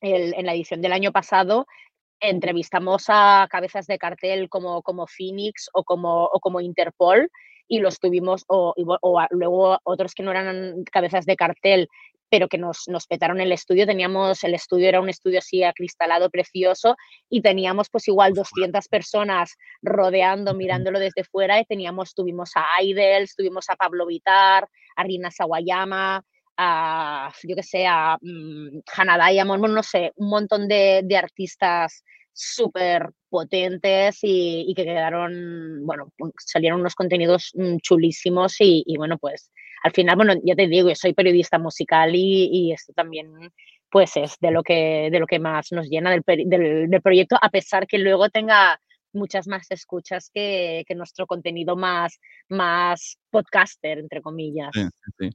el- 0.00 0.34
en 0.34 0.46
la 0.46 0.54
edición 0.54 0.80
del 0.82 0.92
año 0.92 1.12
pasado 1.12 1.66
entrevistamos 2.20 3.04
a 3.08 3.48
cabezas 3.50 3.86
de 3.86 3.98
cartel 3.98 4.48
como, 4.48 4.82
como 4.82 5.06
Phoenix 5.06 5.68
o 5.72 5.82
como, 5.84 6.24
o 6.24 6.40
como 6.40 6.60
Interpol 6.60 7.30
y 7.68 7.78
los 7.80 7.98
tuvimos, 7.98 8.44
o, 8.48 8.74
a- 9.20 9.28
luego 9.30 9.78
otros 9.84 10.14
que 10.14 10.22
no 10.22 10.30
eran 10.30 10.84
cabezas 10.90 11.24
de 11.26 11.36
cartel, 11.36 11.88
pero 12.28 12.48
que 12.48 12.56
nos, 12.56 12.84
nos 12.88 13.06
petaron 13.06 13.40
el 13.42 13.52
estudio. 13.52 13.86
Teníamos, 13.86 14.42
el 14.44 14.54
estudio 14.54 14.88
era 14.88 15.00
un 15.00 15.10
estudio 15.10 15.40
así 15.40 15.62
acristalado, 15.64 16.30
precioso, 16.30 16.96
y 17.28 17.42
teníamos 17.42 17.88
pues 17.90 18.08
igual 18.08 18.32
200 18.32 18.88
personas 18.88 19.54
rodeando, 19.82 20.54
mirándolo 20.54 20.98
desde 20.98 21.24
fuera, 21.24 21.60
y 21.60 21.64
teníamos, 21.66 22.14
tuvimos 22.14 22.52
a 22.54 22.82
Idols, 22.82 23.36
tuvimos 23.36 23.68
a 23.68 23.76
Pablo 23.76 24.06
Vitar, 24.06 24.66
a 24.96 25.02
Rina 25.02 25.30
Sawayama, 25.30 26.24
a, 26.56 27.32
yo 27.42 27.54
que 27.56 27.62
sé, 27.62 27.86
a 27.86 28.16
mm, 28.20 28.80
Hannah 28.96 29.28
Diamond, 29.30 29.60
bueno, 29.60 29.74
no 29.76 29.82
sé, 29.82 30.12
un 30.16 30.30
montón 30.30 30.68
de, 30.68 31.02
de 31.04 31.16
artistas 31.16 32.02
súper 32.32 33.10
potentes 33.28 34.18
y, 34.22 34.64
y 34.68 34.74
que 34.74 34.84
quedaron, 34.84 35.84
bueno, 35.84 36.12
pu- 36.18 36.32
salieron 36.38 36.80
unos 36.80 36.94
contenidos 36.94 37.50
mm, 37.54 37.76
chulísimos 37.78 38.60
y, 38.60 38.82
y 38.86 38.96
bueno, 38.96 39.18
pues 39.18 39.50
al 39.84 39.92
final, 39.92 40.16
bueno, 40.16 40.34
ya 40.44 40.54
te 40.54 40.66
digo, 40.68 40.88
yo 40.88 40.94
soy 40.94 41.12
periodista 41.12 41.58
musical 41.58 42.14
y, 42.14 42.48
y 42.52 42.72
esto 42.72 42.92
también 42.92 43.30
pues 43.90 44.16
es 44.16 44.36
de 44.40 44.50
lo 44.50 44.62
que, 44.62 45.08
de 45.10 45.20
lo 45.20 45.26
que 45.26 45.38
más 45.38 45.70
nos 45.72 45.88
llena 45.88 46.10
del, 46.10 46.22
del, 46.26 46.88
del 46.88 47.02
proyecto, 47.02 47.36
a 47.40 47.50
pesar 47.50 47.86
que 47.86 47.98
luego 47.98 48.30
tenga 48.30 48.80
muchas 49.12 49.46
más 49.46 49.70
escuchas 49.70 50.30
que, 50.32 50.84
que 50.88 50.94
nuestro 50.94 51.26
contenido 51.26 51.76
más, 51.76 52.18
más 52.48 53.18
podcaster, 53.30 53.98
entre 53.98 54.22
comillas. 54.22 54.70
Sí. 55.18 55.30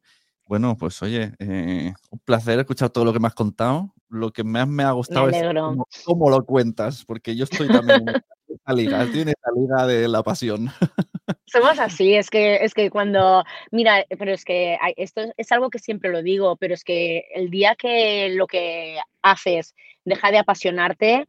Bueno, 0.47 0.77
pues 0.77 1.01
oye, 1.01 1.31
eh, 1.39 1.93
un 2.09 2.19
placer 2.19 2.59
escuchar 2.59 2.89
todo 2.89 3.03
lo 3.05 3.13
que 3.13 3.19
me 3.19 3.27
has 3.27 3.35
contado. 3.35 3.93
Lo 4.09 4.31
que 4.31 4.43
más 4.43 4.67
me 4.67 4.83
ha 4.83 4.91
gustado 4.91 5.27
es 5.29 5.35
cómo, 5.43 5.87
cómo 6.05 6.29
lo 6.29 6.45
cuentas, 6.45 7.03
porque 7.05 7.35
yo 7.35 7.43
estoy 7.43 7.67
también 7.67 8.07
en 8.07 8.15
esa 8.47 8.73
liga, 8.73 9.03
estoy 9.03 9.21
en 9.21 9.33
liga 9.55 9.85
de 9.85 10.07
la 10.07 10.23
pasión. 10.23 10.69
Somos 11.45 11.79
así, 11.79 12.13
es 12.13 12.29
que, 12.29 12.55
es 12.63 12.73
que 12.73 12.89
cuando, 12.89 13.43
mira, 13.71 14.05
pero 14.17 14.31
es 14.31 14.45
que 14.45 14.77
hay- 14.81 14.93
esto 14.97 15.21
es- 15.35 15.51
algo 15.51 15.69
que 15.69 15.79
siempre 15.79 16.09
lo 16.11 16.21
digo, 16.21 16.55
pero 16.55 16.73
es 16.73 16.83
que 16.83 17.25
el 17.35 17.49
día 17.49 17.75
que 17.75 18.29
lo 18.29 18.47
que 18.47 18.97
haces 19.21 19.75
deja 20.05 20.31
de 20.31 20.37
apasionarte. 20.39 21.25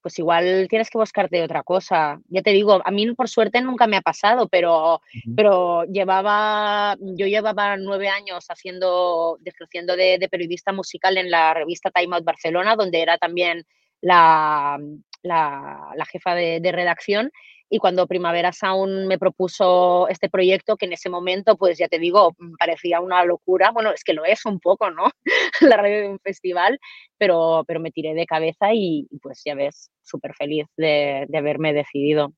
Pues 0.00 0.18
igual 0.18 0.66
tienes 0.68 0.90
que 0.90 0.98
buscarte 0.98 1.42
otra 1.42 1.62
cosa. 1.62 2.20
Ya 2.28 2.42
te 2.42 2.50
digo, 2.50 2.80
a 2.84 2.90
mí 2.90 3.12
por 3.14 3.28
suerte 3.28 3.60
nunca 3.60 3.86
me 3.86 3.96
ha 3.96 4.02
pasado, 4.02 4.48
pero, 4.48 5.00
pero 5.34 5.84
llevaba, 5.84 6.96
yo 7.00 7.26
llevaba 7.26 7.76
nueve 7.76 8.08
años 8.08 8.46
haciendo, 8.48 9.38
ejerciendo 9.44 9.96
de, 9.96 10.18
de 10.18 10.28
periodista 10.28 10.72
musical 10.72 11.16
en 11.18 11.30
la 11.30 11.54
revista 11.54 11.90
Time 11.90 12.16
Out 12.16 12.24
Barcelona, 12.24 12.76
donde 12.76 13.02
era 13.02 13.18
también 13.18 13.64
la, 14.00 14.78
la, 15.22 15.92
la 15.94 16.06
jefa 16.06 16.34
de, 16.34 16.60
de 16.60 16.72
redacción. 16.72 17.30
Y 17.68 17.78
cuando 17.78 18.06
Primavera 18.06 18.52
Sound 18.52 19.06
me 19.06 19.18
propuso 19.18 20.08
este 20.08 20.28
proyecto, 20.28 20.76
que 20.76 20.86
en 20.86 20.92
ese 20.92 21.08
momento, 21.08 21.56
pues 21.56 21.78
ya 21.78 21.88
te 21.88 21.98
digo, 21.98 22.34
mm, 22.38 22.54
parecía 22.58 23.00
una 23.00 23.24
locura. 23.24 23.70
Bueno, 23.72 23.90
es 23.92 24.04
que 24.04 24.14
lo 24.14 24.24
es 24.24 24.44
un 24.46 24.60
poco, 24.60 24.90
¿no? 24.90 25.04
la 25.60 25.76
radio 25.76 26.00
de 26.00 26.08
un 26.08 26.20
festival, 26.20 26.78
pero, 27.18 27.64
pero 27.66 27.80
me 27.80 27.90
tiré 27.90 28.14
de 28.14 28.26
cabeza 28.26 28.72
y 28.72 29.06
y 29.10 29.18
pues 29.18 29.42
ya 29.44 29.54
ves, 29.54 29.90
súper 30.02 30.34
feliz 30.34 30.66
de, 30.76 31.26
de 31.28 31.38
haberme 31.38 31.72
decidido. 31.72 32.32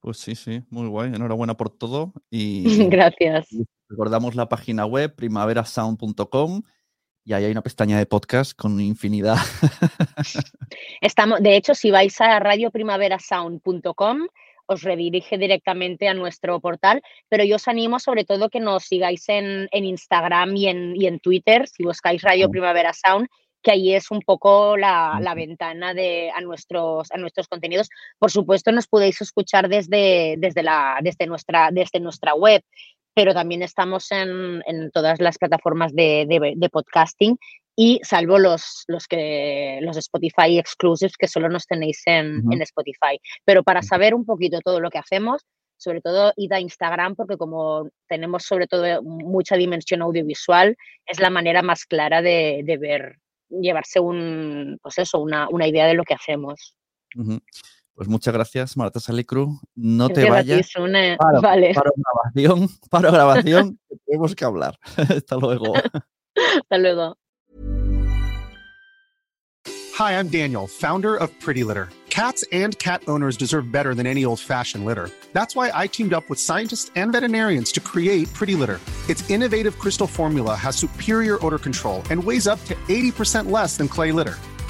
Pues 0.00 0.18
sí, 0.18 0.34
sí, 0.34 0.62
muy 0.70 0.88
guay. 0.88 1.12
Enhorabuena 1.14 1.56
por 1.56 1.70
todo. 1.70 2.12
Y 2.30 2.88
Gracias. 2.88 3.48
recordamos 3.88 4.34
la 4.34 4.48
página 4.48 4.86
web 4.86 5.14
primaverasound.com 5.14 6.62
y 7.24 7.32
ahí 7.32 7.44
hay 7.44 7.52
una 7.52 7.62
pestaña 7.62 7.98
de 7.98 8.06
podcast 8.06 8.52
con 8.54 8.80
infinidad. 8.80 9.36
Estamos, 11.00 11.40
de 11.40 11.56
hecho, 11.56 11.74
si 11.74 11.90
vais 11.90 12.20
a 12.20 12.40
radioprimaverasound.com, 12.40 14.26
os 14.66 14.82
redirige 14.82 15.38
directamente 15.38 16.08
a 16.08 16.14
nuestro 16.14 16.60
portal, 16.60 17.02
pero 17.28 17.44
yo 17.44 17.56
os 17.56 17.68
animo 17.68 17.98
sobre 18.00 18.24
todo 18.24 18.48
que 18.48 18.60
nos 18.60 18.84
sigáis 18.84 19.28
en, 19.28 19.68
en 19.70 19.84
Instagram 19.84 20.56
y 20.56 20.68
en, 20.68 20.96
y 20.96 21.06
en 21.06 21.20
Twitter, 21.20 21.68
si 21.68 21.84
buscáis 21.84 22.22
Radio. 22.22 22.50
Primavera 22.50 22.92
Sound, 22.92 23.28
que 23.62 23.70
ahí 23.70 23.94
es 23.94 24.10
un 24.10 24.20
poco 24.20 24.76
la, 24.76 25.18
la 25.20 25.34
ventana 25.34 25.94
de, 25.94 26.30
a, 26.34 26.40
nuestros, 26.40 27.10
a 27.12 27.16
nuestros 27.16 27.46
contenidos. 27.48 27.88
Por 28.18 28.30
supuesto, 28.30 28.72
nos 28.72 28.88
podéis 28.88 29.20
escuchar 29.20 29.68
desde, 29.68 30.34
desde, 30.38 30.62
la, 30.62 30.98
desde, 31.00 31.26
nuestra, 31.26 31.70
desde 31.70 32.00
nuestra 32.00 32.34
web, 32.34 32.62
pero 33.14 33.34
también 33.34 33.62
estamos 33.62 34.10
en, 34.12 34.62
en 34.66 34.90
todas 34.90 35.20
las 35.20 35.38
plataformas 35.38 35.92
de, 35.94 36.26
de- 36.28 36.54
de 36.56 36.68
podcasting 36.70 37.36
y 37.76 38.00
salvo 38.02 38.38
los, 38.38 38.84
los, 38.86 39.06
que, 39.06 39.78
los 39.82 39.96
Spotify 39.96 40.58
exclusives 40.58 41.16
que 41.16 41.28
solo 41.28 41.48
nos 41.48 41.66
tenéis 41.66 42.02
en, 42.06 42.42
en 42.52 42.62
Spotify. 42.62 43.18
Pero 43.44 43.62
para 43.62 43.82
saber 43.82 44.14
un 44.14 44.24
poquito 44.26 44.60
todo 44.60 44.78
lo 44.80 44.90
que 44.90 44.98
hacemos, 44.98 45.42
sobre 45.78 46.00
todo 46.00 46.32
id 46.36 46.52
a 46.52 46.60
Instagram, 46.60 47.16
porque 47.16 47.36
como 47.36 47.88
tenemos 48.08 48.44
sobre 48.44 48.66
todo 48.66 49.02
mucha 49.02 49.56
dimensión 49.56 50.02
audiovisual, 50.02 50.76
es 51.06 51.18
la 51.18 51.30
manera 51.30 51.62
más 51.62 51.86
clara 51.86 52.22
de, 52.22 52.60
de 52.64 52.76
ver, 52.76 53.16
llevarse 53.48 53.98
un, 54.00 54.78
pues 54.82 54.98
eso, 54.98 55.18
una, 55.18 55.48
una 55.50 55.66
idea 55.66 55.86
de 55.86 55.94
lo 55.94 56.04
que 56.04 56.14
hacemos. 56.14 56.76
Pues 57.94 58.08
muchas 58.08 58.32
gracias, 58.32 58.76
Marta 58.76 59.00
Salicru. 59.00 59.60
No 59.74 60.08
te 60.08 60.24
Gracias 60.24 60.38
a 60.38 60.42
ti, 60.42 60.50
vayas. 60.50 60.66
Sune. 60.68 61.16
Para, 61.18 61.40
Vale, 61.40 61.74
para 61.74 61.90
grabación, 61.96 62.68
para 62.90 63.10
grabación, 63.10 63.78
tenemos 64.06 64.34
que 64.34 64.44
hablar. 64.44 64.78
Hasta 64.96 65.36
luego. 65.36 65.74
hasta 66.34 66.78
luego. 66.78 67.16
Hi, 69.98 70.12
I'm 70.12 70.28
Daniel, 70.28 70.66
founder 70.66 71.16
of 71.16 71.30
Pretty 71.40 71.64
Litter. 71.64 71.90
Cats 72.08 72.44
and 72.52 72.78
cat 72.78 73.02
owners 73.08 73.36
deserve 73.38 73.72
better 73.72 73.94
than 73.94 74.06
any 74.06 74.24
old 74.24 74.40
fashioned 74.40 74.84
litter. 74.84 75.08
That's 75.32 75.56
why 75.56 75.70
I 75.72 75.86
teamed 75.86 76.12
up 76.12 76.28
with 76.28 76.38
scientists 76.38 76.90
and 76.94 77.12
veterinarians 77.12 77.72
to 77.72 77.80
create 77.80 78.32
Pretty 78.34 78.54
Litter. 78.54 78.80
Its 79.08 79.28
innovative 79.30 79.78
crystal 79.78 80.06
formula 80.06 80.54
has 80.54 80.76
superior 80.76 81.38
odor 81.44 81.58
control 81.58 82.02
and 82.10 82.22
weighs 82.22 82.46
up 82.46 82.62
to 82.66 82.74
80% 82.88 83.50
less 83.50 83.76
than 83.76 83.88
clay 83.88 84.12
litter. 84.12 84.36